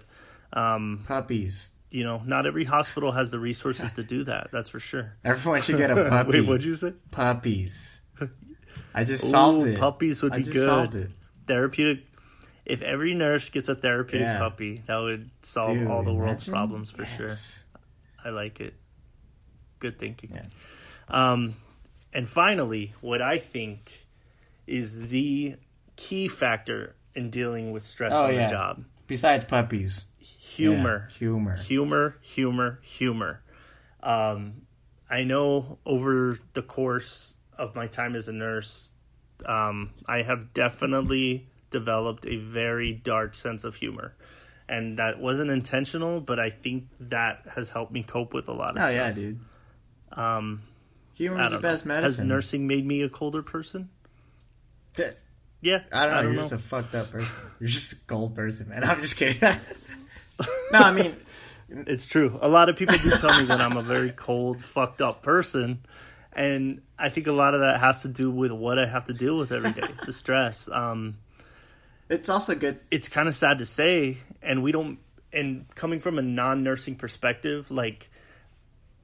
um, 0.52 1.04
puppies. 1.06 1.73
You 1.90 2.04
know, 2.04 2.22
not 2.24 2.46
every 2.46 2.64
hospital 2.64 3.12
has 3.12 3.30
the 3.30 3.38
resources 3.38 3.92
to 3.94 4.02
do 4.02 4.24
that. 4.24 4.48
That's 4.52 4.68
for 4.70 4.80
sure. 4.80 5.14
Everyone 5.24 5.62
should 5.62 5.76
get 5.76 5.90
a 5.90 6.04
puppy. 6.10 6.40
Wait, 6.40 6.48
what'd 6.48 6.64
you 6.64 6.74
say? 6.76 6.92
Puppies. 7.10 8.00
I 8.96 9.04
just 9.04 9.28
solved 9.28 9.66
it. 9.66 9.78
puppies 9.78 10.22
would 10.22 10.32
I 10.32 10.38
be 10.38 10.42
just 10.44 10.54
good. 10.56 10.68
solved 10.68 10.94
it. 10.94 11.10
Therapeutic. 11.46 12.04
If 12.64 12.80
every 12.80 13.14
nurse 13.14 13.50
gets 13.50 13.68
a 13.68 13.74
therapeutic 13.74 14.20
Yeah. 14.26 14.38
puppy, 14.38 14.82
that 14.86 14.96
would 14.96 15.30
solve 15.42 15.76
Dude, 15.76 15.88
all 15.88 16.02
the 16.02 16.12
world's 16.14 16.48
problems 16.48 16.90
for 16.90 17.04
sure. 17.04 17.30
I 18.24 18.30
like 18.30 18.60
it. 18.60 18.74
Good 19.80 19.98
thinking. 19.98 20.30
Yeah. 20.34 20.44
Um, 21.08 21.56
and 22.12 22.28
finally, 22.28 22.94
what 23.00 23.20
I 23.20 23.38
think 23.38 24.06
is 24.66 25.08
the 25.08 25.56
key 25.96 26.28
factor 26.28 26.94
in 27.14 27.30
dealing 27.30 27.72
with 27.72 27.84
stress 27.86 28.12
Oh, 28.14 28.26
on 28.26 28.34
yeah. 28.34 28.46
the 28.46 28.52
job 28.52 28.84
Besides 29.06 29.44
puppies, 29.44 30.06
humor. 30.18 31.08
Yeah, 31.10 31.16
humor. 31.18 31.56
Humor, 31.56 32.16
humor, 32.20 32.78
humor. 32.82 33.40
Um, 34.02 34.62
I 35.10 35.24
know 35.24 35.78
over 35.84 36.38
the 36.54 36.62
course 36.62 37.36
of 37.56 37.74
my 37.74 37.86
time 37.86 38.16
as 38.16 38.28
a 38.28 38.32
nurse, 38.32 38.92
um, 39.46 39.90
I 40.06 40.22
have 40.22 40.54
definitely 40.54 41.48
developed 41.70 42.26
a 42.26 42.36
very 42.36 42.92
dark 42.92 43.34
sense 43.34 43.64
of 43.64 43.76
humor. 43.76 44.14
And 44.68 44.98
that 44.98 45.18
wasn't 45.20 45.50
intentional, 45.50 46.20
but 46.20 46.40
I 46.40 46.48
think 46.48 46.88
that 46.98 47.46
has 47.54 47.68
helped 47.70 47.92
me 47.92 48.02
cope 48.02 48.32
with 48.32 48.48
a 48.48 48.52
lot 48.52 48.70
of 48.76 48.82
Oh 48.82 48.86
stuff. 48.86 48.92
yeah, 48.92 49.12
dude. 49.12 49.40
Um, 50.12 50.62
Humor 51.16 51.42
is 51.42 51.50
the 51.50 51.58
best 51.58 51.84
know. 51.84 52.02
Has 52.02 52.18
nursing 52.18 52.66
made 52.66 52.86
me 52.86 53.02
a 53.02 53.08
colder 53.08 53.42
person? 53.42 53.90
Yeah, 55.64 55.82
I 55.92 56.06
don't 56.06 56.14
know. 56.14 56.30
you're 56.30 56.42
just 56.42 56.52
a 56.52 56.58
fucked 56.58 56.94
up 56.94 57.10
person. 57.10 57.34
You're 57.58 57.70
just 57.70 57.92
a 57.94 57.96
cold 58.06 58.34
person, 58.34 58.68
man. 58.68 58.84
I'm 58.84 59.00
just 59.00 59.16
kidding. 59.16 59.40
no, 60.72 60.78
I 60.78 60.92
mean, 60.92 61.16
It's 61.70 62.06
true. 62.06 62.38
A 62.42 62.48
lot 62.48 62.68
of 62.68 62.76
people 62.76 62.96
do 62.96 63.10
tell 63.12 63.40
me 63.40 63.46
that 63.46 63.60
I'm 63.60 63.76
a 63.76 63.82
very 63.82 64.10
cold, 64.10 64.62
fucked 64.62 65.00
up 65.00 65.22
person, 65.22 65.80
and 66.34 66.82
I 66.98 67.08
think 67.08 67.26
a 67.26 67.32
lot 67.32 67.54
of 67.54 67.60
that 67.60 67.80
has 67.80 68.02
to 68.02 68.08
do 68.08 68.30
with 68.30 68.52
what 68.52 68.78
I 68.78 68.86
have 68.86 69.06
to 69.06 69.14
deal 69.14 69.38
with 69.38 69.52
every 69.52 69.72
day, 69.72 69.88
the 70.04 70.12
stress. 70.12 70.68
Um, 70.68 71.16
it's 72.10 72.28
also 72.28 72.54
good. 72.54 72.78
it's 72.90 73.08
kind 73.08 73.28
of 73.28 73.34
sad 73.34 73.58
to 73.58 73.64
say, 73.64 74.18
and 74.42 74.62
we 74.62 74.70
don't. 74.72 74.98
And 75.32 75.66
coming 75.74 75.98
from 75.98 76.18
a 76.18 76.22
non-nursing 76.22 76.96
perspective, 76.96 77.70
like 77.70 78.08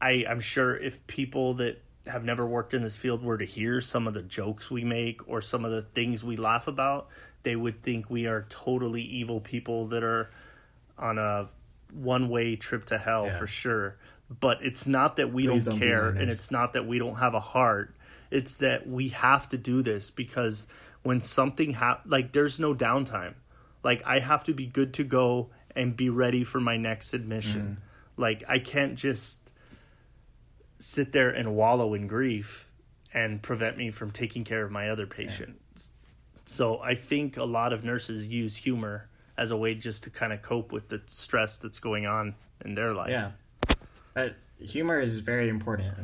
I, 0.01 0.25
I'm 0.29 0.41
sure 0.41 0.77
if 0.77 1.05
people 1.07 1.55
that 1.55 1.83
have 2.07 2.25
never 2.25 2.47
worked 2.47 2.75
in 2.75 2.83
this 2.83 2.97
field 2.97 3.23
were 3.23 3.39
to 3.39 3.45
hear 3.45 3.81
some 3.81 4.07
of 4.07 4.15
the 4.15 4.23
jokes 4.23 4.71
we 4.71 4.85
make 4.85 5.29
or 5.29 5.41
some 5.43 5.65
of 5.65 5.71
the 5.71 5.83
things 5.83 6.25
we 6.25 6.37
laugh 6.37 6.67
about, 6.67 7.09
they 7.43 7.57
would 7.57 7.83
think 7.83 8.09
we 8.11 8.27
are 8.27 8.47
totally 8.49 9.03
evil 9.03 9.41
people 9.41 9.89
that 9.89 10.03
are 10.03 10.31
on 10.99 11.19
a 11.19 11.49
one-way 11.93 12.57
trip 12.57 12.87
to 12.87 12.99
hell 12.99 13.27
Yeah. 13.27 13.39
for 13.39 13.47
sure. 13.47 13.97
But 14.39 14.59
it's 14.63 14.87
not 14.87 15.17
that 15.17 15.33
we 15.33 15.45
don't, 15.47 15.65
don't 15.65 15.79
care, 15.79 16.09
and 16.09 16.31
it's 16.31 16.51
not 16.53 16.75
that 16.75 16.87
we 16.87 16.99
don't 17.01 17.17
have 17.17 17.35
a 17.35 17.41
heart. 17.41 17.97
It's 18.31 18.57
that 18.57 18.87
we 18.89 19.09
have 19.09 19.49
to 19.49 19.59
do 19.59 19.83
this 19.83 20.11
because 20.11 20.69
when 21.03 21.21
something 21.21 21.73
ha- 21.73 22.01
like 22.07 22.33
there's 22.33 22.61
no 22.61 22.75
downtime. 22.75 23.35
Like 23.83 24.03
I 24.07 24.21
have 24.21 24.45
to 24.45 24.55
be 24.55 24.67
good 24.67 24.95
to 24.95 25.05
go 25.05 25.51
and 25.75 25.97
be 25.97 26.11
ready 26.11 26.45
for 26.45 26.61
my 26.61 26.77
next 26.77 27.13
admission. 27.13 27.61
Mm-hmm. 27.81 28.21
Like 28.23 28.45
I 28.49 28.61
can't 28.61 28.95
just 28.95 29.40
sit 30.81 31.13
there 31.13 31.31
and 31.31 31.55
wallow 31.55 31.95
in 31.95 32.07
grief 32.09 32.69
and 33.15 33.43
prevent 33.43 33.77
me 33.77 33.91
from 33.91 34.11
taking 34.11 34.45
care 34.45 34.65
of 34.65 34.73
my 34.73 34.89
other 34.89 35.07
patients. 35.07 35.91
So 36.47 36.81
I 36.81 36.97
think 36.97 37.37
a 37.37 37.45
lot 37.45 37.73
of 37.73 37.85
nurses 37.85 38.27
use 38.27 38.57
humor 38.57 39.09
as 39.39 39.51
a 39.51 39.57
way 39.57 39.75
just 39.75 40.03
to 40.05 40.11
kind 40.11 40.33
of 40.33 40.43
cope 40.43 40.73
with 40.73 40.89
the 40.89 41.01
stress 41.07 41.59
that's 41.59 41.79
going 41.79 42.07
on 42.07 42.35
in 42.65 42.75
their 42.75 42.93
life. 42.93 43.11
Yeah, 43.11 43.31
but 44.15 44.35
humor 44.59 45.01
is 45.01 45.19
very 45.21 45.49
important. 45.49 45.95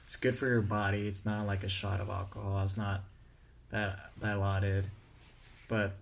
It's 0.00 0.16
good 0.16 0.36
for 0.36 0.46
your 0.46 0.62
body. 0.62 1.06
It's 1.06 1.24
not 1.24 1.46
like 1.46 1.62
a 1.62 1.68
shot 1.68 2.00
of 2.00 2.08
alcohol. 2.08 2.60
It's 2.62 2.76
not 2.76 3.02
that 3.70 4.10
dilaudid, 4.20 4.84
but 5.68 5.92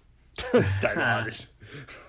Dilaudid. 0.38 1.46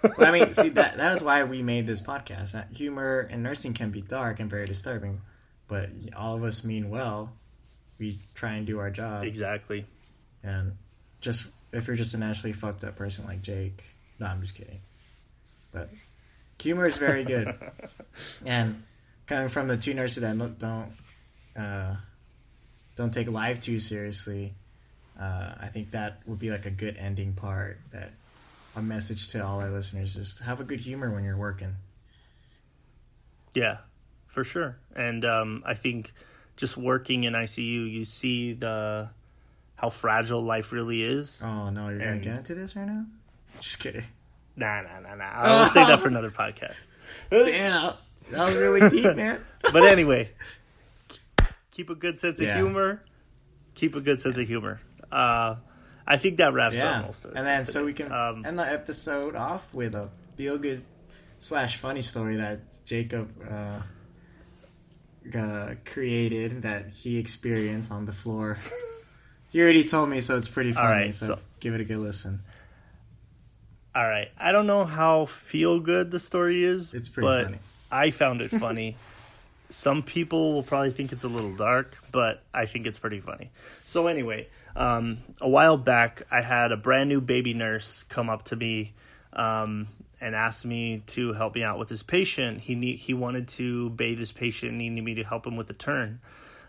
But 0.01 0.19
I 0.27 0.31
mean, 0.31 0.53
see 0.53 0.69
that 0.69 0.97
that 0.97 1.13
is 1.13 1.23
why 1.23 1.43
we 1.43 1.61
made 1.61 1.87
this 1.87 2.01
podcast. 2.01 2.75
Humor 2.75 3.27
and 3.31 3.43
nursing 3.43 3.73
can 3.73 3.89
be 3.89 4.01
dark 4.01 4.39
and 4.39 4.49
very 4.49 4.65
disturbing, 4.65 5.21
but 5.69 5.89
all 6.17 6.35
of 6.35 6.43
us 6.43 6.65
mean 6.65 6.89
well. 6.89 7.31
We 7.99 8.17
try 8.33 8.53
and 8.53 8.67
do 8.67 8.79
our 8.79 8.89
job, 8.89 9.23
exactly. 9.23 9.85
and 10.43 10.73
just 11.21 11.47
if 11.71 11.87
you're 11.87 11.95
just 11.95 12.13
a 12.13 12.17
naturally 12.17 12.53
fucked 12.53 12.83
up 12.83 12.95
person 12.95 13.25
like 13.25 13.41
Jake, 13.41 13.83
no, 14.19 14.25
I'm 14.25 14.41
just 14.41 14.55
kidding. 14.55 14.81
But 15.71 15.89
humor 16.61 16.87
is 16.87 16.97
very 16.97 17.23
good, 17.23 17.53
and 18.45 18.83
coming 19.27 19.49
from 19.49 19.67
the 19.67 19.77
two 19.77 19.93
nurses 19.93 20.21
that 20.21 20.37
don't 20.37 20.57
don't, 20.59 20.91
uh, 21.55 21.95
don't 22.95 23.13
take 23.13 23.29
life 23.29 23.59
too 23.59 23.79
seriously, 23.79 24.55
uh, 25.19 25.53
I 25.59 25.67
think 25.67 25.91
that 25.91 26.21
would 26.25 26.39
be 26.39 26.49
like 26.49 26.65
a 26.65 26.71
good 26.71 26.97
ending 26.97 27.33
part. 27.33 27.79
That 27.91 28.11
a 28.75 28.81
message 28.81 29.27
to 29.29 29.45
all 29.45 29.59
our 29.59 29.69
listeners: 29.69 30.15
just 30.15 30.39
have 30.39 30.61
a 30.61 30.63
good 30.63 30.79
humor 30.79 31.11
when 31.11 31.25
you're 31.25 31.37
working. 31.37 31.75
Yeah, 33.53 33.77
for 34.29 34.43
sure. 34.43 34.77
And 34.95 35.25
um, 35.25 35.63
I 35.65 35.73
think 35.73 36.13
just 36.55 36.77
working 36.77 37.25
in 37.25 37.33
ICU, 37.33 37.91
you 37.91 38.05
see 38.05 38.53
the 38.53 39.09
how 39.75 39.89
fragile 39.89 40.41
life 40.41 40.71
really 40.71 41.03
is. 41.03 41.41
Oh 41.43 41.69
no, 41.69 41.89
you're 41.89 41.99
gonna 41.99 42.19
get 42.19 42.37
into 42.37 42.55
this 42.55 42.75
right 42.75 42.87
now? 42.87 43.05
Just 43.59 43.79
kidding. 43.79 44.05
Nah, 44.55 44.81
nah, 44.81 44.99
nah, 44.99 45.15
nah. 45.15 45.29
I'll 45.35 45.69
save 45.69 45.87
that 45.87 45.99
for 45.99 46.07
another 46.09 46.31
podcast. 46.31 46.87
Damn, 47.29 47.93
that 48.31 48.45
was 48.45 48.55
really 48.55 48.89
deep, 48.89 49.15
man. 49.15 49.39
But 49.71 49.83
anyway, 49.83 50.31
keep 51.71 51.89
a 51.89 51.95
good 51.95 52.19
sense 52.19 52.39
of 52.39 52.47
humor. 52.53 53.01
Keep 53.75 53.95
a 53.95 54.01
good 54.01 54.19
sense 54.19 54.37
of 54.37 54.47
humor. 54.47 54.79
Uh, 55.11 55.55
I 56.05 56.17
think 56.17 56.37
that 56.37 56.53
wraps 56.53 56.75
up 56.77 56.83
Yeah, 56.83 57.01
most 57.05 57.25
of 57.25 57.31
it. 57.31 57.37
and 57.37 57.47
then 57.47 57.65
so 57.65 57.85
we 57.85 57.93
can 57.93 58.11
Um, 58.11 58.45
end 58.45 58.59
the 58.59 58.69
episode 58.69 59.35
off 59.35 59.73
with 59.73 59.95
a 59.95 60.09
feel 60.35 60.57
good 60.57 60.83
slash 61.39 61.77
funny 61.77 62.01
story 62.01 62.35
that 62.37 62.59
Jacob 62.85 63.31
uh, 63.49 63.79
uh, 65.35 65.75
created 65.85 66.63
that 66.63 66.89
he 66.89 67.17
experienced 67.17 67.91
on 67.91 68.05
the 68.05 68.13
floor. 68.13 68.57
he 69.51 69.61
already 69.61 69.83
told 69.83 70.09
me, 70.09 70.21
so 70.21 70.35
it's 70.37 70.49
pretty 70.49 70.73
funny. 70.73 70.87
right, 70.87 71.13
so, 71.13 71.27
so- 71.27 71.39
give 71.59 71.73
it 71.73 71.81
a 71.81 71.85
good 71.85 71.97
listen. 71.99 72.41
All 73.95 74.07
right. 74.07 74.29
I 74.39 74.51
don't 74.51 74.67
know 74.67 74.85
how 74.85 75.25
feel 75.25 75.79
good 75.79 76.11
the 76.11 76.19
story 76.19 76.63
is. 76.63 76.93
It's 76.93 77.09
pretty 77.09 77.27
but 77.27 77.43
funny. 77.45 77.59
I 77.91 78.11
found 78.11 78.41
it 78.41 78.49
funny. 78.59 78.95
Some 79.69 80.03
people 80.03 80.53
will 80.53 80.63
probably 80.63 80.91
think 80.91 81.11
it's 81.11 81.23
a 81.23 81.27
little 81.27 81.53
dark, 81.55 81.97
but 82.11 82.43
I 82.53 82.65
think 82.65 82.87
it's 82.87 82.97
pretty 82.97 83.19
funny. 83.19 83.51
So 83.85 84.07
anyway, 84.07 84.47
um, 84.75 85.17
a 85.41 85.49
while 85.49 85.77
back, 85.77 86.21
I 86.31 86.41
had 86.41 86.71
a 86.71 86.77
brand 86.77 87.09
new 87.09 87.19
baby 87.19 87.53
nurse 87.53 88.03
come 88.03 88.29
up 88.29 88.45
to 88.45 88.55
me 88.55 88.93
um, 89.33 89.87
and 90.21 90.35
asked 90.35 90.65
me 90.65 91.03
to 91.07 91.33
help 91.33 91.55
me 91.55 91.63
out 91.63 91.79
with 91.79 91.89
his 91.89 92.03
patient. 92.03 92.59
He 92.61 92.75
need, 92.75 92.97
he 92.97 93.13
wanted 93.13 93.47
to 93.49 93.89
bathe 93.91 94.19
his 94.19 94.31
patient, 94.31 94.69
and 94.71 94.77
needed 94.79 95.03
me 95.03 95.15
to 95.15 95.23
help 95.23 95.45
him 95.47 95.55
with 95.55 95.67
the 95.67 95.73
turn. 95.73 96.19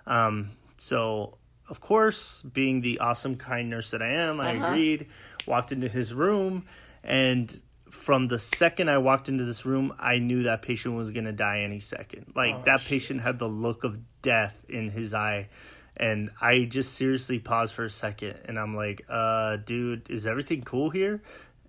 Um, 0.06 0.50
so 0.76 1.36
of 1.68 1.80
course, 1.80 2.42
being 2.42 2.80
the 2.80 2.98
awesome, 2.98 3.36
kind 3.36 3.70
nurse 3.70 3.92
that 3.92 4.02
I 4.02 4.08
am, 4.14 4.40
I 4.40 4.56
Uh-huh. 4.56 4.66
agreed. 4.66 5.06
Walked 5.46 5.70
into 5.72 5.88
his 5.88 6.12
room, 6.12 6.64
and 7.04 7.60
from 7.90 8.28
the 8.28 8.38
second 8.38 8.88
I 8.88 8.98
walked 8.98 9.28
into 9.28 9.44
this 9.44 9.64
room, 9.64 9.92
I 9.98 10.18
knew 10.18 10.44
that 10.44 10.62
patient 10.62 10.96
was 10.96 11.10
going 11.10 11.24
to 11.24 11.32
die 11.32 11.60
any 11.60 11.78
second. 11.80 12.32
Like 12.36 12.54
Oh, 12.54 12.62
that 12.66 12.80
shit. 12.80 12.88
patient 12.88 13.20
had 13.22 13.38
the 13.38 13.48
look 13.48 13.82
of 13.84 13.98
death 14.22 14.64
in 14.68 14.90
his 14.90 15.12
eye. 15.14 15.48
And 15.96 16.30
I 16.40 16.64
just 16.64 16.94
seriously 16.94 17.38
paused 17.40 17.74
for 17.74 17.84
a 17.84 17.90
second 17.90 18.38
and 18.46 18.58
I'm 18.58 18.74
like, 18.76 19.04
uh, 19.08 19.56
dude, 19.56 20.08
is 20.08 20.24
everything 20.24 20.62
cool 20.62 20.88
here? 20.90 21.20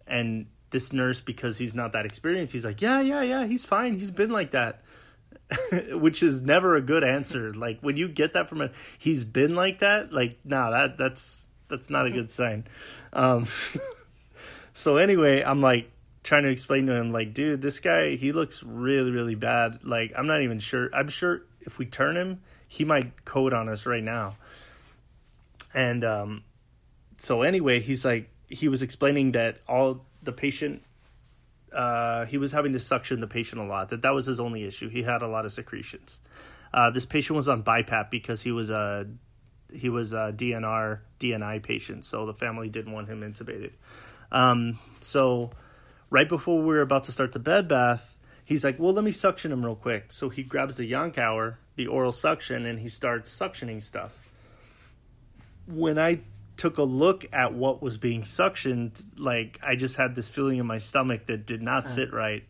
And 0.08 0.46
this 0.72 0.92
nurse, 0.92 1.22
because 1.22 1.58
he's 1.58 1.76
not 1.76 1.94
that 1.94 2.06
experienced, 2.06 2.54
he's 2.54 2.66
like, 2.66 2.82
yeah, 2.82 3.02
yeah, 3.02 3.22
yeah, 3.22 3.46
he's 3.46 3.66
fine. 3.66 3.94
He's 3.94 4.12
been 4.12 4.32
like 4.32 4.52
that. 4.52 4.82
Which 5.92 6.24
is 6.24 6.42
never 6.42 6.76
a 6.76 6.82
good 6.82 7.04
answer. 7.04 7.54
Like 7.54 7.80
when 7.82 7.98
you 7.98 8.08
get 8.08 8.34
that 8.34 8.50
from 8.50 8.62
a, 8.62 8.72
he's 8.98 9.24
been 9.24 9.56
like 9.56 9.80
that. 9.80 10.14
Like, 10.14 10.40
nah, 10.44 10.72
that 10.72 10.98
that's 10.98 11.48
that's 11.68 11.90
not 11.90 12.06
a 12.06 12.10
good 12.10 12.32
sign. 12.32 12.66
Um, 13.14 13.48
so 14.74 14.98
anyway, 14.98 15.42
I'm 15.42 15.62
like 15.62 15.92
trying 16.24 16.44
to 16.44 16.50
explain 16.50 16.86
to 16.88 16.94
him, 16.94 17.10
like, 17.10 17.34
dude, 17.34 17.62
this 17.62 17.80
guy, 17.80 18.16
he 18.16 18.32
looks 18.32 18.64
really, 18.64 19.12
really 19.12 19.36
bad. 19.36 19.80
Like, 19.84 20.14
I'm 20.16 20.28
not 20.28 20.42
even 20.42 20.60
sure. 20.60 20.90
I'm 20.94 21.10
sure 21.10 21.44
if 21.62 21.78
we 21.78 21.86
turn 21.86 22.16
him, 22.16 22.42
he 22.68 22.86
might 22.86 23.26
code 23.26 23.54
on 23.54 23.70
us 23.70 23.86
right 23.86 24.04
now. 24.04 24.36
And 25.74 26.04
um, 26.04 26.44
so 27.18 27.42
anyway, 27.42 27.80
he's 27.80 28.06
like, 28.06 28.30
he 28.48 28.68
was 28.68 28.82
explaining 28.82 29.32
that 29.34 29.60
all 29.68 30.06
the 30.24 30.32
patient, 30.32 30.84
uh, 31.74 32.26
he 32.26 32.38
was 32.38 32.52
having 32.52 32.74
to 32.74 32.80
suction 32.80 33.20
the 33.20 33.28
patient 33.28 33.62
a 33.62 33.66
lot. 33.66 33.90
That 33.90 34.02
that 34.02 34.14
was 34.14 34.26
his 34.26 34.40
only 34.40 34.64
issue. 34.64 34.90
He 34.90 35.04
had 35.04 35.22
a 35.22 35.28
lot 35.28 35.46
of 35.46 35.52
secretions. 35.52 36.20
Uh, 36.74 36.90
this 36.90 37.06
patient 37.06 37.36
was 37.36 37.50
on 37.50 37.64
BiPAP 37.64 38.10
because 38.10 38.42
he 38.42 38.52
was 38.52 38.70
a 38.70 39.08
he 39.74 39.90
was 39.90 40.14
a 40.14 40.34
DNR 40.36 41.00
DNI 41.20 41.64
patient, 41.64 42.06
so 42.06 42.26
the 42.26 42.34
family 42.34 42.70
didn't 42.70 42.92
want 42.92 43.08
him 43.08 43.22
intubated. 43.22 43.72
Um, 44.32 44.80
so 45.00 45.52
right 46.10 46.28
before 46.28 46.60
we 46.60 46.66
were 46.66 46.82
about 46.82 47.06
to 47.06 47.12
start 47.12 47.32
the 47.32 47.40
bed 47.40 47.68
bath, 47.68 48.18
he's 48.46 48.64
like, 48.64 48.80
"Well, 48.80 48.94
let 48.94 49.04
me 49.04 49.12
suction 49.12 49.52
him 49.52 49.66
real 49.66 49.76
quick." 49.76 50.12
So 50.12 50.30
he 50.30 50.44
grabs 50.44 50.78
the 50.78 50.90
Yankauer, 50.90 51.56
the 51.76 51.88
oral 51.88 52.12
suction, 52.12 52.66
and 52.66 52.80
he 52.80 52.90
starts 52.90 53.36
suctioning 53.36 53.82
stuff. 53.82 54.12
When 55.68 55.98
I 55.98 56.22
took 56.62 56.78
a 56.78 56.84
look 56.84 57.26
at 57.34 57.56
what 57.56 57.82
was 57.82 57.98
being 57.98 58.22
suctioned, 58.22 59.02
like 59.18 59.60
I 59.64 59.76
just 59.76 59.96
had 59.96 60.14
this 60.14 60.30
feeling 60.30 60.60
in 60.60 60.68
my 60.68 60.78
stomach 60.78 61.26
that 61.26 61.48
did 61.48 61.60
not 61.60 61.88
sit 61.88 62.14
right. 62.14 62.44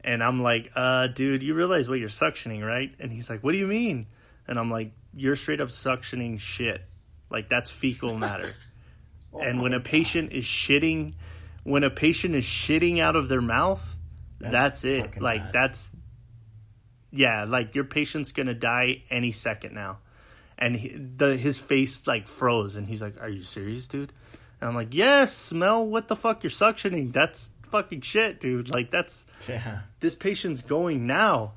And 0.00 0.20
I'm 0.20 0.42
like, 0.42 0.72
uh, 0.74 1.06
dude, 1.06 1.44
you 1.44 1.54
realize 1.54 1.88
what 1.88 2.00
you're 2.00 2.08
suctioning, 2.08 2.66
right? 2.66 2.92
And 2.98 3.12
he's 3.12 3.30
like, 3.30 3.44
what 3.44 3.52
do 3.52 3.58
you 3.58 3.68
mean? 3.68 4.08
And 4.48 4.58
I'm 4.58 4.68
like, 4.68 4.90
you're 5.14 5.36
straight 5.36 5.60
up 5.60 5.68
suctioning 5.68 6.40
shit. 6.40 6.82
Like 7.30 7.48
that's 7.48 7.70
fecal 7.70 8.18
matter. 8.18 8.50
and 9.32 9.62
when 9.62 9.74
a 9.74 9.80
patient 9.80 10.32
is 10.32 10.44
shitting, 10.44 11.14
when 11.62 11.84
a 11.84 11.90
patient 11.90 12.34
is 12.34 12.44
shitting 12.44 12.98
out 12.98 13.14
of 13.14 13.28
their 13.28 13.40
mouth, 13.40 13.96
That's 14.40 14.82
that's, 14.82 14.84
it. 14.84 15.22
Like 15.22 15.44
bad. 15.44 15.52
that's, 15.52 15.90
yeah, 17.12 17.44
like 17.44 17.76
your 17.76 17.84
patient's 17.84 18.32
gonna 18.32 18.54
die 18.54 19.04
any 19.08 19.30
second 19.30 19.72
now. 19.72 19.98
And 20.58 20.74
he, 20.76 20.88
the 20.96 21.36
his 21.36 21.58
face 21.58 22.06
like 22.06 22.28
froze, 22.28 22.76
and 22.76 22.86
he's 22.86 23.02
like, 23.02 23.20
"Are 23.20 23.28
you 23.28 23.42
serious, 23.42 23.88
dude?" 23.88 24.12
And 24.60 24.68
I'm 24.70 24.74
like, 24.74 24.94
"Yes, 24.94 25.34
smell 25.36 25.86
what 25.86 26.08
the 26.08 26.16
fuck 26.16 26.42
you're 26.42 26.50
suctioning. 26.50 27.12
That's 27.12 27.50
fucking 27.70 28.00
shit, 28.00 28.40
dude. 28.40 28.70
Like 28.70 28.90
that's 28.90 29.26
Yeah. 29.48 29.80
this 30.00 30.14
patient's 30.14 30.62
going 30.62 31.06
now. 31.06 31.52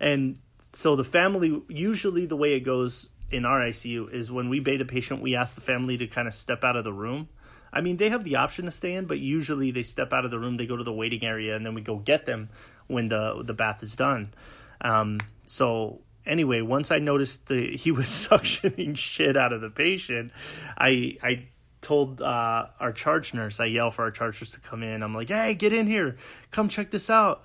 And 0.00 0.38
so 0.72 0.96
the 0.96 1.04
family, 1.04 1.62
usually 1.68 2.26
the 2.26 2.36
way 2.36 2.54
it 2.54 2.60
goes 2.60 3.08
in 3.30 3.44
our 3.44 3.60
ICU 3.60 4.10
is 4.12 4.32
when 4.32 4.48
we 4.48 4.58
bathe 4.58 4.80
a 4.80 4.84
patient, 4.84 5.20
we 5.22 5.36
ask 5.36 5.54
the 5.54 5.60
family 5.60 5.96
to 5.98 6.06
kind 6.08 6.26
of 6.26 6.34
step 6.34 6.64
out 6.64 6.74
of 6.76 6.82
the 6.84 6.92
room. 6.92 7.28
I 7.72 7.82
mean, 7.82 7.98
they 7.98 8.08
have 8.08 8.24
the 8.24 8.36
option 8.36 8.64
to 8.64 8.72
stay 8.72 8.94
in, 8.94 9.04
but 9.06 9.20
usually 9.20 9.70
they 9.70 9.84
step 9.84 10.12
out 10.12 10.24
of 10.24 10.32
the 10.32 10.38
room, 10.40 10.56
they 10.56 10.66
go 10.66 10.76
to 10.76 10.82
the 10.82 10.92
waiting 10.92 11.22
area, 11.22 11.54
and 11.54 11.64
then 11.64 11.74
we 11.74 11.82
go 11.82 11.98
get 11.98 12.24
them 12.26 12.48
when 12.88 13.08
the 13.08 13.42
the 13.44 13.54
bath 13.54 13.84
is 13.84 13.94
done. 13.94 14.32
Um, 14.80 15.20
so 15.44 16.00
anyway, 16.26 16.60
once 16.60 16.90
I 16.90 16.98
noticed 16.98 17.46
that 17.46 17.74
he 17.74 17.90
was 17.90 18.06
suctioning 18.30 18.96
shit 18.96 19.36
out 19.36 19.52
of 19.52 19.60
the 19.60 19.70
patient, 19.70 20.32
I 20.76 21.16
I 21.22 21.48
told 21.80 22.20
uh, 22.20 22.66
our 22.78 22.92
charge 22.92 23.32
nurse, 23.34 23.60
I 23.60 23.66
yell 23.66 23.90
for 23.90 24.02
our 24.02 24.10
charge 24.10 24.40
nurse 24.40 24.52
to 24.52 24.60
come 24.60 24.82
in. 24.82 25.02
I'm 25.02 25.14
like, 25.14 25.28
hey, 25.28 25.54
get 25.54 25.72
in 25.72 25.86
here, 25.86 26.16
come 26.50 26.68
check 26.68 26.90
this 26.90 27.10
out. 27.10 27.44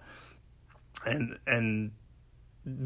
And 1.05 1.37
and 1.45 1.91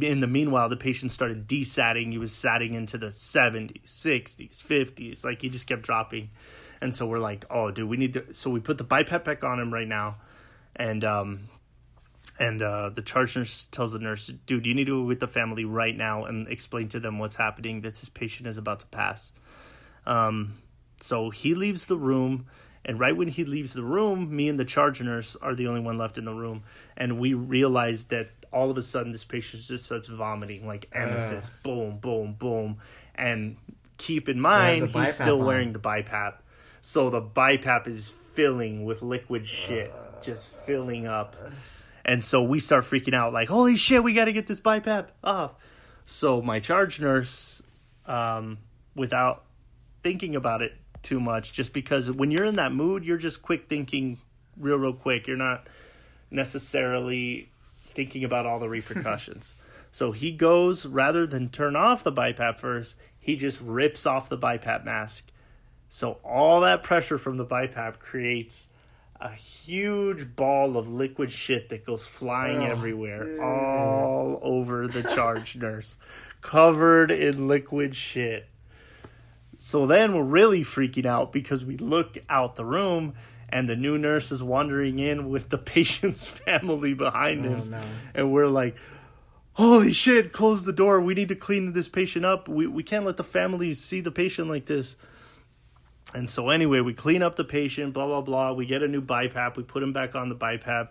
in 0.01 0.19
the 0.19 0.27
meanwhile, 0.27 0.69
the 0.69 0.77
patient 0.77 1.11
started 1.11 1.47
desatting. 1.47 2.11
He 2.11 2.17
was 2.17 2.33
satting 2.33 2.73
into 2.73 2.97
the 2.97 3.07
70s, 3.07 3.85
60s, 3.85 4.61
50s. 4.61 5.23
Like 5.23 5.41
he 5.41 5.49
just 5.49 5.67
kept 5.67 5.83
dropping. 5.83 6.31
And 6.81 6.95
so 6.95 7.05
we're 7.05 7.19
like, 7.19 7.45
oh, 7.49 7.71
dude, 7.71 7.89
we 7.89 7.97
need 7.97 8.13
to. 8.13 8.33
So 8.33 8.49
we 8.49 8.59
put 8.59 8.77
the 8.77 8.85
BiPAP 8.85 9.23
back 9.23 9.43
on 9.43 9.59
him 9.59 9.73
right 9.73 9.87
now. 9.87 10.17
And 10.75 11.03
um, 11.03 11.49
and 12.39 12.61
uh, 12.61 12.89
the 12.89 13.01
charge 13.01 13.35
nurse 13.35 13.67
tells 13.69 13.91
the 13.91 13.99
nurse, 13.99 14.27
dude, 14.45 14.65
you 14.65 14.73
need 14.73 14.85
to 14.85 15.01
go 15.01 15.03
with 15.03 15.19
the 15.19 15.27
family 15.27 15.65
right 15.65 15.95
now 15.95 16.23
and 16.23 16.47
explain 16.47 16.87
to 16.89 16.99
them 16.99 17.19
what's 17.19 17.35
happening, 17.35 17.81
that 17.81 17.95
this 17.95 18.07
patient 18.07 18.47
is 18.47 18.57
about 18.57 18.79
to 18.79 18.85
pass. 18.87 19.33
Um, 20.05 20.53
so 21.01 21.29
he 21.31 21.53
leaves 21.53 21.85
the 21.85 21.97
room. 21.97 22.45
And 22.85 22.97
right 22.97 23.15
when 23.15 23.27
he 23.27 23.43
leaves 23.43 23.73
the 23.73 23.83
room, 23.83 24.33
me 24.33 24.47
and 24.47 24.57
the 24.57 24.65
charge 24.65 25.01
nurse 25.01 25.35
are 25.41 25.53
the 25.53 25.67
only 25.67 25.81
one 25.81 25.97
left 25.97 26.17
in 26.17 26.23
the 26.23 26.33
room. 26.33 26.63
And 26.95 27.19
we 27.19 27.33
realize 27.33 28.05
that 28.05 28.29
all 28.53 28.71
of 28.71 28.77
a 28.77 28.81
sudden 28.81 29.11
this 29.11 29.25
patient 29.25 29.63
just 29.63 29.85
starts 29.85 30.07
vomiting 30.07 30.65
like 30.65 30.89
emesis, 30.91 31.49
boom, 31.61 31.97
boom, 31.97 32.35
boom. 32.39 32.77
And 33.15 33.57
keep 33.97 34.29
in 34.29 34.39
mind, 34.39 34.89
he's 34.91 35.15
still 35.15 35.41
on. 35.41 35.45
wearing 35.45 35.73
the 35.73 35.79
BiPAP. 35.79 36.35
So 36.81 37.09
the 37.09 37.21
BiPAP 37.21 37.87
is 37.87 38.07
filling 38.07 38.85
with 38.85 39.01
liquid 39.01 39.45
shit, 39.45 39.93
just 40.21 40.47
filling 40.65 41.05
up. 41.05 41.35
And 42.05 42.23
so 42.23 42.41
we 42.41 42.59
start 42.59 42.85
freaking 42.85 43.13
out, 43.13 43.33
like, 43.33 43.49
holy 43.49 43.75
shit, 43.75 44.03
we 44.03 44.13
got 44.13 44.25
to 44.25 44.33
get 44.33 44.47
this 44.47 44.59
BiPAP 44.59 45.07
off. 45.23 45.53
So 46.05 46.41
my 46.41 46.59
charge 46.59 46.99
nurse, 46.99 47.61
um, 48.05 48.57
without 48.95 49.43
thinking 50.03 50.35
about 50.35 50.61
it 50.61 50.73
too 51.03 51.19
much, 51.19 51.53
just 51.53 51.73
because 51.73 52.09
when 52.09 52.31
you're 52.31 52.45
in 52.45 52.55
that 52.55 52.71
mood, 52.73 53.03
you're 53.03 53.17
just 53.17 53.41
quick 53.41 53.69
thinking 53.69 54.17
real, 54.57 54.77
real 54.77 54.93
quick. 54.93 55.27
You're 55.27 55.37
not 55.37 55.67
necessarily 56.31 57.49
thinking 57.93 58.23
about 58.23 58.45
all 58.45 58.59
the 58.59 58.69
repercussions. 58.69 59.55
so 59.91 60.11
he 60.11 60.31
goes, 60.31 60.85
rather 60.85 61.27
than 61.27 61.49
turn 61.49 61.75
off 61.75 62.03
the 62.03 62.11
BiPAP 62.11 62.57
first, 62.57 62.95
he 63.19 63.35
just 63.35 63.59
rips 63.61 64.05
off 64.05 64.29
the 64.29 64.37
BiPAP 64.37 64.85
mask. 64.85 65.31
So 65.89 66.13
all 66.23 66.61
that 66.61 66.83
pressure 66.83 67.17
from 67.17 67.37
the 67.37 67.45
BiPAP 67.45 67.99
creates 67.99 68.67
a 69.21 69.31
huge 69.31 70.35
ball 70.35 70.77
of 70.77 70.87
liquid 70.87 71.31
shit 71.31 71.69
that 71.69 71.85
goes 71.85 72.05
flying 72.07 72.59
Oh, 72.59 72.65
everywhere, 72.71 73.23
dude. 73.25 73.39
all 73.39 74.39
over 74.41 74.87
the 74.87 75.03
charge 75.03 75.55
nurse, 75.57 75.97
covered 76.41 77.11
in 77.11 77.47
liquid 77.47 77.95
shit. 77.95 78.47
So 79.57 79.85
then 79.85 80.15
we're 80.15 80.23
really 80.23 80.61
freaking 80.63 81.05
out 81.05 81.33
because 81.33 81.65
we 81.65 81.75
look 81.77 82.17
out 82.29 82.55
the 82.55 82.63
room 82.63 83.13
and 83.49 83.67
the 83.67 83.75
new 83.75 83.97
nurse 83.97 84.31
is 84.31 84.41
wandering 84.41 84.99
in 84.99 85.29
with 85.29 85.49
the 85.49 85.57
patient's 85.75 86.25
family 86.27 86.93
behind 86.93 87.45
Oh, 87.45 87.49
him. 87.49 87.71
no. 87.71 87.81
And 88.15 88.31
we're 88.31 88.47
like, 88.47 88.77
holy 89.53 89.91
shit, 89.91 90.31
close 90.31 90.63
the 90.63 90.71
door. 90.71 91.01
We 91.01 91.13
need 91.13 91.27
to 91.29 91.35
clean 91.35 91.73
this 91.73 91.89
patient 91.89 92.23
up. 92.23 92.47
We, 92.47 92.67
we 92.67 92.83
can't 92.83 93.05
let 93.05 93.17
the 93.17 93.23
family 93.25 93.73
see 93.73 93.99
the 93.99 94.11
patient 94.11 94.47
like 94.47 94.65
this. 94.67 94.95
And 96.13 96.29
so 96.29 96.49
anyway, 96.49 96.79
we 96.79 96.93
clean 96.93 97.21
up 97.21 97.35
the 97.35 97.43
patient, 97.43 97.93
blah 97.93 98.05
blah 98.05 98.21
blah. 98.21 98.53
We 98.53 98.65
get 98.65 98.83
a 98.83 98.87
new 98.87 99.01
BiPAP. 99.01 99.55
We 99.55 99.63
put 99.63 99.83
him 99.83 99.93
back 99.93 100.15
on 100.15 100.29
the 100.29 100.35
BiPAP. 100.35 100.89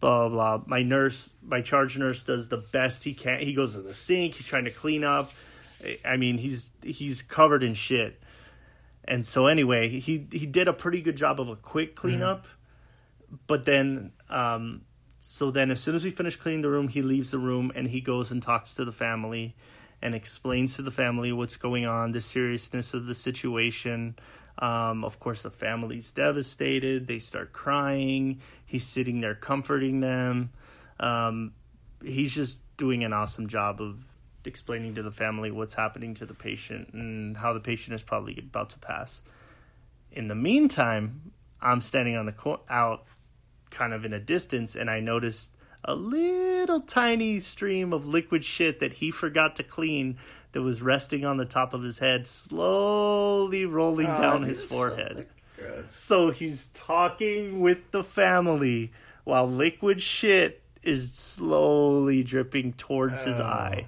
Blah 0.00 0.28
blah 0.28 0.58
blah. 0.58 0.64
My 0.66 0.82
nurse, 0.82 1.30
my 1.42 1.60
charge 1.60 1.96
nurse, 1.98 2.22
does 2.22 2.48
the 2.48 2.56
best 2.56 3.04
he 3.04 3.14
can. 3.14 3.40
He 3.40 3.52
goes 3.52 3.74
to 3.74 3.82
the 3.82 3.94
sink. 3.94 4.34
He's 4.34 4.46
trying 4.46 4.64
to 4.64 4.70
clean 4.70 5.04
up. 5.04 5.32
I 6.04 6.16
mean, 6.16 6.38
he's 6.38 6.70
he's 6.82 7.22
covered 7.22 7.62
in 7.62 7.74
shit. 7.74 8.20
And 9.04 9.24
so 9.24 9.46
anyway, 9.46 9.88
he 9.88 10.26
he 10.30 10.46
did 10.46 10.68
a 10.68 10.72
pretty 10.72 11.02
good 11.02 11.16
job 11.16 11.40
of 11.40 11.48
a 11.48 11.56
quick 11.56 11.94
cleanup. 11.94 12.46
But 13.46 13.64
then 13.64 14.12
um, 14.28 14.82
so 15.18 15.50
then, 15.50 15.70
as 15.70 15.80
soon 15.80 15.94
as 15.94 16.04
we 16.04 16.10
finish 16.10 16.36
cleaning 16.36 16.62
the 16.62 16.70
room, 16.70 16.88
he 16.88 17.02
leaves 17.02 17.32
the 17.32 17.38
room 17.38 17.72
and 17.74 17.88
he 17.88 18.00
goes 18.00 18.30
and 18.30 18.42
talks 18.42 18.74
to 18.74 18.84
the 18.84 18.92
family 18.92 19.56
and 20.00 20.14
explains 20.14 20.76
to 20.76 20.82
the 20.82 20.90
family 20.92 21.32
what's 21.32 21.56
going 21.56 21.86
on, 21.86 22.12
the 22.12 22.20
seriousness 22.20 22.94
of 22.94 23.06
the 23.06 23.14
situation. 23.14 24.16
Um, 24.58 25.04
of 25.04 25.20
course, 25.20 25.42
the 25.42 25.50
family's 25.50 26.10
devastated. 26.10 27.06
They 27.06 27.18
start 27.18 27.52
crying. 27.52 28.40
He's 28.66 28.84
sitting 28.84 29.20
there 29.20 29.34
comforting 29.34 30.00
them. 30.00 30.50
Um, 30.98 31.52
he's 32.02 32.34
just 32.34 32.60
doing 32.76 33.04
an 33.04 33.12
awesome 33.12 33.46
job 33.46 33.80
of 33.80 34.04
explaining 34.44 34.94
to 34.96 35.02
the 35.02 35.10
family 35.10 35.50
what's 35.50 35.74
happening 35.74 36.14
to 36.14 36.26
the 36.26 36.34
patient 36.34 36.90
and 36.92 37.36
how 37.36 37.52
the 37.52 37.60
patient 37.60 37.94
is 37.94 38.02
probably 38.02 38.38
about 38.38 38.70
to 38.70 38.78
pass. 38.78 39.22
In 40.10 40.26
the 40.26 40.34
meantime, 40.34 41.32
I'm 41.60 41.80
standing 41.80 42.16
on 42.16 42.26
the 42.26 42.32
co- 42.32 42.62
out 42.68 43.04
kind 43.70 43.92
of 43.92 44.04
in 44.04 44.12
a 44.12 44.20
distance 44.20 44.74
and 44.74 44.88
I 44.90 45.00
noticed 45.00 45.50
a 45.84 45.94
little 45.94 46.80
tiny 46.80 47.40
stream 47.40 47.92
of 47.92 48.06
liquid 48.06 48.44
shit 48.44 48.80
that 48.80 48.94
he 48.94 49.10
forgot 49.10 49.56
to 49.56 49.62
clean 49.62 50.18
that 50.52 50.62
was 50.62 50.80
resting 50.82 51.24
on 51.24 51.36
the 51.36 51.44
top 51.44 51.74
of 51.74 51.82
his 51.82 51.98
head, 51.98 52.26
slowly 52.26 53.66
rolling 53.66 54.06
Oh, 54.06 54.20
down 54.20 54.42
his 54.42 54.60
it's 54.60 54.70
so 54.70 54.76
forehead. 54.76 55.26
So 55.84 56.30
he's 56.30 56.68
talking 56.74 57.60
with 57.60 57.90
the 57.90 58.04
family 58.04 58.92
while 59.24 59.46
liquid 59.48 60.00
shit 60.00 60.62
is 60.82 61.12
slowly 61.12 62.22
dripping 62.22 62.72
towards 62.74 63.22
his 63.24 63.40
Oh. 63.40 63.44
eye. 63.44 63.86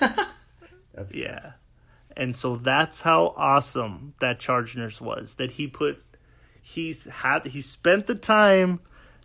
That's 0.94 1.14
Yeah. 1.14 1.52
And 2.16 2.34
so 2.34 2.56
that's 2.56 3.00
how 3.00 3.32
awesome 3.36 4.14
that 4.20 4.40
charge 4.40 4.76
nurse 4.76 5.00
was. 5.00 5.36
That 5.36 5.52
he 5.52 5.66
put 5.66 6.02
he's 6.62 7.04
had 7.04 7.46
he 7.46 7.60
spent 7.60 8.06
the 8.06 8.14
time 8.14 8.80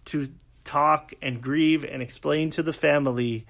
to 0.06 0.30
talk 0.64 1.14
and 1.22 1.42
grieve 1.42 1.84
and 1.84 2.02
explain 2.02 2.50
to 2.52 2.64
the 2.64 2.74
family 2.74 3.46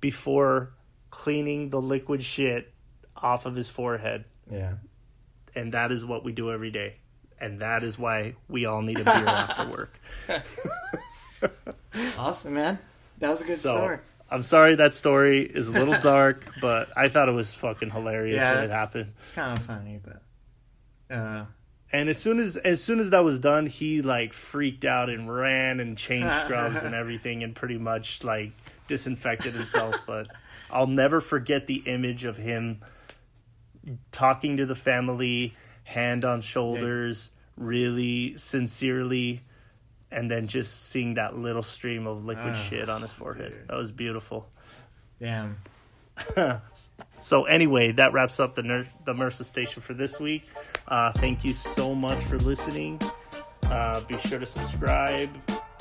before 0.00 0.70
cleaning 1.10 1.70
the 1.70 1.80
liquid 1.80 2.22
shit 2.22 2.72
off 3.16 3.46
of 3.46 3.54
his 3.54 3.68
forehead. 3.68 4.24
Yeah. 4.50 4.74
And 5.54 5.72
that 5.74 5.90
is 5.92 6.04
what 6.04 6.24
we 6.24 6.32
do 6.32 6.50
every 6.52 6.70
day. 6.70 6.96
And 7.40 7.60
that 7.60 7.82
is 7.82 7.98
why 7.98 8.34
we 8.48 8.66
all 8.66 8.82
need 8.82 8.98
a 9.00 9.04
beer 9.04 9.12
after 9.26 9.70
work. 9.70 9.92
Awesome, 12.18 12.54
man. 12.54 12.78
That 13.18 13.30
was 13.30 13.40
a 13.42 13.44
good 13.44 13.58
So 13.58 13.76
story. 13.76 13.98
I'm 14.30 14.42
sorry 14.42 14.74
that 14.74 14.92
story 14.92 15.42
is 15.44 15.68
a 15.68 15.72
little 15.72 15.98
dark, 16.00 16.44
but 16.60 16.88
I 16.96 17.08
thought 17.08 17.28
it 17.28 17.32
was 17.32 17.54
fucking 17.54 17.90
hilarious 17.90 18.36
Yeah, 18.40 18.56
when 18.56 18.64
it 18.64 18.70
happened. 18.70 19.12
It's 19.16 19.32
kind 19.32 19.58
of 19.58 19.64
funny, 19.64 20.00
but 20.04 21.14
uh, 21.14 21.46
And 21.92 22.08
as 22.08 22.18
soon 22.18 22.38
as 22.38 22.56
as 22.56 22.82
soon 22.82 22.98
as 23.00 23.10
that 23.10 23.24
was 23.24 23.38
done, 23.38 23.66
he 23.66 24.02
like 24.02 24.32
freaked 24.32 24.84
out 24.84 25.08
and 25.08 25.32
ran 25.32 25.80
and 25.80 25.96
changed 25.96 26.34
scrubs 26.44 26.82
and 26.82 26.94
everything 26.94 27.42
and 27.42 27.54
pretty 27.54 27.78
much 27.78 28.22
like 28.22 28.52
disinfected 28.86 29.54
himself. 29.54 29.96
but 30.06 30.26
I'll 30.70 30.86
never 30.86 31.20
forget 31.20 31.66
the 31.66 31.76
image 31.86 32.24
of 32.24 32.36
him 32.36 32.80
talking 34.12 34.56
to 34.58 34.66
the 34.66 34.74
family, 34.74 35.54
hand 35.84 36.24
on 36.24 36.40
shoulders, 36.40 37.30
really 37.56 38.36
sincerely, 38.36 39.42
and 40.10 40.30
then 40.30 40.46
just 40.46 40.88
seeing 40.90 41.14
that 41.14 41.36
little 41.36 41.62
stream 41.62 42.06
of 42.06 42.24
liquid 42.24 42.54
Ah, 42.54 42.62
shit 42.68 42.88
on 42.88 43.02
his 43.02 43.12
forehead. 43.12 43.52
dude. 43.52 43.68
That 43.68 43.76
was 43.76 43.90
beautiful. 43.92 44.48
damn. 45.20 45.56
So 47.20 47.46
anyway, 47.46 47.90
that 47.92 48.12
wraps 48.12 48.38
up 48.38 48.54
the 48.54 48.62
Ner- 48.62 48.86
the 49.04 49.12
MRSA 49.12 49.44
station 49.44 49.82
for 49.82 49.92
this 49.92 50.20
week. 50.20 50.44
Uh, 50.86 51.10
thank 51.12 51.44
you 51.44 51.52
so 51.52 51.92
much 51.94 52.22
for 52.24 52.38
listening. 52.38 53.00
Uh, 53.64 54.00
be 54.02 54.16
sure 54.18 54.38
to 54.38 54.46
subscribe 54.46 55.28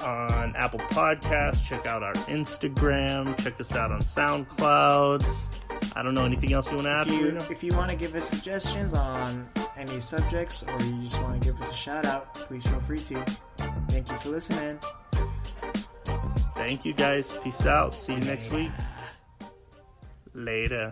on 0.02 0.56
Apple 0.56 0.80
Podcasts. 0.80 1.64
Check 1.64 1.88
out 1.88 2.04
our 2.04 2.14
Instagram. 2.14 3.38
Check 3.44 3.60
us 3.60 3.76
out 3.76 3.92
on 3.92 4.02
SoundCloud. 4.02 5.26
I 5.96 6.04
don't 6.04 6.14
know 6.14 6.26
anything 6.26 6.54
else 6.54 6.68
you 6.68 6.76
want 6.76 6.86
to 6.86 6.92
add. 6.92 7.08
If 7.08 7.14
you, 7.14 7.38
if 7.52 7.64
you 7.64 7.74
want 7.74 7.92
to 7.92 7.98
give 7.98 8.16
us 8.16 8.30
suggestions 8.30 8.94
on 8.94 9.48
any 9.78 10.00
subjects 10.00 10.64
or 10.64 10.82
you 10.84 11.02
just 11.04 11.22
want 11.22 11.42
to 11.42 11.48
give 11.48 11.60
us 11.62 11.72
a 11.72 11.74
shout 11.74 12.06
out, 12.06 12.34
please 12.34 12.66
feel 12.66 12.80
free 12.82 13.00
to. 13.00 13.24
Thank 13.90 14.12
you 14.12 14.18
for 14.18 14.30
listening. 14.30 14.80
Thank 16.54 16.86
you 16.86 16.94
guys. 16.94 17.36
Peace 17.44 17.66
out. 17.66 17.94
See 17.94 18.14
you 18.14 18.20
next 18.20 18.52
week. 18.52 18.72
Later. 20.34 20.92